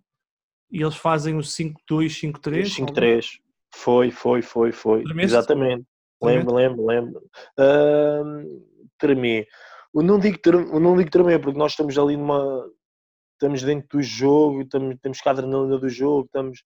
e 0.71 0.83
eles 0.83 0.97
fazem 0.97 1.37
o 1.37 1.41
5-2, 1.41 1.75
5-3. 1.89 2.77
5-3, 2.79 3.41
foi, 3.75 4.11
foi, 4.11 4.41
foi, 4.41 4.73
foi, 4.73 5.03
Tremeste? 5.03 5.37
exatamente. 5.37 5.85
Lembro, 6.23 6.55
lembro, 6.55 6.87
lembro. 6.87 7.31
Uh, 7.59 8.65
tremi. 8.99 9.47
Eu 9.95 10.03
não 10.03 10.19
digo, 10.19 10.39
eu 10.45 10.81
não 10.81 10.97
digo 10.97 11.11
tremer, 11.11 11.41
porque 11.41 11.59
nós 11.59 11.73
estamos 11.73 11.97
ali 11.97 12.17
numa. 12.17 12.69
Estamos 13.35 13.63
dentro 13.63 13.99
do 13.99 14.03
jogo, 14.03 14.63
estamos, 14.63 14.97
temos 15.01 15.21
que 15.21 15.29
a 15.29 15.33
adrenalina 15.33 15.79
do 15.79 15.89
jogo, 15.89 16.27
estamos. 16.27 16.65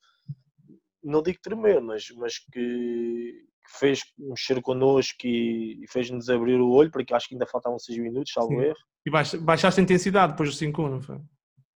Não 1.02 1.22
digo 1.22 1.38
tremer, 1.42 1.80
mas, 1.80 2.08
mas 2.16 2.38
que, 2.38 2.50
que 2.52 3.78
fez 3.78 4.00
mexer 4.18 4.60
connosco 4.62 5.26
e, 5.26 5.82
e 5.82 5.86
fez-nos 5.88 6.30
abrir 6.30 6.60
o 6.60 6.70
olho, 6.70 6.90
porque 6.90 7.14
acho 7.14 7.28
que 7.28 7.34
ainda 7.34 7.46
faltavam 7.46 7.78
6 7.78 7.98
minutos, 7.98 8.32
salvo 8.32 8.60
erro. 8.62 8.76
E 9.06 9.10
baixaste 9.10 9.80
a 9.80 9.82
intensidade 9.82 10.32
depois 10.32 10.50
do 10.50 10.56
5 10.56 10.88
não 10.88 11.00
foi? 11.00 11.20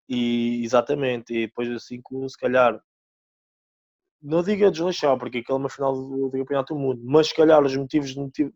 E, 0.08 0.62
exatamente, 0.64 1.32
e 1.34 1.46
depois 1.46 1.68
do 1.68 1.78
5 1.78 2.28
se 2.28 2.38
calhar, 2.38 2.78
não 4.22 4.42
digo 4.42 4.66
a 4.66 4.70
desleixar, 4.70 5.18
porque 5.18 5.38
aquela 5.38 5.58
é 5.58 5.62
uma 5.62 5.70
final 5.70 5.94
do, 5.94 6.28
do 6.28 6.38
Campeonato 6.38 6.74
do 6.74 6.80
Mundo, 6.80 7.00
mas 7.04 7.28
se 7.28 7.34
calhar 7.34 7.62
os 7.62 7.76
motivos, 7.76 8.14
motivos 8.14 8.52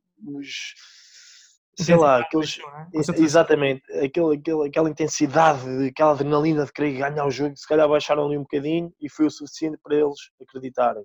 sei 1.79 1.97
lá, 1.97 2.21
aqueles, 2.21 2.59
é? 2.95 3.23
exatamente, 3.23 3.83
aquele, 3.93 4.37
aquele, 4.37 4.67
aquela 4.67 4.91
intensidade, 4.91 5.89
aquela 5.89 6.13
adrenalina 6.13 6.65
de 6.65 6.73
querer 6.73 6.95
ganhar 6.95 7.27
o 7.27 7.31
jogo, 7.31 7.57
se 7.57 7.67
calhar 7.69 7.89
baixaram 7.89 8.27
ali 8.27 8.39
um 8.39 8.43
bocadinho 8.43 8.93
e 9.01 9.11
foi 9.11 9.27
o 9.27 9.31
suficiente 9.31 9.79
para 9.83 9.95
eles 9.95 10.19
acreditarem. 10.41 11.05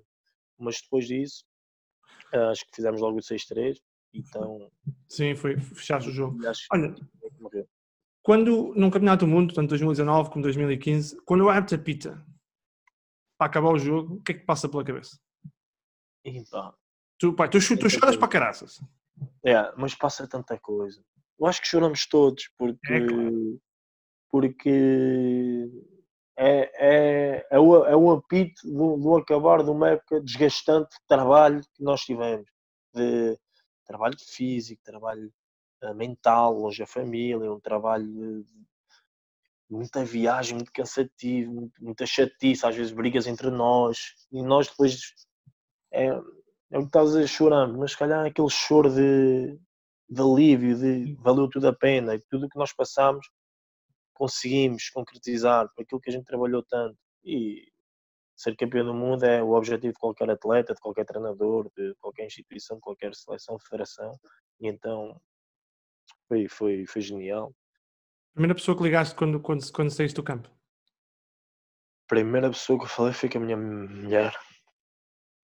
Mas 0.58 0.80
depois 0.80 1.06
disso, 1.06 1.44
ah, 2.32 2.50
acho 2.50 2.64
que 2.66 2.74
fizemos 2.74 3.00
logo 3.00 3.18
o 3.18 3.20
6-3, 3.20 3.76
então... 4.14 4.70
Sim, 5.08 5.34
foi, 5.34 5.58
fechaste 5.58 6.08
o 6.08 6.12
jogo. 6.12 6.38
Olha, 6.72 6.94
quando, 8.22 8.72
num 8.74 8.90
Campeonato 8.90 9.26
do 9.26 9.30
Mundo, 9.30 9.52
tanto 9.52 9.70
2019 9.70 10.30
como 10.30 10.42
2015, 10.42 11.20
quando 11.24 11.42
o 11.42 11.48
árbitro 11.48 11.76
apita 11.76 12.24
para 13.36 13.48
acabar 13.48 13.70
o 13.70 13.78
jogo, 13.78 14.14
o 14.14 14.22
que 14.22 14.32
é 14.32 14.34
que 14.36 14.44
passa 14.44 14.68
pela 14.68 14.84
cabeça? 14.84 15.18
E, 16.24 16.42
pá, 16.48 16.72
tu, 17.18 17.34
pá, 17.34 17.48
tu, 17.48 17.58
tu, 17.58 17.76
tu 17.76 17.90
choras 17.90 18.16
para 18.16 18.28
caraças. 18.28 18.80
É, 19.44 19.72
mas 19.76 19.94
passa 19.94 20.28
tanta 20.28 20.58
coisa. 20.58 21.02
Eu 21.38 21.46
acho 21.46 21.60
que 21.60 21.68
choramos 21.68 22.06
todos, 22.06 22.48
porque... 22.58 22.92
É, 22.92 23.06
claro. 23.06 23.60
Porque 24.30 25.68
é, 26.38 26.70
é, 26.74 27.46
é, 27.50 27.58
o, 27.58 27.84
é 27.84 27.94
o 27.94 28.10
apito 28.12 28.62
do, 28.64 28.96
do 28.96 29.16
acabar 29.16 29.62
de 29.62 29.70
uma 29.70 29.90
época 29.90 30.20
desgastante 30.22 30.88
de 30.90 31.06
trabalho 31.06 31.60
que 31.60 31.82
nós 31.82 32.00
tivemos. 32.02 32.48
De 32.94 33.38
trabalho 33.86 34.16
físico, 34.18 34.82
trabalho 34.82 35.30
uh, 35.84 35.94
mental, 35.94 36.54
longe 36.54 36.78
da 36.78 36.86
família, 36.86 37.52
um 37.52 37.60
trabalho 37.60 38.42
de, 38.42 38.66
muita 39.68 40.04
viagem, 40.04 40.56
muito 40.56 40.72
cansativo, 40.72 41.70
muita 41.80 42.04
chatice, 42.04 42.66
às 42.66 42.76
vezes 42.76 42.92
brigas 42.92 43.26
entre 43.26 43.50
nós, 43.50 44.14
e 44.30 44.42
nós 44.42 44.68
depois 44.68 45.14
é, 45.92 46.08
é 46.72 46.78
o 46.78 46.82
que 46.82 46.86
estás 46.86 47.10
a 47.10 47.12
dizer, 47.12 47.28
chorando, 47.28 47.78
mas 47.78 47.92
se 47.92 47.98
calhar 47.98 48.24
aquele 48.24 48.48
choro 48.48 48.90
de, 48.90 49.58
de 50.08 50.20
alívio, 50.22 50.76
de 50.76 51.14
valeu 51.20 51.48
tudo 51.48 51.68
a 51.68 51.72
pena, 51.72 52.14
e 52.14 52.20
tudo 52.30 52.46
o 52.46 52.48
que 52.48 52.58
nós 52.58 52.72
passamos 52.72 53.26
conseguimos 54.14 54.88
concretizar 54.88 55.68
por 55.74 55.82
aquilo 55.82 56.00
que 56.00 56.08
a 56.08 56.12
gente 56.12 56.24
trabalhou 56.24 56.62
tanto. 56.62 56.96
E 57.24 57.70
ser 58.34 58.56
campeão 58.56 58.86
do 58.86 58.94
mundo 58.94 59.24
é 59.24 59.42
o 59.42 59.52
objetivo 59.52 59.92
de 59.92 59.98
qualquer 59.98 60.30
atleta, 60.30 60.74
de 60.74 60.80
qualquer 60.80 61.04
treinador, 61.04 61.70
de 61.76 61.94
qualquer 62.00 62.26
instituição, 62.26 62.76
de 62.76 62.82
qualquer 62.82 63.14
seleção, 63.14 63.58
federação. 63.58 64.18
E 64.60 64.68
então 64.68 65.20
foi, 66.28 66.48
foi, 66.48 66.86
foi 66.86 67.02
genial. 67.02 67.54
Primeira 68.32 68.54
pessoa 68.54 68.76
que 68.76 68.82
ligaste 68.82 69.14
quando, 69.14 69.40
quando, 69.40 69.70
quando 69.72 69.90
saíste 69.90 70.16
do 70.16 70.22
campo? 70.22 70.48
Primeira 72.08 72.48
pessoa 72.48 72.78
que 72.78 72.84
eu 72.86 72.88
falei 72.88 73.12
foi 73.12 73.28
com 73.28 73.38
a 73.38 73.40
minha 73.42 73.56
mulher. 73.56 74.34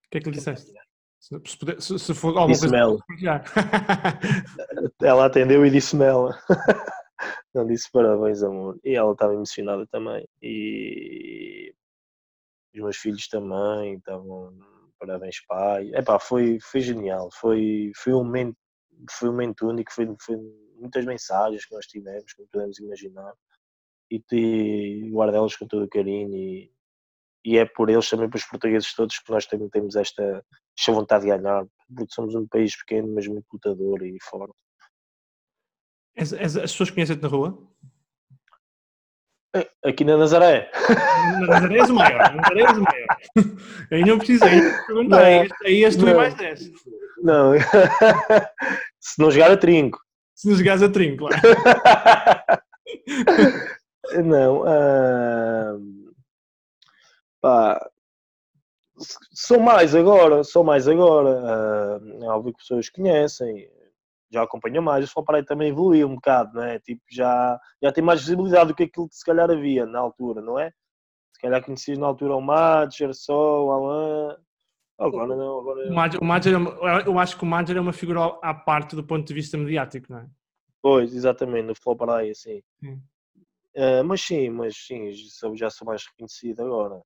O 0.05 0.09
que 0.09 0.17
é 0.17 0.21
que 0.21 0.29
lhe 0.29 0.37
disseste? 0.37 0.73
Se, 1.19 1.35
se, 1.79 1.99
se 1.99 2.13
for 2.13 2.29
alguma 2.29 2.47
disse 2.47 2.69
coisa. 2.69 3.43
ela 5.03 5.25
atendeu 5.25 5.65
e 5.65 5.69
disse-me 5.69 6.05
ela. 6.05 6.37
Não 7.53 7.67
disse 7.67 7.91
parabéns, 7.91 8.41
amor. 8.41 8.79
E 8.83 8.95
ela 8.95 9.11
estava 9.11 9.33
emocionada 9.33 9.85
também. 9.87 10.25
E 10.41 11.73
os 12.73 12.81
meus 12.81 12.97
filhos 12.97 13.27
também 13.27 13.95
estavam 13.95 14.57
parabéns 14.97 15.45
pai. 15.45 15.91
Epá, 15.93 16.19
foi, 16.19 16.57
foi 16.61 16.81
genial. 16.81 17.29
Foi, 17.33 17.91
foi, 17.95 18.13
um 18.13 18.23
momento, 18.23 18.57
foi 19.11 19.29
um 19.29 19.33
momento 19.33 19.67
único. 19.67 19.91
Foi, 19.91 20.07
foi 20.21 20.37
muitas 20.75 21.05
mensagens 21.05 21.65
que 21.65 21.75
nós 21.75 21.85
tivemos, 21.85 22.33
como 22.33 22.47
podemos 22.49 22.79
imaginar. 22.79 23.33
E, 24.09 24.23
e 24.31 25.11
guardá-las 25.11 25.55
com 25.55 25.67
todo 25.67 25.83
o 25.83 25.89
carinho. 25.89 26.33
E, 26.33 26.71
e 27.43 27.57
é 27.57 27.65
por 27.65 27.89
eles 27.89 28.09
também, 28.09 28.29
para 28.29 28.37
os 28.37 28.45
portugueses 28.45 28.93
todos, 28.93 29.19
que 29.19 29.31
nós 29.31 29.45
também 29.45 29.69
temos 29.69 29.95
esta, 29.95 30.43
esta 30.77 30.91
vontade 30.91 31.25
de 31.25 31.29
ganhar. 31.29 31.65
Porque 31.95 32.13
somos 32.13 32.35
um 32.35 32.47
país 32.47 32.75
pequeno, 32.77 33.13
mas 33.13 33.27
muito 33.27 33.45
lutador 33.51 34.03
e 34.03 34.17
forte. 34.21 34.53
As, 36.17 36.33
as, 36.33 36.57
as 36.57 36.71
pessoas 36.71 36.91
conhecem-te 36.91 37.21
na 37.21 37.29
rua? 37.29 37.57
É, 39.55 39.67
aqui 39.83 40.03
na 40.03 40.17
Nazaré. 40.17 40.69
Na 41.33 41.47
Nazaré 41.47 41.79
és 41.79 41.89
o 41.89 41.95
maior. 41.95 42.19
Na 42.19 42.33
Nazaré 42.33 42.61
és 42.61 42.77
o 42.77 42.81
maior. 42.81 43.17
Aí 43.91 44.05
não 44.05 44.17
precisei 44.17 44.61
perguntar. 44.85 45.23
Aí, 45.23 45.49
aí 45.65 45.85
és 45.85 45.95
tu 45.95 46.07
e 46.07 46.13
mais 46.13 46.35
10. 46.35 46.71
Não. 47.23 47.53
Se 48.99 49.19
não 49.19 49.31
jogar 49.31 49.51
a 49.51 49.57
trinco. 49.57 49.99
Se 50.35 50.49
não 50.49 50.55
jogares 50.55 50.83
a 50.83 50.89
trinco, 50.89 51.27
claro. 51.27 51.41
não. 54.23 54.61
Uh, 54.61 56.08
pá, 57.41 57.89
sou 59.33 59.59
mais 59.59 59.95
agora. 59.95 60.43
Sou 60.43 60.63
mais 60.63 60.87
agora. 60.87 61.99
Uh, 62.01 62.23
é 62.23 62.27
óbvio 62.27 62.53
que 62.53 62.59
pessoas 62.59 62.89
conhecem 62.89 63.69
já 64.31 64.43
acompanha 64.43 64.81
mais, 64.81 65.05
o 65.05 65.07
Futebol 65.11 65.43
também 65.43 65.69
evoluiu 65.69 66.07
um 66.07 66.15
bocado, 66.15 66.53
não 66.53 66.63
é? 66.63 66.79
Tipo, 66.79 67.01
já, 67.09 67.59
já 67.81 67.91
tem 67.91 68.03
mais 68.03 68.21
visibilidade 68.21 68.67
do 68.67 68.75
que 68.75 68.83
aquilo 68.83 69.09
que 69.09 69.15
se 69.15 69.25
calhar 69.25 69.49
havia 69.49 69.85
na 69.85 69.99
altura, 69.99 70.41
não 70.41 70.59
é? 70.59 70.71
Se 71.33 71.41
calhar 71.41 71.63
conhecias 71.63 71.97
na 71.97 72.05
altura 72.05 72.35
o 72.35 72.41
Madger, 72.41 73.13
só 73.13 73.65
o 73.65 73.71
Alain. 73.71 74.37
Agora 74.99 75.35
não, 75.35 75.59
agora... 75.59 75.89
O 76.21 76.25
Madger, 76.25 76.53
é 76.53 77.07
eu 77.07 77.17
acho 77.17 77.37
que 77.37 77.43
o 77.43 77.47
Madger 77.47 77.77
é 77.77 77.81
uma 77.81 77.93
figura 77.93 78.37
à 78.41 78.53
parte 78.53 78.95
do 78.95 79.03
ponto 79.03 79.25
de 79.25 79.33
vista 79.33 79.57
mediático, 79.57 80.11
não 80.11 80.19
é? 80.19 80.27
Pois, 80.81 81.13
exatamente, 81.13 81.65
no 81.65 81.75
futebol 81.75 81.95
para 81.95 82.17
aí, 82.17 82.35
sim. 82.35 82.61
Uh, 82.83 84.03
mas 84.05 84.21
sim, 84.21 84.49
mas 84.49 84.75
sim, 84.75 85.11
já 85.55 85.69
sou 85.69 85.87
mais 85.87 86.05
reconhecido 86.05 86.61
agora. 86.61 87.01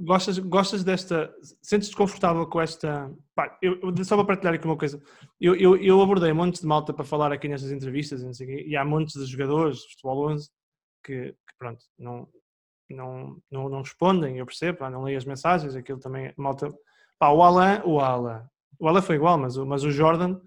Gostas, 0.00 0.38
gostas 0.38 0.84
desta. 0.84 1.34
Sentes-te 1.62 1.96
confortável 1.96 2.46
com 2.46 2.60
esta. 2.60 3.12
Pá, 3.34 3.58
eu, 3.60 3.80
só 4.04 4.16
para 4.16 4.26
partilhar 4.26 4.54
aqui 4.54 4.64
uma 4.64 4.76
coisa. 4.76 5.02
Eu, 5.40 5.54
eu, 5.56 5.76
eu 5.76 6.00
abordei 6.00 6.32
montes 6.32 6.60
de 6.60 6.66
malta 6.66 6.92
para 6.92 7.04
falar 7.04 7.32
aqui 7.32 7.48
nestas 7.48 7.72
entrevistas 7.72 8.40
e, 8.40 8.68
e 8.68 8.76
há 8.76 8.84
montes 8.84 9.14
de 9.14 9.26
jogadores 9.26 9.78
de 9.78 9.90
futebol 9.90 10.30
11 10.30 10.48
que, 11.04 11.32
que, 11.32 11.56
pronto, 11.58 11.84
não, 11.98 12.28
não, 12.90 13.36
não, 13.50 13.68
não 13.68 13.82
respondem. 13.82 14.38
Eu 14.38 14.46
percebo, 14.46 14.78
pá, 14.78 14.90
não 14.90 15.02
leio 15.02 15.18
as 15.18 15.24
mensagens. 15.24 15.74
Aquilo 15.74 15.98
também. 15.98 16.32
Malta. 16.36 16.68
Pá, 17.18 17.30
o 17.30 17.42
Alan, 17.42 17.82
o 17.84 18.00
Alan. 18.00 18.48
O 18.78 18.88
Alan 18.88 19.02
foi 19.02 19.16
igual, 19.16 19.36
mas, 19.38 19.56
mas 19.56 19.82
o 19.82 19.90
Jordan 19.90 20.40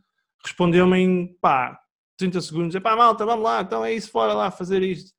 respondeu-me 0.43 0.97
em 0.97 1.37
pá, 1.41 1.77
30 2.17 2.41
segundos. 2.41 2.75
É 2.75 2.79
pá, 2.79 2.95
malta, 2.95 3.25
vamos 3.25 3.43
lá, 3.43 3.61
então 3.61 3.83
é 3.83 3.93
isso, 3.93 4.09
fora 4.09 4.33
lá 4.33 4.49
fazer 4.49 4.81
isto 4.81 5.13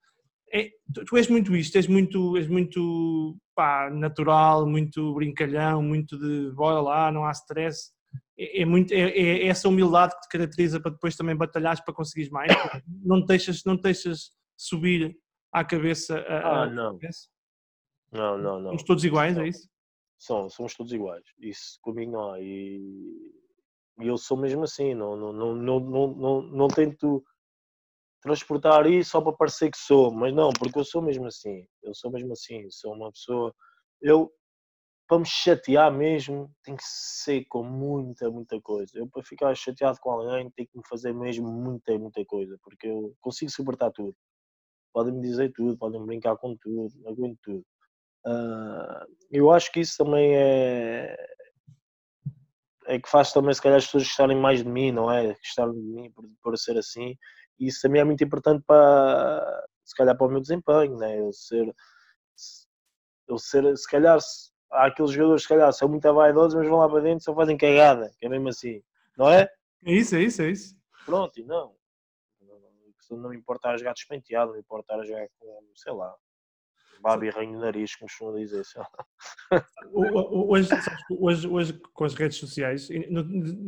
é, 0.53 0.71
tu, 1.07 1.17
és 1.17 1.29
muito 1.29 1.57
isto, 1.57 1.77
és 1.77 1.87
muito, 1.87 2.37
és 2.37 2.47
muito 2.47 3.37
pá, 3.55 3.89
natural, 3.91 4.67
muito 4.67 5.15
brincalhão, 5.15 5.83
muito 5.83 6.19
de 6.19 6.53
bora 6.53 6.81
lá, 6.81 7.11
não 7.11 7.25
há 7.25 7.31
stress. 7.33 7.91
É, 8.39 8.61
é 8.61 8.65
muito, 8.65 8.93
é, 8.93 9.01
é, 9.01 9.47
essa 9.47 9.69
humildade 9.69 10.15
que 10.15 10.21
te 10.23 10.29
caracteriza 10.29 10.79
para 10.79 10.93
depois 10.93 11.17
também 11.17 11.35
batalhares 11.35 11.81
para 11.81 11.95
conseguires 11.95 12.31
mais. 12.31 12.53
Não 13.03 13.23
te 13.23 13.29
deixas, 13.29 13.65
não 13.65 13.77
te 13.77 13.83
deixas 13.83 14.31
subir 14.57 15.17
à 15.51 15.65
cabeça. 15.65 16.19
A, 16.21 16.65
ah, 16.65 16.71
não. 16.71 16.99
Não, 18.13 18.39
não, 18.39 18.61
não. 18.61 18.71
Somos 18.71 18.83
todos 18.85 19.05
iguais, 19.05 19.35
não. 19.35 19.43
é 19.43 19.49
isso? 19.49 19.69
São, 20.19 20.51
somos 20.51 20.75
todos 20.75 20.93
iguais. 20.93 21.25
Isso 21.39 21.79
comigo 21.81 22.13
não 22.13 22.33
há. 22.33 22.41
E, 22.41 22.81
e 24.01 24.07
eu 24.07 24.19
sou 24.19 24.37
mesmo 24.37 24.65
assim, 24.65 24.95
não, 24.95 25.17
não, 25.17 25.33
não, 25.33 25.55
não, 25.55 25.81
não, 25.81 26.15
não, 26.15 26.43
não 26.43 26.69
tento 26.69 27.25
transportar 28.23 28.87
isso 28.87 29.11
só 29.11 29.21
para 29.21 29.33
parecer 29.33 29.71
que 29.71 29.77
sou, 29.77 30.13
mas 30.13 30.33
não, 30.33 30.51
porque 30.51 30.79
eu 30.79 30.85
sou 30.85 31.03
mesmo 31.03 31.27
assim. 31.27 31.67
Eu 31.83 31.95
sou 31.95 32.11
mesmo 32.11 32.33
assim, 32.33 32.71
sou 32.71 32.95
uma 32.95 33.11
pessoa. 33.11 33.55
Eu, 34.01 34.33
para 35.09 35.19
me 35.19 35.27
chatear 35.27 35.93
mesmo, 35.93 36.51
tem 36.65 36.77
que 36.77 36.85
ser 36.85 37.45
com 37.47 37.65
muita, 37.65 38.31
muita 38.31 38.61
coisa. 38.61 38.93
Eu, 38.95 39.09
para 39.09 39.23
ficar 39.25 39.55
chateado 39.57 39.99
com 40.01 40.11
alguém, 40.11 40.51
tenho 40.53 40.69
que 40.69 40.79
me 40.79 40.87
fazer 40.89 41.13
mesmo 41.13 41.49
muita, 41.51 41.99
muita 41.99 42.25
coisa, 42.25 42.57
porque 42.63 42.87
eu 42.87 43.15
consigo 43.21 43.51
suportar 43.51 43.91
tudo. 43.91 44.15
Podem 44.93 45.15
me 45.15 45.21
dizer 45.21 45.53
tudo, 45.53 45.77
podem 45.77 46.05
brincar 46.07 46.37
com 46.37 46.57
tudo, 46.57 46.89
aguento 47.07 47.39
tudo. 47.43 47.65
Uh, 48.25 49.05
eu 49.33 49.51
acho 49.51 49.73
que 49.73 49.81
isso 49.81 49.97
também 49.97 50.37
é, 50.37 51.17
é 52.87 53.01
que 53.01 53.09
faz 53.09 53.33
também, 53.33 53.53
se 53.53 53.61
calhar, 53.61 53.79
as 53.79 53.87
pessoas 53.87 54.05
gostarem 54.05 54.37
mais 54.37 54.63
de 54.63 54.69
mim, 54.69 54.93
não 54.93 55.11
é? 55.11 55.35
Gostarem 55.35 55.75
de 55.75 55.81
mim 55.81 56.11
por, 56.13 56.25
por 56.43 56.57
ser 56.57 56.79
assim. 56.79 57.17
Isso 57.67 57.83
também 57.83 58.01
é 58.01 58.05
muito 58.05 58.23
importante 58.25 58.63
para, 58.67 59.65
se 59.85 59.95
calhar, 59.95 60.17
para 60.17 60.27
o 60.27 60.31
meu 60.31 60.41
desempenho, 60.41 60.97
né? 60.97 61.21
Eu 61.21 61.33
ser, 61.33 61.75
eu 63.29 63.39
ser 63.39 63.77
se 63.77 63.89
calhar, 63.89 64.19
há 64.71 64.87
aqueles 64.87 65.13
jogadores, 65.13 65.43
se 65.43 65.49
calhar, 65.49 65.73
são 65.73 65.89
muito 65.89 66.13
vaidosos, 66.13 66.55
mas 66.55 66.69
vão 66.69 66.79
lá 66.79 66.89
para 66.89 67.01
dentro 67.01 67.19
e 67.19 67.25
só 67.25 67.35
fazem 67.35 67.57
cagada, 67.57 68.11
que 68.19 68.27
é 68.27 68.29
mesmo 68.29 68.49
assim, 68.49 68.83
não 69.17 69.29
é? 69.29 69.49
É 69.85 69.93
isso, 69.95 70.15
é 70.15 70.23
isso, 70.23 70.41
é 70.43 70.49
isso. 70.49 70.77
Pronto, 71.05 71.41
e 71.41 71.43
não. 71.43 71.75
Não, 73.11 73.31
me 73.31 73.37
importa 73.37 73.71
a 73.71 73.77
jogar 73.77 73.93
despenteado, 73.95 74.47
não 74.47 74.55
me 74.55 74.61
importa 74.61 74.95
a 74.95 75.05
jogar 75.05 75.27
com, 75.41 75.61
sei 75.75 75.93
lá, 75.93 76.15
Babi 77.03 77.31
Rainho 77.31 77.59
Nariz, 77.59 77.97
como 77.97 78.09
costumam 78.09 78.37
dizer. 78.37 78.63
hoje, 79.93 80.69
hoje, 81.11 81.49
hoje, 81.49 81.81
com 81.93 82.05
as 82.05 82.15
redes 82.15 82.39
sociais, 82.39 82.89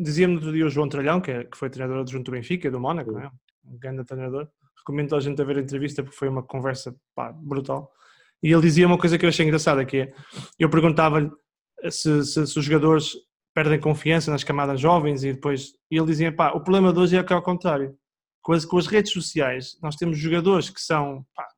dizia-me 0.00 0.34
no 0.34 0.38
outro 0.38 0.52
dia 0.52 0.64
o 0.64 0.70
João 0.70 0.88
Tralhão, 0.88 1.20
que, 1.20 1.32
é, 1.32 1.44
que 1.44 1.56
foi 1.56 1.68
treinador 1.68 2.02
adjunto 2.02 2.30
do 2.30 2.32
Benfica, 2.32 2.70
do 2.70 2.78
Mónaco, 2.78 3.10
não 3.10 3.22
é? 3.22 3.30
Um 3.64 3.78
grande 3.78 4.04
treinador. 4.04 4.48
Recomendo 4.78 5.16
a 5.16 5.20
gente 5.20 5.40
a 5.40 5.44
ver 5.44 5.58
a 5.58 5.60
entrevista 5.60 6.02
porque 6.02 6.16
foi 6.16 6.28
uma 6.28 6.42
conversa 6.42 6.94
pá, 7.14 7.32
brutal. 7.32 7.90
E 8.42 8.52
ele 8.52 8.62
dizia 8.62 8.86
uma 8.86 8.98
coisa 8.98 9.18
que 9.18 9.24
eu 9.24 9.28
achei 9.28 9.46
engraçada, 9.46 9.84
que 9.84 9.96
é, 9.96 10.14
eu 10.58 10.68
perguntava-lhe 10.68 11.30
se, 11.90 12.24
se, 12.24 12.46
se, 12.46 12.58
os 12.58 12.64
jogadores 12.64 13.12
perdem 13.54 13.80
confiança 13.80 14.30
nas 14.30 14.44
camadas 14.44 14.80
jovens 14.80 15.24
e 15.24 15.32
depois, 15.32 15.72
e 15.90 15.96
ele 15.96 16.06
dizia, 16.06 16.34
pá, 16.34 16.52
o 16.52 16.60
problema 16.62 16.92
de 16.92 16.98
hoje 16.98 17.16
é 17.16 17.24
que 17.24 17.32
é 17.32 17.36
ao 17.36 17.42
contrário. 17.42 17.96
Com 18.42 18.52
as, 18.52 18.64
com 18.64 18.76
as 18.76 18.86
redes 18.86 19.12
sociais, 19.12 19.78
nós 19.82 19.96
temos 19.96 20.18
jogadores 20.18 20.68
que 20.68 20.80
são, 20.80 21.24
pá, 21.34 21.48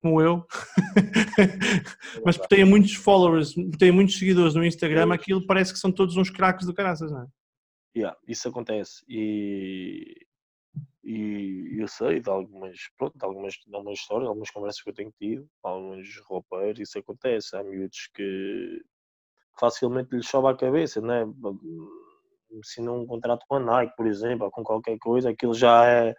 como 0.00 0.20
eu, 0.20 0.46
mas 2.24 2.38
terem 2.48 2.64
muitos 2.64 2.94
followers, 2.94 3.54
terem 3.78 3.92
muitos 3.92 4.18
seguidores 4.18 4.54
no 4.54 4.64
Instagram, 4.64 5.12
aquilo 5.12 5.46
parece 5.46 5.72
que 5.72 5.78
são 5.78 5.92
todos 5.92 6.16
uns 6.16 6.30
craques 6.30 6.66
do 6.66 6.74
caraças, 6.74 7.10
não 7.10 7.22
é? 7.22 7.26
Yeah, 7.94 8.16
isso 8.26 8.48
acontece 8.48 9.04
e, 9.06 10.16
e 11.04 11.80
eu 11.80 11.88
sei 11.88 12.20
de 12.20 12.30
algumas, 12.30 12.76
pronto, 12.96 13.18
de 13.18 13.24
algumas, 13.24 13.54
de 13.54 13.74
algumas 13.74 13.98
histórias, 13.98 14.28
algumas 14.28 14.50
conversas 14.50 14.82
que 14.82 14.90
eu 14.90 14.94
tenho 14.94 15.12
tido, 15.18 15.48
alguns 15.62 16.18
roupeiros, 16.26 16.80
isso 16.80 16.98
acontece. 16.98 17.56
Há 17.56 17.62
miúdos 17.62 18.08
que 18.14 18.82
facilmente 19.58 20.14
lhes 20.14 20.28
sobe 20.28 20.48
a 20.48 20.56
cabeça, 20.56 21.00
né? 21.00 21.24
Se 22.64 22.80
não 22.82 23.00
um 23.02 23.06
contrato 23.06 23.44
com 23.48 23.56
a 23.56 23.60
Nike, 23.60 23.96
por 23.96 24.06
exemplo, 24.06 24.44
ou 24.46 24.50
com 24.50 24.62
qualquer 24.62 24.98
coisa, 24.98 25.30
aquilo 25.30 25.54
já 25.54 25.86
é 25.86 26.14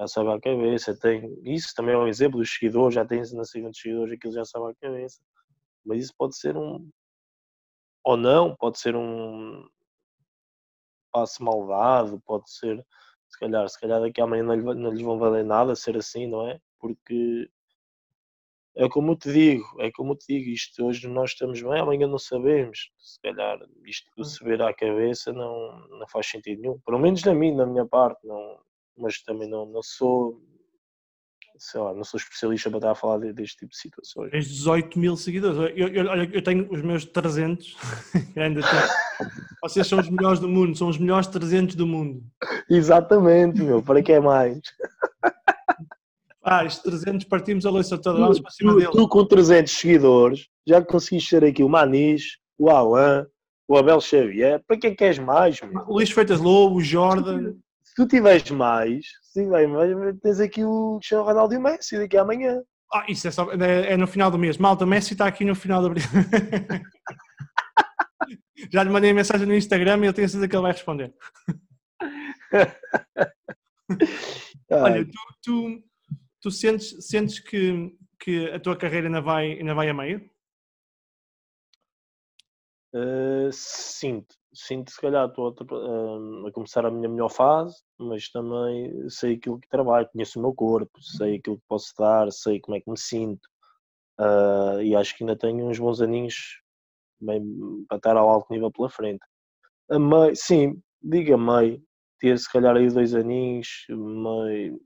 já 0.00 0.08
sabe 0.08 0.30
a 0.30 0.40
cabeça. 0.40 0.98
Tem, 0.98 1.36
isso 1.44 1.72
também 1.76 1.94
é 1.94 1.98
um 1.98 2.08
exemplo 2.08 2.38
dos 2.38 2.52
seguidores, 2.52 2.94
já 2.94 3.04
tem 3.04 3.20
na 3.34 3.44
segunda 3.44 3.70
de 3.70 3.78
seguidores, 3.80 4.14
aquilo 4.14 4.32
já 4.34 4.44
sabe 4.44 4.70
a 4.72 4.74
cabeça. 4.80 5.20
Mas 5.84 6.04
isso 6.04 6.14
pode 6.18 6.36
ser 6.36 6.56
um. 6.56 6.88
Ou 8.04 8.16
não, 8.16 8.54
pode 8.56 8.78
ser 8.78 8.96
um 8.96 9.66
passo 11.12 11.42
malvado, 11.44 12.20
pode 12.26 12.50
ser. 12.50 12.84
Se 13.44 13.50
calhar, 13.50 13.68
se 13.68 13.80
calhar 13.80 14.00
daqui 14.00 14.20
a 14.20 14.24
amanhã 14.24 14.42
não, 14.42 14.54
lhe, 14.54 14.62
não 14.62 14.90
lhes 14.90 15.02
vão 15.02 15.18
valer 15.18 15.44
nada 15.44 15.76
ser 15.76 15.96
assim, 15.98 16.26
não 16.26 16.48
é? 16.48 16.58
Porque 16.78 17.48
é 18.76 18.88
como 18.88 19.12
eu 19.12 19.16
te 19.16 19.32
digo, 19.32 19.64
é 19.80 19.90
como 19.92 20.12
eu 20.12 20.16
te 20.16 20.26
digo, 20.28 20.50
isto 20.50 20.84
hoje 20.84 21.06
nós 21.08 21.30
estamos 21.32 21.60
bem, 21.60 21.78
amanhã 21.78 22.06
não 22.06 22.18
sabemos. 22.18 22.90
Se 22.98 23.20
calhar 23.20 23.58
isto 23.84 24.10
de 24.16 24.22
hum. 24.22 24.24
se 24.24 24.42
ver 24.42 24.62
à 24.62 24.72
cabeça 24.72 25.32
não, 25.32 25.86
não 25.88 26.08
faz 26.08 26.26
sentido 26.26 26.62
nenhum. 26.62 26.78
Pelo 26.86 26.98
menos 26.98 27.22
na 27.22 27.34
minha, 27.34 27.54
na 27.54 27.66
minha 27.66 27.86
parte, 27.86 28.26
não, 28.26 28.58
mas 28.96 29.22
também 29.22 29.48
não, 29.48 29.66
não 29.66 29.82
sou 29.82 30.40
sei 31.56 31.80
lá, 31.80 31.94
não 31.94 32.04
sou 32.04 32.18
especialista 32.18 32.68
para 32.68 32.78
estar 32.78 32.90
a 32.90 32.94
falar 32.94 33.18
deste 33.32 33.58
tipo 33.58 33.70
de 33.70 33.78
situações. 33.78 34.30
Tens 34.30 34.48
18 34.48 34.98
mil 34.98 35.16
seguidores. 35.16 35.76
Eu, 35.76 35.88
eu, 35.88 36.06
olha, 36.06 36.28
eu 36.32 36.42
tenho 36.42 36.70
os 36.72 36.82
meus 36.82 37.04
300. 37.04 37.76
ainda 38.36 38.60
tenho. 38.60 39.30
Vocês 39.62 39.86
são 39.86 40.00
os 40.00 40.08
melhores 40.10 40.40
do 40.40 40.48
mundo, 40.48 40.76
são 40.76 40.88
os 40.88 40.98
melhores 40.98 41.26
300 41.28 41.74
do 41.74 41.86
mundo. 41.86 42.22
Exatamente, 42.70 43.62
meu, 43.62 43.82
para 43.82 44.02
que 44.02 44.12
é 44.12 44.20
mais? 44.20 44.60
Ah, 46.42 46.64
estes 46.64 46.82
300 46.82 47.26
partimos 47.26 47.64
a 47.64 47.70
louça 47.70 47.96
toda, 47.96 48.18
vamos 48.18 48.40
para 48.40 48.50
cima 48.50 48.72
tu, 48.72 48.78
dele. 48.78 48.92
Tu 48.92 49.08
com 49.08 49.24
300 49.24 49.72
seguidores, 49.72 50.48
já 50.66 50.82
conseguiste 50.82 51.30
ser 51.30 51.44
aqui 51.44 51.62
o 51.62 51.68
Manis, 51.68 52.38
o 52.58 52.68
Alan, 52.68 53.26
o 53.66 53.76
Abel 53.76 54.00
Xavier, 54.00 54.62
para 54.66 54.78
que 54.78 54.88
é 54.88 54.90
que 54.90 54.96
queres 54.96 55.18
mais, 55.18 55.60
meu? 55.62 55.84
Luís 55.86 56.10
Freitas 56.10 56.40
Lobo, 56.40 56.76
o 56.76 56.82
Jordan 56.82 57.54
se 57.94 58.02
tu 58.02 58.08
tiveres 58.08 58.50
mais, 58.50 59.06
sim, 59.22 59.48
bem, 59.48 59.68
mas 59.68 60.18
tens 60.20 60.40
aqui 60.40 60.64
o 60.64 60.96
Cristiano 60.98 61.22
Ronaldo 61.22 61.54
e 61.54 61.56
o 61.56 61.60
Messi 61.60 61.96
daqui 61.96 62.16
a 62.16 62.22
amanhã. 62.22 62.60
Ah, 62.92 63.04
isso 63.08 63.28
é, 63.28 63.30
só, 63.30 63.48
é, 63.52 63.92
é 63.92 63.96
no 63.96 64.08
final 64.08 64.32
do 64.32 64.38
mês. 64.38 64.58
Malta, 64.58 64.84
o 64.84 64.88
Messi 64.88 65.12
está 65.12 65.26
aqui 65.26 65.44
no 65.44 65.54
final 65.54 65.80
do 65.80 65.86
abril. 65.86 66.02
Já 68.72 68.82
lhe 68.82 68.90
mandei 68.90 69.12
mensagem 69.12 69.46
no 69.46 69.54
Instagram 69.54 69.98
e 69.98 70.06
eu 70.06 70.12
tenho 70.12 70.28
certeza 70.28 70.48
que 70.48 70.56
ele 70.56 70.62
vai 70.62 70.72
responder. 70.72 71.14
Olha, 74.70 75.04
tu, 75.04 75.12
tu, 75.42 75.82
tu, 76.40 76.50
sentes, 76.50 77.06
sentes 77.06 77.38
que, 77.38 77.94
que 78.18 78.50
a 78.50 78.60
tua 78.60 78.76
carreira 78.76 79.08
ainda 79.08 79.20
vai, 79.20 79.52
ainda 79.52 79.74
vai 79.74 79.88
a 79.88 79.94
meio? 79.94 80.30
Uh, 82.94 83.50
sinto, 83.52 84.36
sinto 84.52 84.92
se 84.92 85.00
calhar 85.00 85.28
estou 85.28 85.48
a, 85.48 86.48
a, 86.48 86.52
começar 86.52 86.86
a 86.86 86.90
minha 86.90 87.08
melhor 87.08 87.28
fase, 87.28 87.82
mas 87.98 88.30
também 88.30 89.10
sei 89.10 89.34
aquilo 89.34 89.58
que 89.58 89.68
trabalho, 89.68 90.08
conheço 90.12 90.38
o 90.38 90.42
meu 90.42 90.54
corpo, 90.54 91.02
sei 91.02 91.36
aquilo 91.36 91.56
que 91.56 91.64
posso 91.68 91.92
dar, 91.98 92.30
sei 92.30 92.60
como 92.60 92.76
é 92.76 92.80
que 92.80 92.88
me 92.88 92.96
sinto 92.96 93.48
uh, 94.20 94.80
e 94.80 94.94
acho 94.94 95.16
que 95.16 95.24
ainda 95.24 95.36
tenho 95.36 95.66
uns 95.66 95.78
bons 95.78 96.00
aninhos 96.00 96.60
bem, 97.20 97.42
para 97.88 97.96
estar 97.96 98.16
ao 98.16 98.28
alto 98.28 98.52
nível 98.52 98.70
pela 98.70 98.88
frente. 98.88 99.24
A 99.90 99.98
meio, 99.98 100.36
sim, 100.36 100.80
diga 101.02 101.36
meio, 101.36 101.82
ter 102.24 102.38
se 102.38 102.50
calhar 102.50 102.74
aí 102.74 102.88
dois 102.88 103.14
aninhos, 103.14 103.84
meio. 103.90 104.80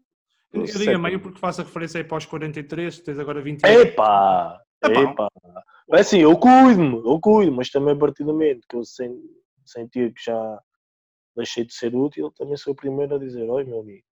Eu, 0.52 0.64
eu 0.64 0.78
digo 0.78 0.98
meio 0.98 1.20
porque 1.20 1.38
faço 1.38 1.60
a 1.60 1.64
referência 1.64 2.00
aí 2.00 2.04
para 2.04 2.18
os 2.18 2.26
43, 2.26 3.00
tens 3.00 3.18
agora 3.18 3.40
20 3.40 3.64
anos. 3.64 3.80
Epá! 3.82 4.60
Epá! 4.82 5.28
É 5.92 6.00
assim, 6.00 6.18
eu 6.18 6.36
cuido-me, 6.36 6.96
eu 6.96 7.20
cuido, 7.20 7.52
mas 7.52 7.70
também 7.70 7.94
a 7.94 7.98
partir 7.98 8.24
do 8.24 8.32
momento 8.32 8.66
que 8.68 8.76
eu 8.76 8.82
sentir 9.64 10.12
que 10.12 10.24
já 10.24 10.60
deixei 11.36 11.64
de 11.64 11.72
ser 11.72 11.94
útil, 11.94 12.32
também 12.32 12.56
sou 12.56 12.72
o 12.72 12.76
primeiro 12.76 13.14
a 13.14 13.18
dizer, 13.18 13.48
oi 13.48 13.64
meu 13.64 13.80
amigo, 13.80 14.04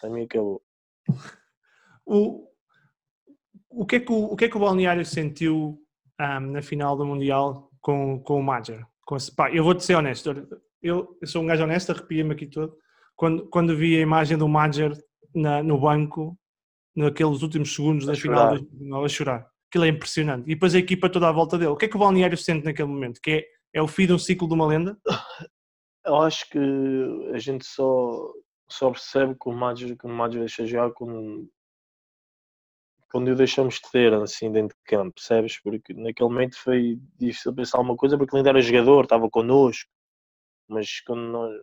também 0.00 0.24
acabou. 0.24 0.62
O, 2.10 2.48
o, 3.68 3.84
que 3.84 3.96
é 3.96 4.00
que 4.00 4.10
o, 4.10 4.32
o 4.32 4.34
que 4.34 4.46
é 4.46 4.48
que 4.48 4.56
o 4.56 4.60
Balneário 4.60 5.04
sentiu 5.04 5.78
um, 6.18 6.40
na 6.40 6.62
final 6.62 6.96
do 6.96 7.04
Mundial 7.04 7.70
com, 7.82 8.18
com 8.22 8.40
o 8.40 8.42
Major? 8.42 8.82
Com 9.04 9.14
esse, 9.14 9.30
pá, 9.30 9.50
eu 9.50 9.62
vou-te 9.62 9.84
ser 9.84 9.94
honesto, 9.94 10.32
eu, 10.82 11.16
eu, 11.20 11.26
sou 11.26 11.42
um 11.42 11.46
gajo 11.46 11.64
honesto, 11.64 11.90
arrepia-me 11.90 12.32
aqui 12.32 12.46
todo, 12.46 12.76
quando, 13.16 13.48
quando 13.48 13.76
vi 13.76 13.96
a 13.96 14.00
imagem 14.00 14.36
do 14.38 14.48
Major 14.48 14.96
na, 15.34 15.62
no 15.62 15.78
banco, 15.78 16.38
naqueles 16.94 17.42
últimos 17.42 17.74
segundos 17.74 18.06
da 18.06 18.14
final, 18.14 18.54
a 19.04 19.08
chorar. 19.08 19.46
Aquilo 19.68 19.84
é 19.84 19.88
impressionante. 19.88 20.44
E 20.44 20.54
depois 20.54 20.74
a 20.74 20.78
equipa 20.78 21.10
toda 21.10 21.28
à 21.28 21.32
volta 21.32 21.58
dele. 21.58 21.70
O 21.70 21.76
que 21.76 21.84
é 21.84 21.88
que 21.88 21.96
o 21.96 21.98
Balneário 21.98 22.36
sente 22.36 22.64
naquele 22.64 22.88
momento? 22.88 23.20
Que 23.20 23.30
é, 23.30 23.44
é 23.74 23.82
o 23.82 23.88
fim 23.88 24.06
de 24.06 24.12
um 24.12 24.18
ciclo 24.18 24.48
de 24.48 24.54
uma 24.54 24.66
lenda? 24.66 24.98
Eu 26.04 26.16
acho 26.16 26.48
que 26.48 26.58
a 27.34 27.38
gente 27.38 27.66
só, 27.66 28.32
só 28.70 28.90
percebe 28.90 29.34
que 29.34 29.48
o 29.48 29.52
Major, 29.52 29.94
que 29.94 30.06
o 30.06 30.08
Major 30.08 30.40
deixa 30.40 30.64
jogar 30.64 30.90
quando, 30.92 31.50
quando 33.10 33.28
o 33.28 33.34
deixamos 33.34 33.74
de 33.74 33.90
ter 33.90 34.14
assim 34.14 34.50
dentro 34.50 34.74
de 34.76 34.84
campo, 34.84 35.14
percebes? 35.14 35.60
Porque 35.60 35.92
naquele 35.92 36.30
momento 36.30 36.56
foi 36.58 36.98
difícil 37.18 37.54
pensar 37.54 37.76
alguma 37.76 37.96
coisa 37.96 38.16
porque 38.16 38.34
ele 38.34 38.40
ainda 38.40 38.50
era 38.50 38.60
jogador, 38.62 39.04
estava 39.04 39.28
connosco, 39.28 39.90
mas 40.68 41.00
quando 41.00 41.22
nós, 41.22 41.62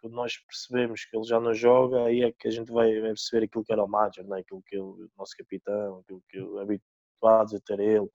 quando 0.00 0.14
nós 0.14 0.36
percebemos 0.38 1.04
que 1.04 1.16
ele 1.16 1.24
já 1.24 1.38
não 1.38 1.54
joga, 1.54 2.04
aí 2.04 2.22
é 2.22 2.32
que 2.32 2.48
a 2.48 2.50
gente 2.50 2.72
vai, 2.72 2.90
perceber 3.00 3.46
aquilo 3.46 3.64
que 3.64 3.72
era 3.72 3.84
o 3.84 3.88
Major, 3.88 4.26
né? 4.26 4.40
aquilo 4.40 4.62
que 4.62 4.76
ele, 4.76 4.82
o 4.82 5.10
nosso 5.16 5.36
capitão, 5.36 5.98
aquilo 5.98 6.22
que 6.28 6.38
habituados 6.38 7.54
a 7.54 7.60
ter 7.60 7.80
ele. 7.80 8.10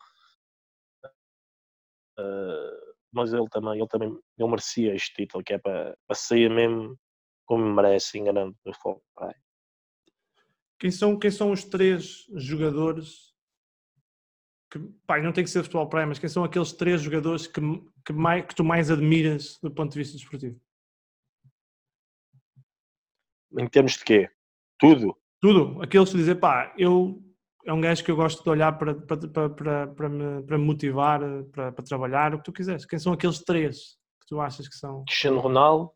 Uh, 2.20 2.94
mas 3.12 3.34
ele 3.34 3.48
também, 3.50 3.78
ele 3.78 3.88
também 3.88 4.10
ele 4.10 4.50
merecia 4.50 4.96
este 4.96 5.14
título, 5.14 5.44
que 5.44 5.54
é 5.54 5.58
para, 5.58 5.98
para 6.08 6.16
sair 6.16 6.50
mesmo 6.50 6.98
como 7.46 7.64
merece, 7.74 8.18
enganando 8.18 8.58
o 8.66 8.74
fogo. 8.74 9.04
Quem 10.80 10.92
são, 10.92 11.18
quem 11.18 11.32
são 11.32 11.52
os 11.52 11.64
três 11.64 12.26
jogadores 12.36 13.33
que 14.74 14.80
pá, 15.06 15.22
não 15.22 15.32
tem 15.32 15.44
que 15.44 15.52
ser 15.52 15.62
futebol 15.62 15.88
praia, 15.88 16.08
mas 16.08 16.18
quem 16.18 16.28
são 16.28 16.44
aqueles 16.44 16.74
três 16.74 17.00
jogadores 17.00 17.46
que, 17.46 17.62
que, 18.04 18.12
mais, 18.12 18.44
que 18.44 18.56
tu 18.56 18.64
mais 18.64 18.90
admiras 18.90 19.60
do 19.62 19.70
ponto 19.70 19.92
de 19.92 20.00
vista 20.00 20.18
desportivo? 20.18 20.60
Em 23.56 23.68
termos 23.68 23.94
de 23.94 24.04
quê? 24.04 24.30
Tudo? 24.80 25.16
Tudo. 25.40 25.80
Aqueles 25.80 26.10
que 26.10 26.18
dizem, 26.18 26.36
pá, 26.36 26.74
eu 26.76 27.22
é 27.64 27.72
um 27.72 27.80
gajo 27.80 28.04
que 28.04 28.10
eu 28.10 28.16
gosto 28.16 28.44
de 28.44 28.50
olhar 28.50 28.76
para, 28.76 28.96
para, 28.96 29.28
para, 29.28 29.50
para, 29.50 29.88
para, 29.88 30.10
me, 30.10 30.42
para 30.42 30.58
me 30.58 30.66
motivar, 30.66 31.22
para, 31.52 31.72
para 31.72 31.86
trabalhar, 31.86 32.34
o 32.34 32.40
que 32.40 32.46
tu 32.46 32.52
quiseres. 32.52 32.84
Quem 32.84 32.98
são 32.98 33.14
aqueles 33.14 33.44
três 33.44 33.96
que 34.22 34.28
tu 34.28 34.42
achas 34.42 34.68
que 34.68 34.76
são? 34.76 35.06
Cristiano 35.06 35.40
Ronaldo. 35.40 35.92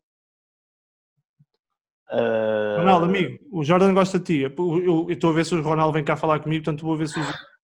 Uh... 2.10 2.78
Ronaldo, 2.78 3.06
amigo, 3.06 3.44
o 3.50 3.64
Jordan 3.64 3.92
gosta 3.92 4.20
de 4.20 4.24
ti. 4.24 4.38
Eu, 4.38 4.52
eu, 4.56 5.06
eu 5.08 5.10
estou 5.10 5.30
a 5.30 5.32
ver 5.32 5.44
se 5.44 5.54
o 5.54 5.62
Ronaldo 5.62 5.92
vem 5.92 6.04
cá 6.04 6.16
falar 6.16 6.38
comigo, 6.38 6.64
portanto 6.64 6.86
vou 6.86 6.96
ver 6.96 7.08
se 7.08 7.18
o. 7.18 7.57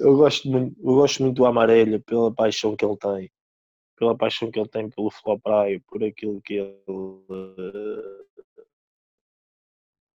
eu, 0.00 0.16
gosto 0.16 0.48
muito, 0.48 0.80
eu 0.80 0.94
gosto 0.94 1.22
muito 1.22 1.36
do 1.36 1.46
Amarelho 1.46 2.00
pela 2.02 2.32
paixão 2.32 2.76
que 2.76 2.84
ele 2.84 2.96
tem. 2.96 3.30
Pela 3.96 4.16
paixão 4.16 4.50
que 4.50 4.58
ele 4.58 4.68
tem 4.68 4.88
pelo 4.88 5.10
futebol 5.10 5.38
praia, 5.38 5.80
por 5.86 6.02
aquilo 6.02 6.40
que 6.40 6.54
ele. 6.54 6.82
Uh... 6.88 8.24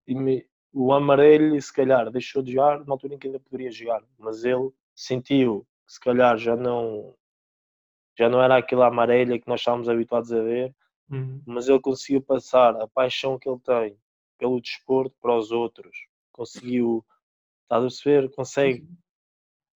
E 0.07 0.15
me, 0.15 0.47
o 0.73 0.91
amarelo, 0.93 1.59
se 1.59 1.71
calhar, 1.71 2.11
deixou 2.11 2.43
de 2.43 2.51
jogar 2.51 2.85
na 2.85 2.93
altura 2.93 3.15
em 3.15 3.17
que 3.17 3.27
ainda 3.27 3.39
poderia 3.39 3.71
jogar, 3.71 4.03
mas 4.17 4.43
ele 4.43 4.71
sentiu 4.93 5.65
que 5.85 5.93
se 5.93 5.99
calhar 5.99 6.37
já 6.37 6.55
não 6.55 7.15
já 8.17 8.29
não 8.29 8.41
era 8.41 8.57
aquele 8.57 8.83
amarelo 8.83 9.39
que 9.39 9.47
nós 9.47 9.59
estávamos 9.59 9.89
habituados 9.89 10.31
a 10.31 10.41
ver, 10.41 10.75
uhum. 11.09 11.41
mas 11.45 11.67
ele 11.67 11.79
conseguiu 11.79 12.21
passar 12.21 12.75
a 12.81 12.87
paixão 12.87 13.37
que 13.37 13.49
ele 13.49 13.59
tem 13.59 13.97
pelo 14.37 14.61
desporto 14.61 15.15
para 15.21 15.35
os 15.35 15.51
outros. 15.51 15.97
Conseguiu, 16.31 17.05
estás 17.63 17.83
a 17.83 17.87
perceber? 17.87 18.31
Consegue. 18.33 18.81
Uhum. 18.81 19.04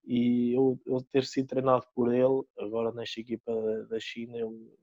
E 0.09 0.55
eu, 0.55 0.81
eu 0.87 1.03
ter 1.03 1.23
sido 1.23 1.49
treinado 1.49 1.85
por 1.93 2.11
ele, 2.11 2.43
agora 2.57 2.91
nesta 2.91 3.19
equipa 3.19 3.53
da 3.87 3.99
China, 3.99 4.39
eu 4.39 4.75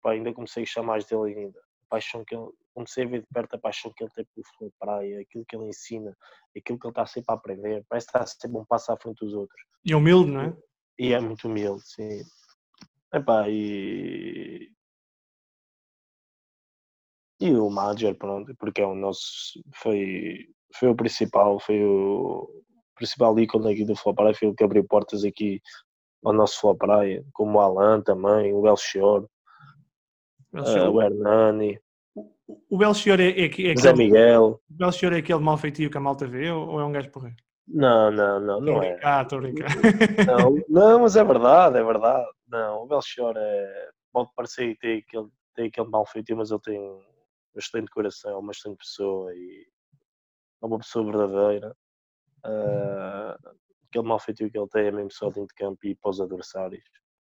pá, 0.00 0.12
ainda 0.12 0.32
comecei 0.32 0.62
a 0.62 0.64
gostar 0.64 0.82
mais 0.82 1.04
dele 1.04 1.34
ainda. 1.34 1.58
A 1.58 1.90
paixão 1.90 2.24
que 2.24 2.34
ele, 2.34 2.48
comecei 2.72 3.04
a 3.04 3.06
ver 3.06 3.20
de 3.20 3.26
perto 3.26 3.54
a 3.54 3.58
paixão 3.58 3.92
que 3.92 4.02
ele 4.02 4.10
tem 4.14 4.24
pelo 4.24 4.46
futebol 4.46 4.70
de 4.70 4.74
praia, 4.78 5.20
aquilo 5.20 5.44
que 5.44 5.54
ele 5.54 5.66
ensina, 5.66 6.16
aquilo 6.56 6.78
que 6.78 6.86
ele 6.86 6.92
está 6.92 7.04
sempre 7.04 7.34
a 7.34 7.34
aprender, 7.34 7.84
parece 7.86 8.06
que 8.06 8.16
está 8.16 8.26
sempre 8.26 8.56
um 8.56 8.64
passo 8.64 8.90
à 8.90 8.96
frente 8.96 9.22
dos 9.22 9.34
outros. 9.34 9.62
E 9.84 9.92
é 9.92 9.96
humilde, 9.96 10.30
não 10.30 10.40
é? 10.40 10.56
E 10.98 11.12
é 11.12 11.20
muito 11.20 11.46
humilde, 11.48 11.82
sim. 11.86 12.22
Epá, 13.12 13.50
e... 13.50 14.72
E 17.38 17.50
o 17.50 17.68
Major, 17.68 18.14
pronto, 18.14 18.54
porque 18.56 18.80
é 18.80 18.86
o 18.86 18.94
nosso, 18.94 19.62
foi, 19.74 20.46
foi 20.74 20.88
o 20.88 20.96
principal, 20.96 21.60
foi 21.60 21.84
o 21.84 22.62
principal 22.94 23.38
ícone 23.38 23.72
aqui 23.72 23.84
do 23.84 23.94
Futebol 23.94 24.14
Praia, 24.14 24.34
foi 24.34 24.48
o 24.48 24.54
que 24.54 24.64
abriu 24.64 24.84
portas 24.84 25.24
aqui 25.24 25.60
ao 26.24 26.32
nosso 26.32 26.54
Futebol 26.54 26.76
Praia, 26.76 27.24
como 27.32 27.58
o 27.58 27.60
Alan 27.60 28.00
também, 28.00 28.52
o 28.54 28.62
Belchior, 28.62 29.26
uh, 30.54 30.90
o 30.90 31.02
Hernani, 31.02 31.78
o 32.68 32.76
Belchior 32.76 33.20
é, 33.20 33.30
é, 33.30 33.42
é 33.42 33.44
aquele. 33.46 33.76
Zé 33.76 33.92
Miguel. 33.92 34.60
O 34.70 34.74
Belchior 34.74 35.12
é 35.12 35.18
aquele 35.18 35.40
mal 35.40 35.56
feitio 35.56 35.90
que 35.90 35.96
a 35.96 36.00
malta 36.00 36.26
vê 36.26 36.50
ou 36.50 36.80
é 36.80 36.84
um 36.84 36.92
gajo 36.92 37.10
porreiro? 37.10 37.36
Não, 37.66 38.10
não, 38.10 38.40
não, 38.40 38.60
não 38.60 38.82
é. 38.82 38.98
Ah, 39.02 39.22
estou 39.22 39.38
a 39.38 39.42
brincar. 39.42 39.70
Não, 40.26 40.64
não, 40.68 41.00
mas 41.00 41.16
é 41.16 41.24
verdade, 41.24 41.78
é 41.78 41.84
verdade. 41.84 42.28
Não, 42.48 42.82
o 42.82 42.86
Belchior 42.86 43.34
é. 43.36 43.90
Pode 44.12 44.30
parecer 44.34 44.68
e 44.68 44.76
tem 44.76 44.98
aquele, 44.98 45.28
tem 45.54 45.66
aquele 45.68 45.88
mal 45.88 46.04
feitio, 46.04 46.36
mas 46.36 46.50
ele 46.50 46.60
tem 46.60 46.78
um 46.78 47.00
excelente 47.56 47.90
coração, 47.90 48.40
uma 48.40 48.52
excelente 48.52 48.78
pessoa 48.78 49.34
e 49.34 49.66
é 50.62 50.66
uma 50.66 50.78
pessoa 50.78 51.04
verdadeira. 51.04 51.74
Uh, 52.44 53.56
aquele 53.88 54.08
mal 54.08 54.18
feitio 54.18 54.50
que 54.50 54.58
ele 54.58 54.68
tem 54.68 54.86
é 54.86 54.90
mesmo 54.90 55.10
só 55.12 55.26
dentro 55.26 55.46
de 55.46 55.54
campo 55.54 55.78
e 55.84 55.94
para 55.94 56.10
os 56.10 56.20
adversários. 56.20 56.82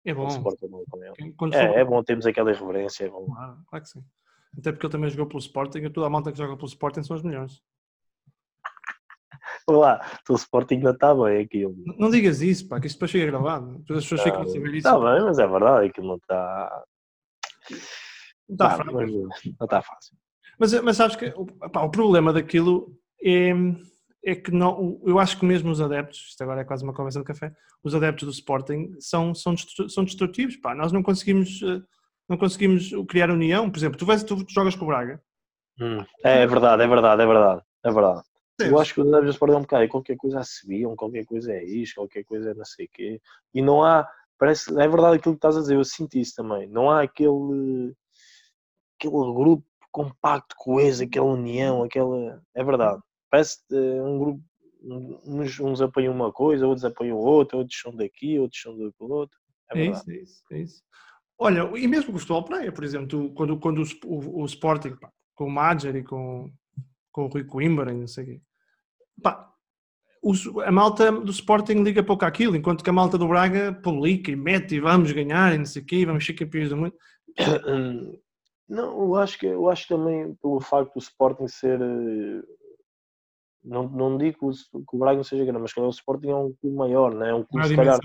É 0.05 0.13
bom. 0.13 0.27
ele. 0.29 1.55
É, 1.55 1.79
é 1.79 1.85
bom 1.85 2.03
termos 2.03 2.25
aquela 2.25 2.51
irreverência. 2.51 3.05
É 3.05 3.09
bom. 3.09 3.25
Claro, 3.25 3.57
claro 3.67 3.83
que 3.83 3.89
sim. 3.89 4.03
Até 4.57 4.71
porque 4.71 4.85
ele 4.85 4.91
também 4.91 5.09
jogou 5.09 5.27
pelo 5.27 5.39
Sporting 5.39 5.79
e 5.79 5.89
toda 5.89 6.07
a 6.07 6.09
malta 6.09 6.31
que 6.31 6.37
joga 6.37 6.55
pelo 6.55 6.67
Sporting 6.67 7.03
são 7.03 7.15
os 7.15 7.23
melhores. 7.23 7.61
Olá, 9.67 10.05
o 10.29 10.35
Sporting 10.35 10.75
ainda 10.75 10.91
está 10.91 11.15
bem 11.15 11.41
aquilo. 11.41 11.73
Não, 11.85 11.95
não 11.97 12.09
digas 12.09 12.41
isso, 12.41 12.67
pá, 12.67 12.79
que 12.79 12.87
isto 12.87 12.97
depois 12.97 13.11
fica 13.11 13.25
gravado. 13.25 13.77
Depois 13.79 13.99
as 13.99 14.05
pessoas 14.05 14.21
ficam 14.21 14.41
a 14.41 14.45
saber 14.45 14.69
isso. 14.69 14.77
Está 14.87 14.99
bem, 14.99 15.23
mas 15.23 15.39
é 15.39 15.47
verdade, 15.47 15.87
aquilo 15.87 16.07
não 16.07 16.15
está. 16.15 16.83
Não 18.49 18.55
está 18.55 18.69
fácil. 18.77 19.29
Não 19.59 19.65
está 19.65 19.81
fácil. 19.81 20.17
Mas, 20.59 20.73
mas 20.81 20.97
sabes 20.97 21.15
que 21.15 21.33
pá, 21.71 21.81
o 21.81 21.89
problema 21.89 22.33
daquilo 22.33 22.95
é, 23.23 23.53
é 24.25 24.35
que 24.35 24.51
não, 24.51 25.01
eu 25.05 25.19
acho 25.19 25.37
que 25.37 25.45
mesmo 25.45 25.69
os 25.69 25.81
adeptos, 25.81 26.27
isto 26.29 26.41
agora 26.41 26.61
é 26.61 26.63
quase 26.63 26.83
uma 26.83 26.93
conversa 26.93 27.19
de 27.19 27.25
café, 27.25 27.53
os 27.83 27.93
adeptos 27.93 28.25
do 28.25 28.31
Sporting 28.31 28.95
são, 28.99 29.35
são, 29.35 29.55
são 29.89 30.03
destrutivos. 30.03 30.55
Pá. 30.55 30.73
Nós 30.73 30.91
não 30.91 31.03
conseguimos 31.03 31.61
eh, 31.61 31.81
não 32.27 32.37
conseguimos 32.37 32.89
criar 33.07 33.29
união. 33.29 33.69
Por 33.69 33.77
exemplo, 33.77 33.97
tu, 33.97 34.05
vais, 34.05 34.23
tu, 34.23 34.43
jogas 34.49 34.75
com 34.75 34.85
o 34.85 34.87
Braga. 34.87 35.21
Hum. 35.79 36.05
É 36.23 36.45
verdade, 36.45 36.83
é 36.83 36.87
verdade, 36.87 37.21
é 37.21 37.25
verdade. 37.25 37.61
É 37.83 37.91
verdade. 37.91 38.21
Sim. 38.61 38.67
Eu 38.69 38.79
acho 38.79 38.93
que 38.93 39.01
os 39.01 39.07
adeptos 39.07 39.29
do 39.29 39.33
Sporting 39.33 39.53
é 39.53 39.57
um 39.57 39.61
bocado, 39.61 39.87
qualquer 39.89 40.15
coisa 40.15 40.43
subiam, 40.43 40.95
qualquer 40.95 41.25
coisa 41.25 41.51
é 41.51 41.63
isto, 41.63 41.95
qualquer 41.95 42.23
coisa 42.23 42.51
é 42.51 42.53
não 42.53 42.65
sei 42.65 42.85
o 42.85 42.89
quê. 42.93 43.21
E 43.53 43.61
não 43.61 43.83
há, 43.83 44.07
parece, 44.37 44.69
é 44.71 44.87
verdade 44.87 45.17
aquilo 45.17 45.35
que 45.35 45.39
estás 45.39 45.57
a 45.57 45.61
dizer, 45.61 45.75
eu 45.75 45.83
sinto 45.83 46.17
isso 46.17 46.35
também. 46.35 46.67
Não 46.67 46.89
há 46.89 47.01
aquele, 47.01 47.93
aquele 48.97 49.33
grupo 49.33 49.65
compacto, 49.91 50.55
coeso, 50.57 51.03
aquela 51.03 51.25
união, 51.25 51.83
aquela. 51.83 52.41
É 52.55 52.63
verdade. 52.63 53.01
Parece 53.33 53.57
eh, 53.71 53.99
um 54.03 54.19
grupo, 54.19 54.43
uns, 55.25 55.59
uns 55.59 55.81
apoiam 55.81 56.13
uma 56.13 56.31
coisa, 56.31 56.67
outros 56.67 56.85
apoiam 56.85 57.17
outra, 57.17 57.57
outros 57.57 57.79
são 57.79 57.91
daqui, 57.95 58.37
outros 58.37 58.61
são 58.61 58.77
do 58.77 58.93
outro. 58.99 59.35
É, 59.71 59.79
é 59.79 59.85
isso, 59.87 60.11
é 60.11 60.15
isso, 60.17 60.43
é 60.51 60.59
isso. 60.59 60.83
Olha, 61.39 61.61
e 61.75 61.87
mesmo 61.87 62.11
com 62.11 62.17
o 62.17 62.19
futebol 62.19 62.45
praia, 62.45 62.71
por 62.71 62.83
exemplo, 62.83 63.33
quando, 63.33 63.59
quando 63.59 63.81
o, 63.81 63.85
o, 64.05 64.43
o, 64.43 64.45
Sporting, 64.45 64.95
pá, 64.97 65.11
com 65.33 65.45
o 65.45 65.49
Madger 65.51 65.95
e 65.95 66.03
com, 66.03 66.53
com 67.11 67.23
o 67.23 67.27
Rui 67.27 67.43
Coimbra 67.43 67.91
e 67.91 67.97
não 67.97 68.07
sei 68.07 68.23
o 68.23 68.27
quê, 68.27 68.41
pá, 69.23 69.51
a 70.63 70.71
malta 70.71 71.11
do 71.11 71.31
Sporting 71.31 71.81
liga 71.81 72.03
pouco 72.03 72.25
àquilo, 72.25 72.55
enquanto 72.55 72.83
que 72.83 72.89
a 72.91 72.93
malta 72.93 73.17
do 73.17 73.27
Braga 73.27 73.73
publica 73.73 74.29
e 74.29 74.35
mete 74.35 74.75
e 74.75 74.79
vamos 74.79 75.11
ganhar 75.11 75.55
e 75.55 75.57
não 75.57 75.65
sei 75.65 75.81
o 75.81 75.85
quê, 75.87 76.05
vamos 76.05 76.23
ser 76.23 76.35
campeões 76.35 76.69
do 76.69 76.77
mundo. 76.77 76.93
Não, 78.69 79.03
eu 79.03 79.15
acho 79.15 79.37
que 79.37 79.45
eu 79.45 79.69
acho 79.69 79.87
também 79.89 80.33
pelo 80.35 80.61
facto 80.61 80.93
do 80.93 80.99
Sporting 80.99 81.47
ser 81.47 81.81
eh, 81.81 82.41
não, 83.63 83.87
não 83.87 84.17
digo 84.17 84.37
que 84.39 84.95
o, 84.95 84.99
Braga 84.99 85.17
não 85.17 85.23
seja 85.23 85.45
grande, 85.45 85.61
mas 85.61 85.73
que 85.73 85.79
o 85.79 85.89
Sporting 85.89 86.29
é 86.29 86.35
um 86.35 86.53
clube 86.53 86.75
maior, 86.75 87.13
né? 87.13 87.29
é 87.29 87.33
um 87.33 87.43
clube 87.43 87.67
se 87.67 87.75
calhar 87.75 87.99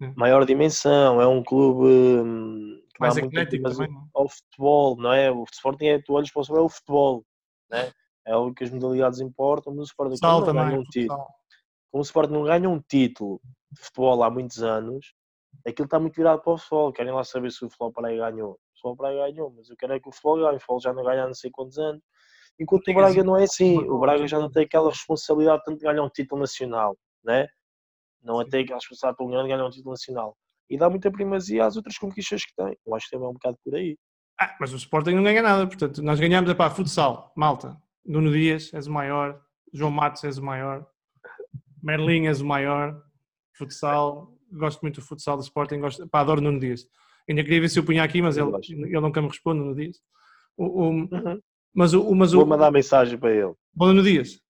é. 0.00 0.12
maior 0.16 0.44
dimensão, 0.44 1.20
é 1.20 1.26
um 1.26 1.42
clube 1.42 1.88
hum, 1.88 2.82
que 2.94 3.00
mais 3.00 3.16
eclético 3.16 3.68
também, 3.68 3.88
não? 3.90 4.08
ao 4.14 4.28
futebol, 4.28 4.96
não 4.96 5.12
é? 5.12 5.30
O 5.30 5.44
Sporting 5.44 5.86
é, 5.86 6.02
tu 6.02 6.14
olhas 6.14 6.30
para 6.30 6.40
o 6.40 6.44
futebol, 6.44 6.62
é 6.62 6.66
o 6.66 6.68
futebol, 6.68 7.24
né? 7.70 7.92
é 8.26 8.36
o 8.36 8.52
que 8.54 8.64
as 8.64 8.70
modalidades 8.70 9.20
importam, 9.20 9.74
mas 9.74 9.88
o 9.88 10.14
Sporting 10.14 10.20
não 10.22 10.52
ganha 10.54 10.78
um 10.78 10.84
título. 10.84 11.26
Como 11.90 12.00
o 12.00 12.04
Sporting 12.04 12.32
não 12.32 12.44
ganha 12.44 12.68
um 12.68 12.80
título 12.80 13.40
de 13.70 13.80
futebol 13.80 14.22
há 14.22 14.30
muitos 14.30 14.62
anos, 14.62 15.14
aquilo 15.66 15.86
está 15.86 15.98
muito 15.98 16.14
virado 16.14 16.40
para 16.40 16.52
o 16.52 16.58
futebol. 16.58 16.92
Querem 16.92 17.12
lá 17.12 17.24
saber 17.24 17.50
se 17.50 17.64
o 17.64 17.68
futebol 17.68 17.92
para 17.92 18.08
aí 18.08 18.16
ganhou. 18.16 18.52
O 18.52 18.58
futebol 18.74 18.96
para 18.96 19.08
aí 19.08 19.32
ganhou, 19.32 19.52
mas 19.56 19.68
eu 19.68 19.76
quero 19.76 19.92
é 19.92 20.00
que 20.00 20.08
o 20.08 20.12
futebol 20.12 20.36
ganhe. 20.36 20.56
O 20.56 20.60
futebol 20.60 20.80
já 20.80 20.92
não 20.92 21.04
ganha 21.04 21.24
há 21.24 21.26
não 21.26 21.34
sei 21.34 21.50
quantos 21.50 21.78
anos. 21.78 22.02
Enquanto 22.58 22.88
o 22.88 22.94
Braga 22.94 23.24
não 23.24 23.36
é 23.36 23.44
assim. 23.44 23.78
O 23.78 23.98
Braga 23.98 24.26
já 24.26 24.38
não 24.38 24.50
tem 24.50 24.64
aquela 24.64 24.90
responsabilidade 24.90 25.62
tanto 25.64 25.78
de 25.78 25.84
ganhar 25.84 26.02
um 26.02 26.08
título 26.08 26.40
nacional, 26.40 26.96
né? 27.24 27.46
Não 28.22 28.40
é 28.40 28.44
ter 28.44 28.60
aquela 28.60 28.78
responsabilidade 28.78 29.16
pelo 29.16 29.30
ganhar 29.30 29.48
ganhar 29.48 29.66
um 29.66 29.70
título 29.70 29.90
nacional. 29.90 30.36
E 30.70 30.78
dá 30.78 30.88
muita 30.88 31.10
primazia 31.10 31.66
às 31.66 31.76
outras 31.76 31.98
conquistas 31.98 32.44
que 32.44 32.54
tem. 32.54 32.76
Eu 32.86 32.94
acho 32.94 33.06
que 33.06 33.10
também 33.10 33.26
é 33.26 33.30
um 33.30 33.34
bocado 33.34 33.58
por 33.64 33.74
aí. 33.74 33.96
Ah, 34.40 34.56
mas 34.60 34.72
o 34.72 34.76
Sporting 34.76 35.12
não 35.12 35.22
ganha 35.22 35.42
nada, 35.42 35.66
portanto, 35.66 36.02
nós 36.02 36.18
ganhamos 36.18 36.50
é 36.50 36.54
para 36.54 36.70
futsal, 36.70 37.32
malta. 37.36 37.76
Nuno 38.04 38.32
Dias 38.32 38.72
és 38.74 38.86
o 38.86 38.92
maior, 38.92 39.40
João 39.72 39.90
Matos 39.90 40.24
és 40.24 40.38
o 40.38 40.44
maior, 40.44 40.86
Merlin 41.82 42.26
és 42.26 42.40
o 42.40 42.46
maior, 42.46 43.00
futsal, 43.52 44.34
gosto 44.50 44.80
muito 44.82 45.00
do 45.00 45.06
futsal 45.06 45.36
do 45.36 45.42
Sporting, 45.42 45.80
gosto, 45.80 46.08
pá, 46.08 46.20
adoro 46.20 46.40
Nuno 46.40 46.58
Dias. 46.58 46.86
Ainda 47.28 47.42
queria 47.44 47.60
ver 47.60 47.68
se 47.68 47.78
eu 47.78 47.84
punha 47.84 48.02
aqui, 48.02 48.20
mas 48.20 48.36
ele, 48.36 48.50
ele 48.68 49.00
nunca 49.00 49.22
me 49.22 49.28
responde, 49.28 49.60
Nuno 49.60 49.74
Dias. 49.74 50.00
O, 50.56 50.64
o, 50.64 50.90
uhum. 50.90 51.40
Mas 51.74 51.94
o, 51.94 52.14
mas 52.14 52.32
Vou 52.32 52.46
mandar 52.46 52.70
mensagem 52.70 53.18
para 53.18 53.32
ele. 53.32 53.54
Bom, 53.74 53.86
Nuno 53.86 54.02
Dias. 54.02 54.40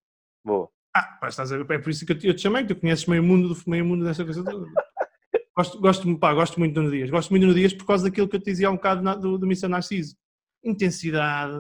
Vou. 0.45 0.71
Ah, 0.95 1.03
pá, 1.21 1.29
estás 1.29 1.51
a 1.53 1.57
ver, 1.57 1.71
é 1.71 1.79
por 1.79 1.91
isso 1.91 2.05
que 2.05 2.13
eu 2.13 2.19
te, 2.19 2.27
eu 2.27 2.35
te 2.35 2.43
chamei, 2.43 2.67
tu 2.67 2.77
conheces 2.77 3.07
meio 3.07 3.23
mundo, 3.23 3.57
meio 3.67 3.85
mundo 3.85 4.05
dessa 4.05 4.25
coisa 4.25 4.45
toda. 4.45 4.67
gosto, 5.57 5.81
gosto, 5.81 6.19
pá, 6.19 6.35
gosto 6.35 6.59
muito 6.59 6.75
do 6.75 6.83
Nuno 6.83 6.93
Dias. 6.93 7.11
Gosto 7.11 7.31
muito 7.31 7.43
do 7.43 7.47
Nuno 7.47 7.59
Dias 7.59 7.73
por 7.73 7.87
causa 7.87 8.05
daquilo 8.05 8.29
que 8.29 8.37
eu 8.37 8.41
te 8.41 8.51
dizia 8.51 8.69
há 8.69 8.71
um 8.71 8.77
bocado 8.77 9.03
na, 9.03 9.15
do, 9.15 9.39
do 9.39 9.47
Missão 9.47 9.71
Narciso. 9.71 10.17
Intensidade, 10.63 11.55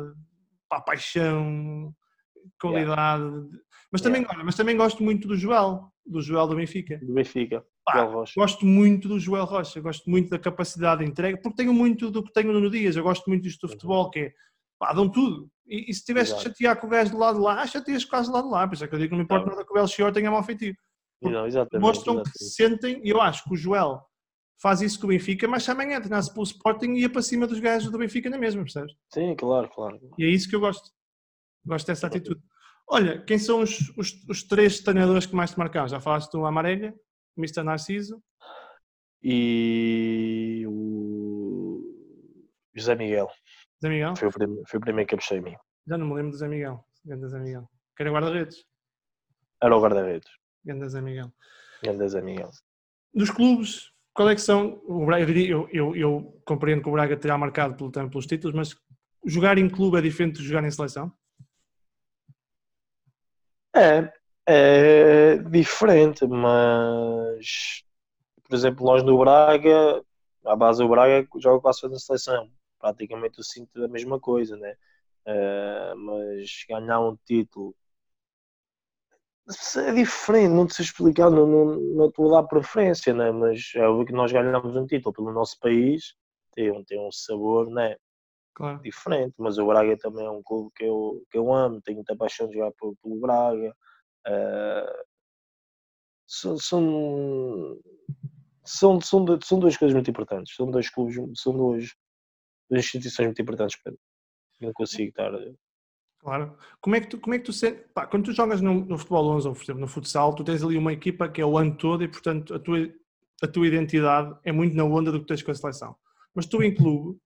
pá, 0.68 0.80
paixão, 0.80 1.94
qualidade. 2.60 3.22
Yeah. 3.22 3.58
Mas, 3.90 4.00
também, 4.00 4.20
yeah. 4.22 4.36
olha, 4.36 4.44
mas 4.44 4.54
também 4.54 4.76
gosto 4.76 5.02
muito 5.02 5.28
do 5.28 5.36
Joel, 5.36 5.90
do 6.04 6.20
Joel 6.20 6.46
do 6.46 6.56
Benfica. 6.56 6.98
Do 6.98 7.14
Benfica. 7.14 7.64
Pá, 7.84 8.04
gosto 8.36 8.64
muito 8.64 9.08
do 9.08 9.18
Joel 9.18 9.44
Rocha, 9.44 9.80
gosto 9.80 10.08
muito 10.08 10.30
da 10.30 10.38
capacidade 10.38 11.04
de 11.04 11.10
entrega, 11.10 11.36
porque 11.42 11.56
tenho 11.56 11.74
muito 11.74 12.10
do 12.10 12.22
que 12.22 12.32
tenho 12.32 12.52
no 12.52 12.70
Dias. 12.70 12.96
Eu 12.96 13.02
gosto 13.02 13.28
muito 13.28 13.42
disto 13.42 13.62
do 13.62 13.66
uhum. 13.66 13.72
futebol, 13.72 14.10
que 14.10 14.18
é 14.20 14.32
pá, 14.78 14.92
dão 14.92 15.08
tudo. 15.08 15.50
E, 15.66 15.90
e 15.90 15.94
se 15.94 16.04
tivesse 16.04 16.34
que 16.34 16.42
chatear 16.42 16.80
com 16.80 16.86
o 16.86 16.90
gajo 16.90 17.12
do 17.12 17.18
lado 17.18 17.36
de 17.36 17.44
lá, 17.44 17.66
chateias 17.66 18.04
gajo 18.04 18.28
do 18.28 18.34
lado 18.34 18.46
de 18.46 18.52
lá. 18.52 18.66
Por 18.66 18.74
isso 18.74 18.84
é 18.84 18.88
que 18.88 18.94
eu 18.94 18.98
digo 18.98 19.10
que 19.10 19.12
não 19.12 19.18
me 19.18 19.24
importa 19.24 19.50
nada 19.50 19.64
que 19.64 19.70
o 19.70 19.74
Belchior 19.74 20.12
tenha 20.12 20.30
mal 20.30 20.42
feitiço. 20.42 20.78
Não, 21.22 21.46
exatamente, 21.46 21.80
Mostram 21.80 22.22
que 22.22 22.44
sentem, 22.44 23.00
e 23.04 23.10
eu 23.10 23.20
acho 23.20 23.44
que 23.44 23.54
o 23.54 23.56
Joel 23.56 24.00
faz 24.60 24.80
isso 24.80 24.98
com 24.98 25.06
o 25.06 25.08
Benfica, 25.08 25.46
mas 25.46 25.62
se 25.62 25.70
amanhã 25.70 26.00
treinasse 26.00 26.32
pelo 26.32 26.44
Sporting 26.44 26.94
ia 26.94 27.08
para 27.08 27.22
cima 27.22 27.46
dos 27.46 27.60
gajos 27.60 27.90
do 27.90 27.98
Benfica 27.98 28.28
na 28.28 28.38
mesma, 28.38 28.62
percebes? 28.62 28.92
Sim, 29.12 29.34
claro, 29.36 29.68
claro. 29.68 30.00
E 30.18 30.24
é 30.24 30.28
isso 30.28 30.48
que 30.48 30.56
eu 30.56 30.60
gosto. 30.60 30.90
Gosto 31.64 31.86
dessa 31.86 32.08
atitude. 32.08 32.40
Olha, 32.88 33.22
quem 33.24 33.38
são 33.38 33.60
os, 33.60 33.78
os, 33.96 34.12
os 34.28 34.42
três 34.42 34.80
treinadores 34.80 35.26
que 35.26 35.34
mais 35.34 35.52
te 35.52 35.58
marcaram? 35.58 35.88
Já 35.88 36.00
falaste 36.00 36.30
do 36.32 36.44
Amarelha, 36.44 36.94
o 37.36 37.40
Mr. 37.40 37.62
Narciso, 37.62 38.22
E 39.22 40.64
o 40.66 41.80
José 42.74 42.94
Miguel 42.96 43.28
Zé 43.83 43.89
Miguel. 43.89 44.16
foi 44.16 44.28
o 44.28 44.33
primeiro, 44.33 44.62
foi 44.66 44.78
o 44.78 44.80
primeiro 44.80 45.09
que 45.09 45.14
apostei 45.14 45.39
em 45.39 45.43
mim. 45.43 45.57
Já 45.87 45.99
não 45.99 46.07
me 46.07 46.14
lembro 46.14 46.30
do 46.30 46.39
Zé 46.39 46.49
Miguel. 46.49 46.85
Ganda 47.05 47.28
Zé 47.28 47.39
Miguel. 47.39 47.68
Que 47.97 48.03
era 48.03 48.12
guarda-redes. 48.12 48.64
Era 49.61 49.76
o 49.76 49.80
guarda-redes. 49.80 50.30
Ganda 50.64 50.89
Zé 50.89 51.01
Miguel. 51.01 51.33
Grande 51.83 52.05
José 52.05 52.22
Miguel. 52.22 52.51
Dos 53.12 53.30
clubes, 53.30 53.91
qual 54.14 54.28
é 54.30 54.35
que 54.35 54.41
são? 54.41 54.80
O 54.87 55.05
Braga, 55.05 55.30
eu, 55.33 55.68
eu, 55.72 55.97
eu, 55.97 56.41
compreendo 56.45 56.83
que 56.83 56.89
o 56.89 56.93
Braga 56.93 57.16
terá 57.16 57.37
marcado 57.37 57.74
pelo 57.74 57.91
tempo 57.91 58.11
pelos 58.11 58.26
títulos, 58.26 58.55
mas 58.55 58.76
jogar 59.26 59.59
em 59.59 59.68
clube 59.68 59.99
é 59.99 60.01
diferente 60.01 60.39
de 60.39 60.45
jogar 60.45 60.64
em 60.64 60.70
seleção? 60.70 61.12
É, 63.74 64.12
é 64.47 65.37
diferente, 65.39 66.26
mas 66.26 67.85
por 68.45 68.55
exemplo, 68.55 68.87
nós 68.87 69.03
no 69.03 69.18
Braga, 69.18 70.03
a 70.45 70.55
base 70.55 70.83
do 70.83 70.89
Braga 70.89 71.26
joga 71.39 71.61
quase 71.61 71.89
na 71.89 71.99
seleção. 71.99 72.49
Praticamente 72.83 73.39
eu 73.41 73.45
sinto 73.45 73.85
a 73.85 73.89
mesma 73.89 74.20
coisa, 74.20 74.59
né? 74.59 74.76
Eh, 75.26 75.95
mas 75.97 76.66
ganhar 76.68 77.01
um 77.01 77.16
título 77.24 77.76
é 79.76 79.93
diferente, 79.93 80.53
não 80.53 80.66
te 80.66 80.74
sei 80.74 80.85
explicar, 80.85 81.30
não, 81.30 81.47
não, 81.47 81.64
não 81.76 82.09
estou 82.09 82.35
a 82.37 82.41
dar 82.41 82.49
preferência, 82.49 83.12
né? 83.12 83.30
Mas 83.33 83.72
é 83.74 83.87
óbvio 83.87 84.07
que 84.07 84.12
nós 84.12 84.33
ganhamos 84.33 84.74
um 84.76 84.87
título 84.87 85.12
pelo 85.14 85.33
nosso 85.33 85.59
país, 85.61 86.14
tem, 86.55 86.70
um- 86.70 86.85
tem 86.85 86.99
um 87.01 87.11
sabor, 87.12 87.68
né? 87.70 87.97
Claro. 88.55 88.83
diferente, 88.83 89.35
mas 89.39 89.59
o 89.59 89.66
Braga 89.66 89.97
também 89.99 90.26
é 90.26 90.30
um 90.30 90.43
clube 90.43 90.70
que 90.76 90.85
eu, 90.85 91.24
que 91.30 91.39
eu 91.39 91.53
amo, 91.55 91.80
tenho 91.83 91.97
muita 91.99 92.16
paixão 92.16 92.49
de 92.49 92.55
jogar 92.55 92.72
pelo, 92.72 92.97
pelo 93.03 93.20
Braga. 93.20 93.74
eh, 94.26 95.05
são, 96.26 96.59
são, 96.59 97.78
são, 98.64 99.01
são, 99.01 99.26
são 99.43 99.59
duas 99.61 99.76
coisas 99.76 99.95
muito 99.95 100.11
importantes, 100.11 100.55
são 100.57 100.70
dois 100.70 100.91
clubes, 100.91 101.16
são 101.41 101.53
duas, 101.55 101.95
duas 102.73 102.85
instituições 102.85 103.27
muito 103.27 103.43
importantes 103.43 103.79
para 103.83 103.93
mim. 103.93 103.99
Não 104.61 104.73
consigo 104.73 105.11
estar. 105.11 105.31
Claro. 106.20 106.57
Como 106.81 106.97
é 106.97 107.01
que 107.01 107.09
tu, 107.09 107.18
como 107.18 107.35
é 107.35 107.39
que 107.39 107.45
tu 107.45 107.53
sentes? 107.53 107.85
pá, 107.93 108.07
quando 108.07 108.25
tu 108.27 108.33
jogas 108.33 108.61
no, 108.61 108.85
no 108.85 108.97
futebol 108.97 109.27
11 109.37 109.49
ou 109.49 109.55
por 109.55 109.62
exemplo, 109.62 109.81
no 109.81 109.89
futsal, 109.89 110.35
tu 110.35 110.45
tens 110.45 110.62
ali 110.62 110.77
uma 110.77 110.93
equipa 110.93 111.29
que 111.29 111.41
é 111.41 111.45
o 111.45 111.59
ano 111.59 111.77
todo 111.77 112.05
e, 112.05 112.09
portanto, 112.09 112.55
a 112.55 112.59
tua, 112.59 112.79
a 113.43 113.49
tua 113.49 113.66
identidade 113.66 114.35
é 114.45 114.53
muito 114.53 114.75
na 114.75 114.85
onda 114.85 115.11
do 115.11 115.20
que 115.20 115.27
tens 115.27 115.43
com 115.43 115.51
a 115.51 115.55
seleção. 115.55 115.97
Mas 116.35 116.47
tu, 116.47 116.62
em 116.62 116.75
clube, 116.75 117.18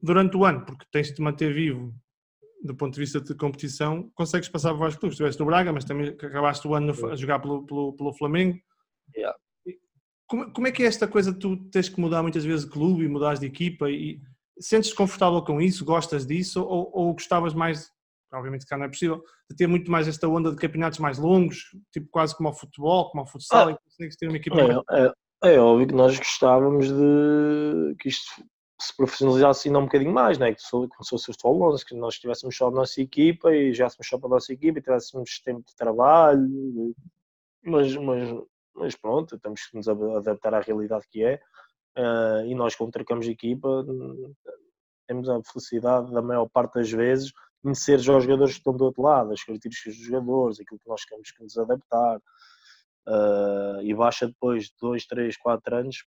durante 0.00 0.36
o 0.36 0.44
ano, 0.44 0.64
porque 0.64 0.86
tens 0.90 1.08
de 1.08 1.14
te 1.14 1.22
manter 1.22 1.52
vivo 1.52 1.92
do 2.62 2.74
ponto 2.74 2.94
de 2.94 3.00
vista 3.00 3.20
de 3.20 3.34
competição, 3.34 4.10
consegues 4.14 4.48
passar 4.48 4.70
por 4.70 4.78
vários 4.80 4.96
clubes. 4.96 5.16
Tu 5.16 5.22
estiveste 5.22 5.40
no 5.40 5.46
Braga, 5.46 5.72
mas 5.72 5.84
também 5.84 6.08
acabaste 6.08 6.66
o 6.68 6.74
ano 6.74 6.92
no- 6.92 7.08
a 7.08 7.16
jogar 7.16 7.38
pelo, 7.40 7.64
pelo, 7.64 7.92
pelo 7.94 8.12
Flamengo. 8.12 8.60
Yeah. 9.16 9.36
Como, 10.26 10.52
como 10.52 10.66
é 10.68 10.72
que 10.72 10.82
é 10.82 10.86
esta 10.86 11.08
coisa 11.08 11.32
de 11.32 11.38
tu 11.38 11.56
tens 11.70 11.88
que 11.88 12.00
mudar 12.00 12.22
muitas 12.22 12.44
vezes 12.44 12.64
de 12.64 12.70
clube 12.70 13.02
e 13.02 13.08
mudares 13.08 13.40
de 13.40 13.46
equipa 13.46 13.90
e 13.90 14.20
sentes-te 14.60 14.94
confortável 14.94 15.42
com 15.42 15.60
isso? 15.60 15.84
Gostas 15.84 16.26
disso? 16.26 16.62
Ou, 16.62 16.90
ou 16.92 17.12
gostavas 17.12 17.54
mais, 17.54 17.90
obviamente 18.32 18.62
que 18.62 18.68
cá 18.68 18.76
não 18.76 18.84
é 18.84 18.88
possível, 18.88 19.22
de 19.50 19.56
ter 19.56 19.66
muito 19.66 19.90
mais 19.90 20.06
esta 20.06 20.28
onda 20.28 20.50
de 20.50 20.56
campeonatos 20.56 20.98
mais 20.98 21.18
longos, 21.18 21.64
tipo 21.92 22.08
quase 22.10 22.36
como 22.36 22.48
ao 22.48 22.54
futebol, 22.54 23.10
como 23.10 23.22
ao 23.22 23.26
futsal, 23.26 23.68
Ah. 23.68 23.72
que 23.74 23.84
consegues 23.84 24.16
ter 24.16 24.28
uma 24.28 24.36
equipa. 24.36 24.84
É, 24.90 25.06
é, 25.44 25.54
é 25.54 25.60
óbvio 25.60 25.88
que 25.88 25.94
nós 25.94 26.18
gostávamos 26.18 26.88
de 26.88 27.96
que 27.98 28.08
isto 28.08 28.44
se 28.80 28.96
profissionalizasse 28.96 29.68
ainda 29.68 29.78
um 29.78 29.84
bocadinho 29.84 30.12
mais, 30.12 30.38
né? 30.38 30.54
que 30.54 30.62
sou, 30.62 30.88
como 30.88 31.04
se 31.04 31.10
fosse 31.10 31.30
o 31.30 31.32
futebol 31.34 31.72
11, 31.72 31.84
que 31.84 31.94
nós 31.94 32.18
tivéssemos 32.18 32.56
só 32.56 32.68
a 32.68 32.70
nossa 32.70 33.00
equipa 33.00 33.54
e 33.54 33.74
jogássemos 33.74 34.06
só 34.08 34.18
para 34.18 34.28
a 34.28 34.30
nossa 34.30 34.52
equipa 34.52 34.78
e 34.78 34.82
tivéssemos 34.82 35.38
tempo 35.44 35.62
de 35.66 35.74
trabalho, 35.76 36.94
mas, 37.62 37.94
mas, 37.96 38.42
mas 38.74 38.96
pronto, 38.96 39.38
temos 39.38 39.66
que 39.66 39.76
nos 39.76 39.86
adaptar 39.86 40.54
à 40.54 40.60
realidade 40.60 41.04
que 41.10 41.22
é. 41.22 41.40
Eh, 41.96 42.46
e 42.46 42.54
nós, 42.54 42.74
quando 42.76 42.92
trocamos 42.92 43.26
de 43.26 43.32
equipa, 43.32 43.84
temos 45.06 45.28
a 45.28 45.42
felicidade, 45.42 46.12
da 46.12 46.22
maior 46.22 46.48
parte 46.48 46.74
das 46.74 46.90
vezes, 46.90 47.32
conhecer 47.62 47.98
já 47.98 48.16
os 48.16 48.24
jogadores 48.24 48.54
que 48.54 48.60
estão 48.60 48.76
do 48.76 48.84
outro 48.84 49.02
lado, 49.02 49.32
as 49.32 49.42
características 49.42 49.96
dos 49.96 50.06
jogadores, 50.06 50.60
aquilo 50.60 50.80
que 50.80 50.88
nós 50.88 51.02
temos 51.04 51.30
que 51.30 51.42
nos 51.42 51.58
adaptar. 51.58 52.20
eh, 53.08 53.80
e 53.84 53.94
baixa 53.94 54.26
depois 54.28 54.64
de 54.66 54.74
2, 54.80 55.06
3, 55.06 55.36
4 55.38 55.76
anos 55.76 56.04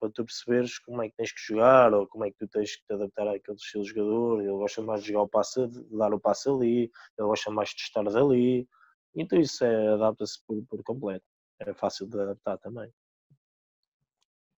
para 0.00 0.10
tu 0.10 0.24
perceberes 0.24 0.78
como 0.80 1.02
é 1.02 1.08
que 1.08 1.16
tens 1.16 1.32
que 1.32 1.40
jogar 1.40 1.94
ou 1.94 2.06
como 2.06 2.24
é 2.24 2.30
que 2.30 2.36
tu 2.38 2.48
tens 2.48 2.76
que 2.76 2.84
te 2.86 2.92
adaptar 2.94 3.28
àquele 3.28 3.56
estilo 3.56 3.84
de 3.84 3.90
jogador. 3.90 4.40
Ele 4.42 4.50
gosta 4.52 4.82
mais 4.82 5.02
de 5.02 5.08
jogar 5.08 5.22
o 5.22 5.28
passe, 5.28 5.66
de 5.68 5.96
dar 5.96 6.12
o 6.14 6.20
passe 6.20 6.48
ali, 6.48 6.90
ele 7.18 7.28
gosta 7.28 7.50
mais 7.50 7.70
de 7.70 7.82
estar 7.82 8.06
ali. 8.06 8.68
Então 9.14 9.38
isso 9.40 9.64
é, 9.64 9.88
adapta-se 9.94 10.38
por, 10.46 10.62
por 10.66 10.82
completo. 10.82 11.24
É 11.60 11.72
fácil 11.74 12.06
de 12.06 12.20
adaptar 12.20 12.58
também. 12.58 12.92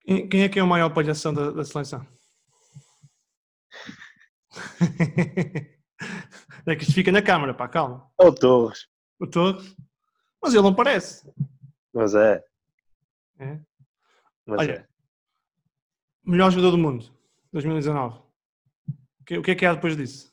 Quem 0.07 0.43
é 0.45 0.49
que 0.49 0.59
é 0.59 0.63
o 0.63 0.67
maior 0.69 0.91
palhação 0.91 1.35
da, 1.35 1.51
da 1.51 1.65
seleção? 1.65 2.07
é 6.65 6.77
que 6.77 6.85
isto 6.85 6.95
fica 6.95 7.11
na 7.11 7.21
câmara, 7.21 7.53
pá, 7.53 7.69
calma. 7.69 8.09
É 8.21 8.25
o 8.25 8.33
Torres, 8.33 8.87
O 9.19 9.27
Torres. 9.27 9.75
Mas 10.41 10.55
ele 10.55 10.63
não 10.63 10.75
parece. 10.75 11.29
mas 11.93 12.15
é. 12.15 12.41
É. 13.41 13.61
Mas 14.47 14.61
Olha, 14.61 14.73
é. 14.73 14.87
Melhor 16.25 16.53
jogador 16.53 16.71
do 16.71 16.79
mundo, 16.79 17.13
2019. 17.53 18.19
O 19.21 19.25
que, 19.25 19.39
o 19.39 19.43
que 19.43 19.51
é 19.51 19.55
que 19.57 19.67
há 19.67 19.75
depois 19.75 19.97
disso? 19.97 20.33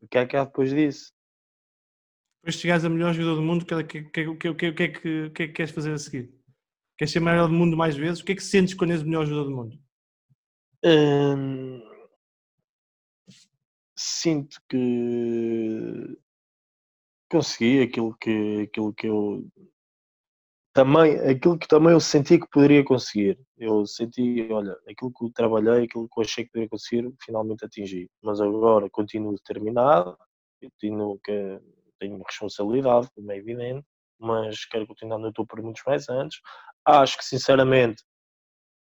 O 0.00 0.06
que 0.06 0.18
é 0.18 0.26
que 0.26 0.36
há 0.36 0.44
depois 0.44 0.70
disso? 0.70 1.12
Depois 2.40 2.54
de 2.54 2.60
chegares 2.60 2.84
a 2.84 2.88
melhor 2.88 3.12
jogador 3.12 3.34
do 3.34 3.42
mundo, 3.42 3.62
o 3.62 3.66
que, 3.66 3.74
é 3.74 3.82
que, 3.82 4.02
que, 4.04 4.34
que, 4.36 4.54
que, 4.54 4.66
é 4.66 4.72
que 4.72 4.82
é 4.84 5.30
que 5.30 5.48
queres 5.48 5.72
fazer 5.72 5.92
a 5.92 5.98
seguir? 5.98 6.41
Queres 7.02 7.14
ser 7.14 7.18
melhor 7.18 7.48
do 7.48 7.52
mundo 7.52 7.76
mais 7.76 7.96
vezes? 7.96 8.20
O 8.20 8.24
que 8.24 8.30
é 8.30 8.34
que 8.36 8.44
sentes 8.44 8.74
quando 8.74 8.92
és 8.92 9.02
o 9.02 9.04
melhor 9.04 9.26
jogador 9.26 9.50
do 9.50 9.56
mundo? 9.56 9.76
Hum, 10.84 11.82
sinto 13.96 14.62
que 14.68 16.16
consegui 17.28 17.82
aquilo 17.82 18.16
que, 18.20 18.68
aquilo 18.68 18.94
que 18.94 19.08
eu 19.08 19.44
também, 20.72 21.18
aquilo 21.28 21.58
que 21.58 21.66
também 21.66 21.92
eu 21.92 21.98
senti 21.98 22.38
que 22.38 22.48
poderia 22.48 22.84
conseguir. 22.84 23.36
Eu 23.58 23.84
senti, 23.84 24.46
olha, 24.52 24.78
aquilo 24.88 25.12
que 25.12 25.32
trabalhei, 25.32 25.86
aquilo 25.86 26.08
que 26.08 26.20
eu 26.20 26.22
achei 26.22 26.44
que 26.44 26.52
poderia 26.52 26.68
conseguir, 26.68 27.12
finalmente 27.24 27.64
atingi. 27.64 28.08
Mas 28.22 28.40
agora 28.40 28.88
continuo 28.88 29.34
determinado, 29.34 30.16
tenho, 30.78 31.18
que, 31.18 31.60
tenho 31.98 32.22
responsabilidade, 32.22 33.08
como 33.12 33.32
é 33.32 33.38
evidente, 33.38 33.84
mas 34.20 34.64
quero 34.66 34.86
continuar 34.86 35.18
no 35.18 35.32
topo 35.32 35.56
por 35.56 35.62
muitos 35.64 35.82
mais 35.84 36.08
anos. 36.08 36.40
Acho 36.84 37.18
que, 37.18 37.24
sinceramente, 37.24 38.02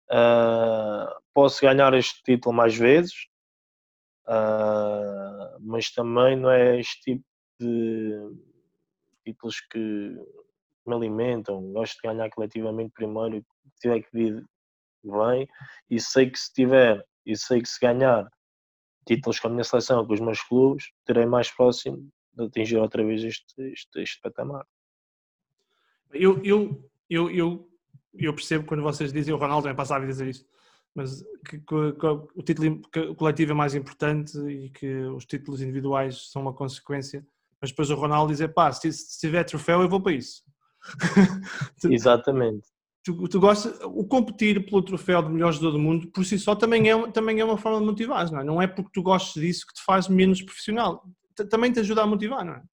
ah, 0.09 1.17
posso 1.33 1.61
ganhar 1.61 1.93
este 1.93 2.21
título 2.23 2.55
mais 2.55 2.75
vezes, 2.75 3.27
ah, 4.27 5.57
mas 5.59 5.91
também 5.91 6.35
não 6.35 6.49
é 6.49 6.79
este 6.79 7.01
tipo 7.01 7.25
de 7.59 8.31
títulos 9.25 9.59
que 9.61 10.15
me 10.85 10.95
alimentam. 10.95 11.61
Gosto 11.73 11.95
de 12.01 12.07
ganhar 12.07 12.29
coletivamente 12.29 12.91
primeiro, 12.93 13.37
e 13.37 13.45
tiver 13.79 14.01
que 14.01 14.09
vir 14.13 14.45
bem, 15.03 15.47
e 15.89 15.99
sei 15.99 16.29
que 16.29 16.39
se 16.39 16.53
tiver, 16.53 17.05
e 17.25 17.35
sei 17.37 17.61
que 17.61 17.69
se 17.69 17.79
ganhar 17.79 18.29
títulos 19.05 19.39
com 19.39 19.47
a 19.47 19.51
minha 19.51 19.63
seleção, 19.63 20.05
com 20.05 20.13
os 20.13 20.19
meus 20.19 20.41
clubes, 20.41 20.91
terei 21.05 21.25
mais 21.25 21.51
próximo 21.51 22.09
de 22.33 22.45
atingir 22.45 22.77
outra 22.77 23.03
vez 23.03 23.23
este, 23.23 23.61
este, 23.71 24.01
este 24.01 24.21
patamar. 24.21 24.65
Eu, 26.11 26.43
eu, 26.43 26.89
eu, 27.09 27.29
eu, 27.29 27.68
eu 28.13 28.33
percebo 28.33 28.65
quando 28.65 28.83
vocês 28.83 29.11
dizem, 29.13 29.33
o 29.33 29.37
Ronaldo 29.37 29.63
também 29.63 29.75
passava 29.75 30.03
a 30.03 30.07
dizer 30.07 30.27
isto, 30.27 30.45
mas 30.95 31.21
que, 31.47 31.59
que- 31.59 31.93
que 31.93 32.05
o 32.07 32.43
título 32.43 32.81
coletivo 33.15 33.51
é 33.51 33.55
mais 33.55 33.75
importante 33.75 34.37
e 34.49 34.69
que 34.71 34.87
os 35.15 35.25
títulos 35.25 35.61
individuais 35.61 36.31
são 36.31 36.41
uma 36.41 36.53
consequência. 36.53 37.25
Mas 37.61 37.71
depois 37.71 37.89
o 37.89 37.95
Ronaldo 37.95 38.31
dizer, 38.31 38.49
pá, 38.53 38.71
se, 38.71 38.91
se 38.91 39.19
tiver 39.19 39.43
troféu 39.43 39.81
eu 39.81 39.89
vou 39.89 40.01
para 40.01 40.13
isso. 40.13 40.43
Tu- 41.81 41.91
Exatamente. 41.91 42.67
tu, 43.03 43.27
tu 43.27 43.39
gostas, 43.39 43.79
o 43.83 44.05
competir 44.05 44.65
pelo 44.65 44.81
troféu 44.81 45.21
de 45.21 45.29
melhor 45.29 45.51
jogador 45.51 45.71
do 45.71 45.79
mundo 45.79 46.07
por 46.11 46.23
si 46.25 46.39
só 46.39 46.55
também 46.55 46.89
é, 46.89 47.11
também 47.11 47.39
é 47.39 47.45
uma 47.45 47.57
forma 47.57 47.79
de 47.79 47.85
motivar, 47.85 48.31
não 48.31 48.39
é? 48.39 48.43
Não 48.43 48.61
é 48.61 48.67
porque 48.67 48.91
tu 48.93 49.01
gostes 49.03 49.41
disso 49.41 49.65
que 49.67 49.73
te 49.73 49.83
faz 49.83 50.07
menos 50.07 50.41
profissional. 50.41 51.03
T- 51.35 51.45
Também 51.45 51.71
te 51.71 51.79
ajuda 51.79 52.03
a 52.03 52.07
motivar, 52.07 52.45
não 52.45 52.53
é? 52.53 52.63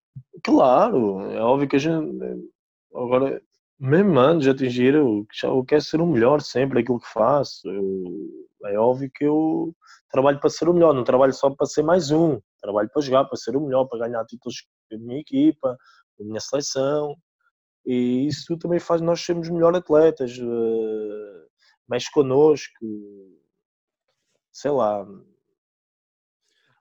Claro, 0.43 1.21
é 1.31 1.41
óbvio 1.41 1.69
que 1.69 1.77
a 1.77 1.79
gente 1.81 2.17
agora 2.95 3.43
mesmo 3.79 4.19
antes 4.19 4.45
de 4.45 4.51
atingir, 4.51 4.95
eu, 4.95 5.27
eu 5.45 5.65
quero 5.65 5.83
ser 5.83 6.01
o 6.01 6.07
melhor 6.07 6.41
sempre 6.41 6.81
aquilo 6.81 7.01
que 7.01 7.09
faço. 7.09 7.69
Eu- 7.69 8.47
é 8.67 8.79
óbvio 8.79 9.11
que 9.15 9.25
eu 9.25 9.75
trabalho 10.11 10.41
para 10.41 10.51
ser 10.51 10.69
o 10.69 10.75
melhor, 10.75 10.95
não 10.95 11.05
trabalho 11.05 11.33
só 11.33 11.51
para 11.51 11.67
ser 11.67 11.83
mais 11.83 12.11
um, 12.11 12.41
trabalho 12.61 12.89
para 12.93 13.03
jogar, 13.03 13.25
para 13.27 13.37
ser 13.37 13.57
o 13.57 13.61
melhor, 13.61 13.85
para 13.87 14.07
ganhar 14.09 14.25
títulos 14.25 14.63
com 14.89 14.97
a 14.97 14.99
minha 14.99 15.21
equipa, 15.21 15.77
com 16.17 16.25
a 16.25 16.27
minha 16.27 16.41
seleção. 16.41 17.17
E 17.87 18.27
isso 18.27 18.57
também 18.59 18.81
faz 18.81 19.01
nós 19.01 19.21
sermos 19.21 19.49
melhor 19.49 19.75
atletas, 19.77 20.37
uh, 20.39 21.47
mexe 21.89 22.11
connosco, 22.11 22.75
sei 24.53 24.71
lá, 24.73 25.07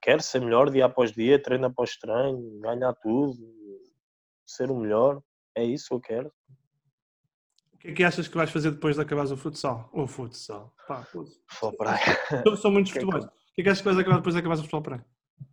quer 0.02 0.20
ser 0.22 0.40
melhor 0.40 0.70
dia 0.70 0.86
após 0.86 1.12
dia, 1.12 1.40
treino 1.40 1.66
após 1.66 1.96
treino, 1.96 2.58
ganhar 2.60 2.92
tudo, 2.94 3.36
ser 4.46 4.70
o 4.70 4.76
melhor, 4.76 5.20
é 5.54 5.64
isso 5.64 5.88
que 5.88 5.94
eu 5.94 6.00
quero. 6.00 6.32
O 7.86 7.88
que 7.88 7.92
é 7.92 7.94
que 7.94 8.04
achas 8.04 8.26
que 8.26 8.36
vais 8.36 8.50
fazer 8.50 8.72
depois 8.72 8.96
de 8.96 9.02
acabares 9.02 9.30
o 9.30 9.36
futsal? 9.36 9.88
O 9.92 10.08
futsal, 10.08 10.74
pá, 10.88 11.04
futebol 11.04 11.76
praia. 11.76 12.00
São 12.60 12.72
muitos 12.72 12.90
futebols. 12.92 13.26
O 13.26 13.28
que 13.54 13.60
é 13.60 13.62
que 13.62 13.68
achas 13.70 13.78
que 13.78 13.84
vais 13.84 13.98
acabar 13.98 14.16
depois 14.16 14.34
de 14.34 14.40
acabares 14.40 14.60
o 14.60 14.64
futebol 14.64 14.82
praia? 14.82 15.06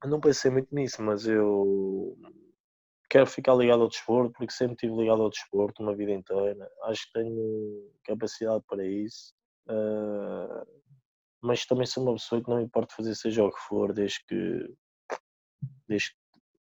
Não 0.04 0.20
pensei 0.20 0.50
muito 0.50 0.74
nisso, 0.74 1.04
mas 1.04 1.28
eu 1.28 2.18
quero 3.08 3.28
ficar 3.28 3.54
ligado 3.54 3.84
ao 3.84 3.88
desporto, 3.88 4.34
porque 4.34 4.52
sempre 4.52 4.74
estive 4.74 4.96
ligado 4.96 5.22
ao 5.22 5.30
desporto 5.30 5.84
uma 5.84 5.96
vida 5.96 6.12
inteira. 6.12 6.68
Acho 6.86 7.06
que 7.06 7.14
tenho 7.14 7.92
capacidade 8.04 8.64
para 8.68 8.84
isso. 8.84 9.32
Uh, 9.70 10.66
mas 11.40 11.68
também 11.68 11.86
sou 11.86 12.02
uma 12.02 12.14
pessoa 12.14 12.44
que 12.44 12.50
não 12.50 12.58
me 12.58 12.64
importa 12.64 12.96
fazer 12.96 13.14
seja 13.14 13.44
o 13.44 13.52
que 13.52 13.60
for, 13.60 13.94
desde 13.94 14.26
que, 14.28 14.76
desde 15.88 16.10
que 16.10 16.18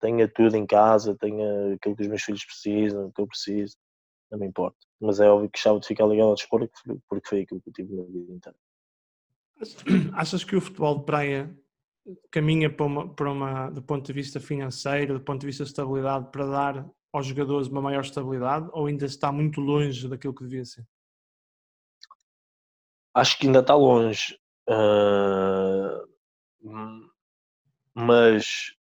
tenha 0.02 0.28
tudo 0.28 0.54
em 0.54 0.66
casa, 0.66 1.16
tenha 1.16 1.76
aquilo 1.76 1.96
que 1.96 2.02
os 2.02 2.08
meus 2.08 2.22
filhos 2.22 2.44
precisam, 2.44 3.06
o 3.06 3.12
que 3.12 3.22
eu 3.22 3.26
preciso, 3.26 3.74
não 4.30 4.38
me 4.38 4.46
importa. 4.46 4.85
Mas 5.00 5.20
é 5.20 5.28
óbvio 5.28 5.50
que 5.50 5.58
gostava 5.58 5.80
de 5.80 5.86
ficar 5.86 6.06
ligado 6.06 6.28
ao 6.28 6.34
desporto 6.34 6.70
porque 7.08 7.28
foi 7.28 7.40
aquilo 7.42 7.60
que 7.60 7.68
eu 7.68 7.72
tive 7.72 7.94
na 7.94 8.04
vida 8.04 8.32
inteira. 8.32 8.58
Achas 10.14 10.44
que 10.44 10.56
o 10.56 10.60
futebol 10.60 10.98
de 10.98 11.04
praia 11.04 11.56
caminha 12.30 12.70
para 12.70 12.86
uma, 12.86 13.14
para 13.14 13.30
uma, 13.30 13.70
do 13.70 13.82
ponto 13.82 14.06
de 14.06 14.12
vista 14.12 14.40
financeiro, 14.40 15.14
do 15.14 15.24
ponto 15.24 15.40
de 15.40 15.46
vista 15.46 15.64
de 15.64 15.70
estabilidade, 15.70 16.30
para 16.30 16.46
dar 16.46 16.90
aos 17.12 17.26
jogadores 17.26 17.68
uma 17.68 17.80
maior 17.80 18.02
estabilidade 18.02 18.68
ou 18.72 18.86
ainda 18.86 19.06
está 19.06 19.32
muito 19.32 19.60
longe 19.60 20.08
daquilo 20.08 20.34
que 20.34 20.44
devia 20.44 20.64
ser? 20.64 20.86
Acho 23.14 23.38
que 23.38 23.46
ainda 23.46 23.60
está 23.60 23.74
longe. 23.74 24.38
Uh, 24.68 26.06
mas 27.94 28.74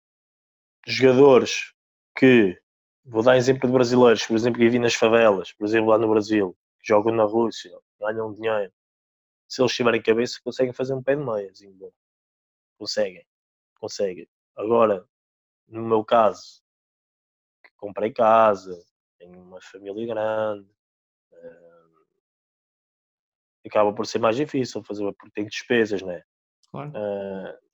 jogadores 0.88 1.74
que, 2.18 2.60
vou 3.06 3.24
dar 3.24 3.38
exemplo 3.38 3.68
de 3.68 3.74
brasileiros, 3.74 4.26
por 4.26 4.36
exemplo, 4.36 4.60
que 4.60 4.66
vivem 4.66 4.82
nas 4.82 4.94
favelas, 4.94 5.52
por 5.54 5.66
exemplo, 5.66 5.90
lá 5.90 5.98
no 5.98 6.10
Brasil, 6.10 6.56
jogam 6.84 7.14
na 7.14 7.24
Rússia, 7.24 7.72
ganham 8.00 8.34
dinheiro. 8.34 8.72
Se 9.48 9.62
eles 9.62 9.74
tiverem 9.74 10.02
cabeça, 10.02 10.40
conseguem 10.44 10.74
fazer 10.74 10.94
um 10.94 11.04
pé 11.04 11.16
de 11.16 11.24
meia. 11.24 11.52
Assim, 11.52 11.78
conseguem, 12.78 13.26
conseguem. 13.80 14.28
Agora, 14.56 15.08
no 15.68 15.82
meu 15.82 16.04
caso, 16.04 16.64
que 17.64 17.72
comprei 17.78 18.12
casa, 18.12 18.84
tenho 19.18 19.40
uma 19.42 19.62
família 19.62 20.06
grande, 20.06 20.70
uh, 21.32 22.06
acaba 23.66 23.94
por 23.94 24.06
ser 24.06 24.20
mais 24.20 24.36
difícil 24.36 24.84
fazer, 24.84 25.04
porque 25.14 25.32
tenho 25.34 25.48
despesas, 25.48 26.02
né? 26.02 26.24
Claro. 26.72 26.90
Uh, 26.90 27.73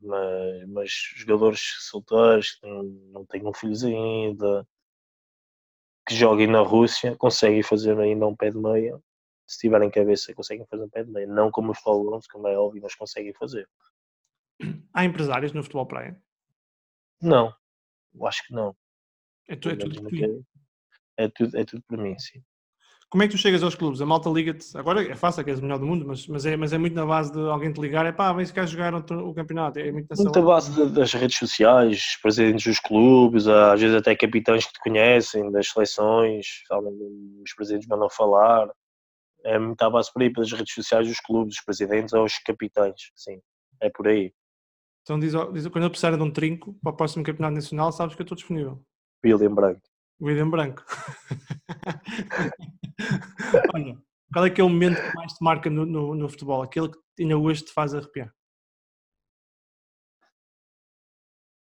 mas, 0.00 0.68
mas, 0.68 0.90
jogadores 1.16 1.60
solteiros 1.80 2.52
que 2.52 2.66
não 2.66 3.24
tenham 3.26 3.52
filhos 3.52 3.84
ainda, 3.84 4.66
que 6.06 6.14
joguem 6.14 6.46
na 6.46 6.60
Rússia, 6.60 7.16
conseguem 7.16 7.62
fazer 7.62 7.98
ainda 7.98 8.26
um 8.26 8.36
pé 8.36 8.50
de 8.50 8.58
meia. 8.58 8.98
Se 9.46 9.58
tiverem 9.58 9.90
cabeça, 9.90 10.34
conseguem 10.34 10.66
fazer 10.66 10.84
um 10.84 10.88
pé 10.88 11.04
de 11.04 11.10
meia. 11.10 11.26
Não 11.26 11.50
como 11.50 11.72
os 11.72 11.80
Paulo 11.80 12.20
como 12.30 12.48
é 12.48 12.56
óbvio, 12.56 12.82
mas 12.82 12.94
conseguem 12.94 13.32
fazer. 13.34 13.68
Há 14.92 15.04
empresários 15.04 15.52
no 15.52 15.62
futebol 15.62 15.86
praia? 15.86 16.20
Não, 17.20 17.54
eu 18.14 18.26
acho 18.26 18.46
que 18.46 18.52
não. 18.52 18.76
É, 19.48 19.56
tu, 19.56 19.70
é 19.70 19.76
tudo 19.76 20.08
é, 21.16 21.24
é, 21.24 21.28
tudo, 21.28 21.56
é 21.56 21.64
tudo 21.64 21.82
por 21.86 21.98
mim, 21.98 22.18
sim. 22.18 22.42
Como 23.08 23.22
é 23.22 23.28
que 23.28 23.34
tu 23.34 23.38
chegas 23.38 23.62
aos 23.62 23.76
clubes? 23.76 24.00
A 24.00 24.06
malta 24.06 24.28
liga-te, 24.28 24.76
agora 24.76 25.00
é 25.00 25.14
fácil, 25.14 25.44
que 25.44 25.50
és 25.50 25.60
o 25.60 25.62
melhor 25.62 25.78
do 25.78 25.86
mundo, 25.86 26.04
mas, 26.04 26.26
mas, 26.26 26.44
é, 26.44 26.56
mas 26.56 26.72
é 26.72 26.78
muito 26.78 26.94
na 26.94 27.06
base 27.06 27.32
de 27.32 27.38
alguém 27.38 27.72
te 27.72 27.80
ligar, 27.80 28.04
é 28.04 28.10
pá, 28.10 28.32
vem 28.32 28.44
se 28.44 28.52
quer 28.52 28.66
jogar 28.66 28.92
o, 28.94 29.32
campeonato. 29.32 29.78
É 29.78 29.92
muito 29.92 30.08
Muita 30.18 30.42
base 30.42 30.72
de, 30.72 30.92
das 30.92 31.12
redes 31.14 31.38
sociais, 31.38 32.18
presidentes 32.20 32.66
dos 32.66 32.80
clubes, 32.80 33.46
às 33.46 33.80
vezes 33.80 33.96
até 33.96 34.16
capitães 34.16 34.66
que 34.66 34.72
te 34.72 34.80
conhecem, 34.80 35.52
das 35.52 35.68
seleções, 35.68 36.46
os 37.44 37.54
presidentes 37.54 37.86
mandam 37.88 38.10
falar. 38.10 38.68
É 39.44 39.56
muita 39.56 39.88
base 39.88 40.12
por 40.12 40.22
aí, 40.22 40.32
pelas 40.32 40.50
redes 40.50 40.74
sociais 40.74 41.06
dos 41.06 41.20
clubes, 41.20 41.54
dos 41.54 41.64
presidentes 41.64 42.12
aos 42.12 42.36
capitães, 42.38 43.12
sim, 43.14 43.40
é 43.80 43.88
por 43.88 44.08
aí. 44.08 44.32
Então 45.02 45.20
diz, 45.20 45.32
diz 45.52 45.68
quando 45.68 45.84
eu 45.84 45.90
precisar 45.90 46.16
de 46.16 46.22
um 46.22 46.32
trinco 46.32 46.76
para 46.82 46.90
o 46.90 46.96
próximo 46.96 47.22
campeonato 47.22 47.54
nacional, 47.54 47.92
sabes 47.92 48.16
que 48.16 48.22
eu 48.22 48.24
estou 48.24 48.34
disponível. 48.34 48.82
William 49.24 49.54
Branco. 49.54 49.82
William 50.20 50.50
Branco. 50.50 50.84
Olha, 53.74 53.98
qual 54.32 54.46
é 54.46 54.50
que 54.50 54.60
é 54.60 54.64
o 54.64 54.68
momento 54.68 55.00
que 55.00 55.14
mais 55.14 55.32
te 55.32 55.44
marca 55.44 55.70
no, 55.70 55.84
no, 55.84 56.14
no 56.14 56.28
futebol? 56.28 56.62
Aquele 56.62 56.90
que 56.90 57.22
ainda 57.22 57.36
hoje 57.36 57.64
te 57.64 57.72
faz 57.72 57.94
arrepiar? 57.94 58.32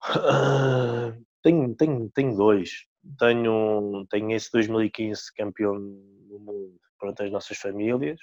Uh, 0.09 1.23
tenho, 1.43 1.75
tenho, 1.75 2.09
tenho 2.11 2.35
dois. 2.35 2.87
Tenho, 3.17 4.05
tenho 4.09 4.31
esse 4.31 4.51
2015 4.51 5.33
campeão 5.35 5.75
do 5.75 6.39
mundo 6.39 6.79
para 6.99 7.25
as 7.25 7.31
nossas 7.31 7.57
famílias 7.57 8.19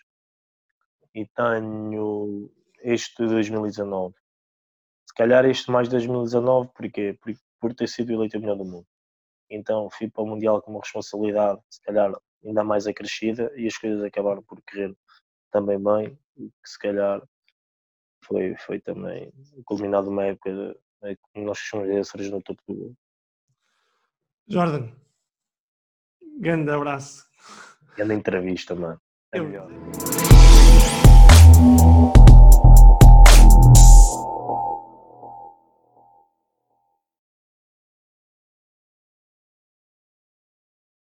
e 1.15 1.27
tenho 1.27 2.51
este 2.83 3.27
2019 3.27 4.15
calhar 5.17 5.47
este 5.47 5.71
mais 5.71 5.89
2019, 5.89 6.71
porque 6.75 7.15
por, 7.15 7.33
por 7.59 7.75
ter 7.75 7.89
sido 7.89 8.13
eleito 8.13 8.37
o 8.37 8.41
melhor 8.41 8.57
do 8.57 8.65
mundo. 8.65 8.87
Então 9.51 9.89
fui 9.91 10.09
para 10.09 10.23
o 10.23 10.27
Mundial 10.27 10.61
com 10.61 10.71
uma 10.73 10.81
responsabilidade, 10.81 11.61
se 11.71 11.81
calhar 11.83 12.13
ainda 12.47 12.65
mais 12.65 12.87
acrescida, 12.87 13.53
e 13.57 13.67
as 13.67 13.77
coisas 13.77 14.03
acabaram 14.03 14.43
por 14.43 14.61
correr 14.63 14.95
também 15.51 15.83
bem, 15.83 16.19
que 16.37 16.69
se 16.69 16.79
calhar 16.79 17.23
foi, 18.25 18.57
foi 18.57 18.81
também 18.81 19.33
culminado 19.65 20.11
uma 20.11 20.25
época 20.25 20.53
de, 20.53 20.75
de 21.35 21.45
nós 21.45 21.59
costumamos 21.61 22.11
dizer 22.15 22.31
no 22.31 22.43
topo 22.43 22.63
do 22.69 22.75
mundo. 22.75 22.97
Jordan, 24.49 24.89
grande 26.39 26.71
abraço. 26.71 27.27
Grande 27.97 28.15
entrevista, 28.15 28.75
mano. 28.75 29.01
É 29.33 29.39
Eu... 29.39 29.45
melhor. 29.45 29.69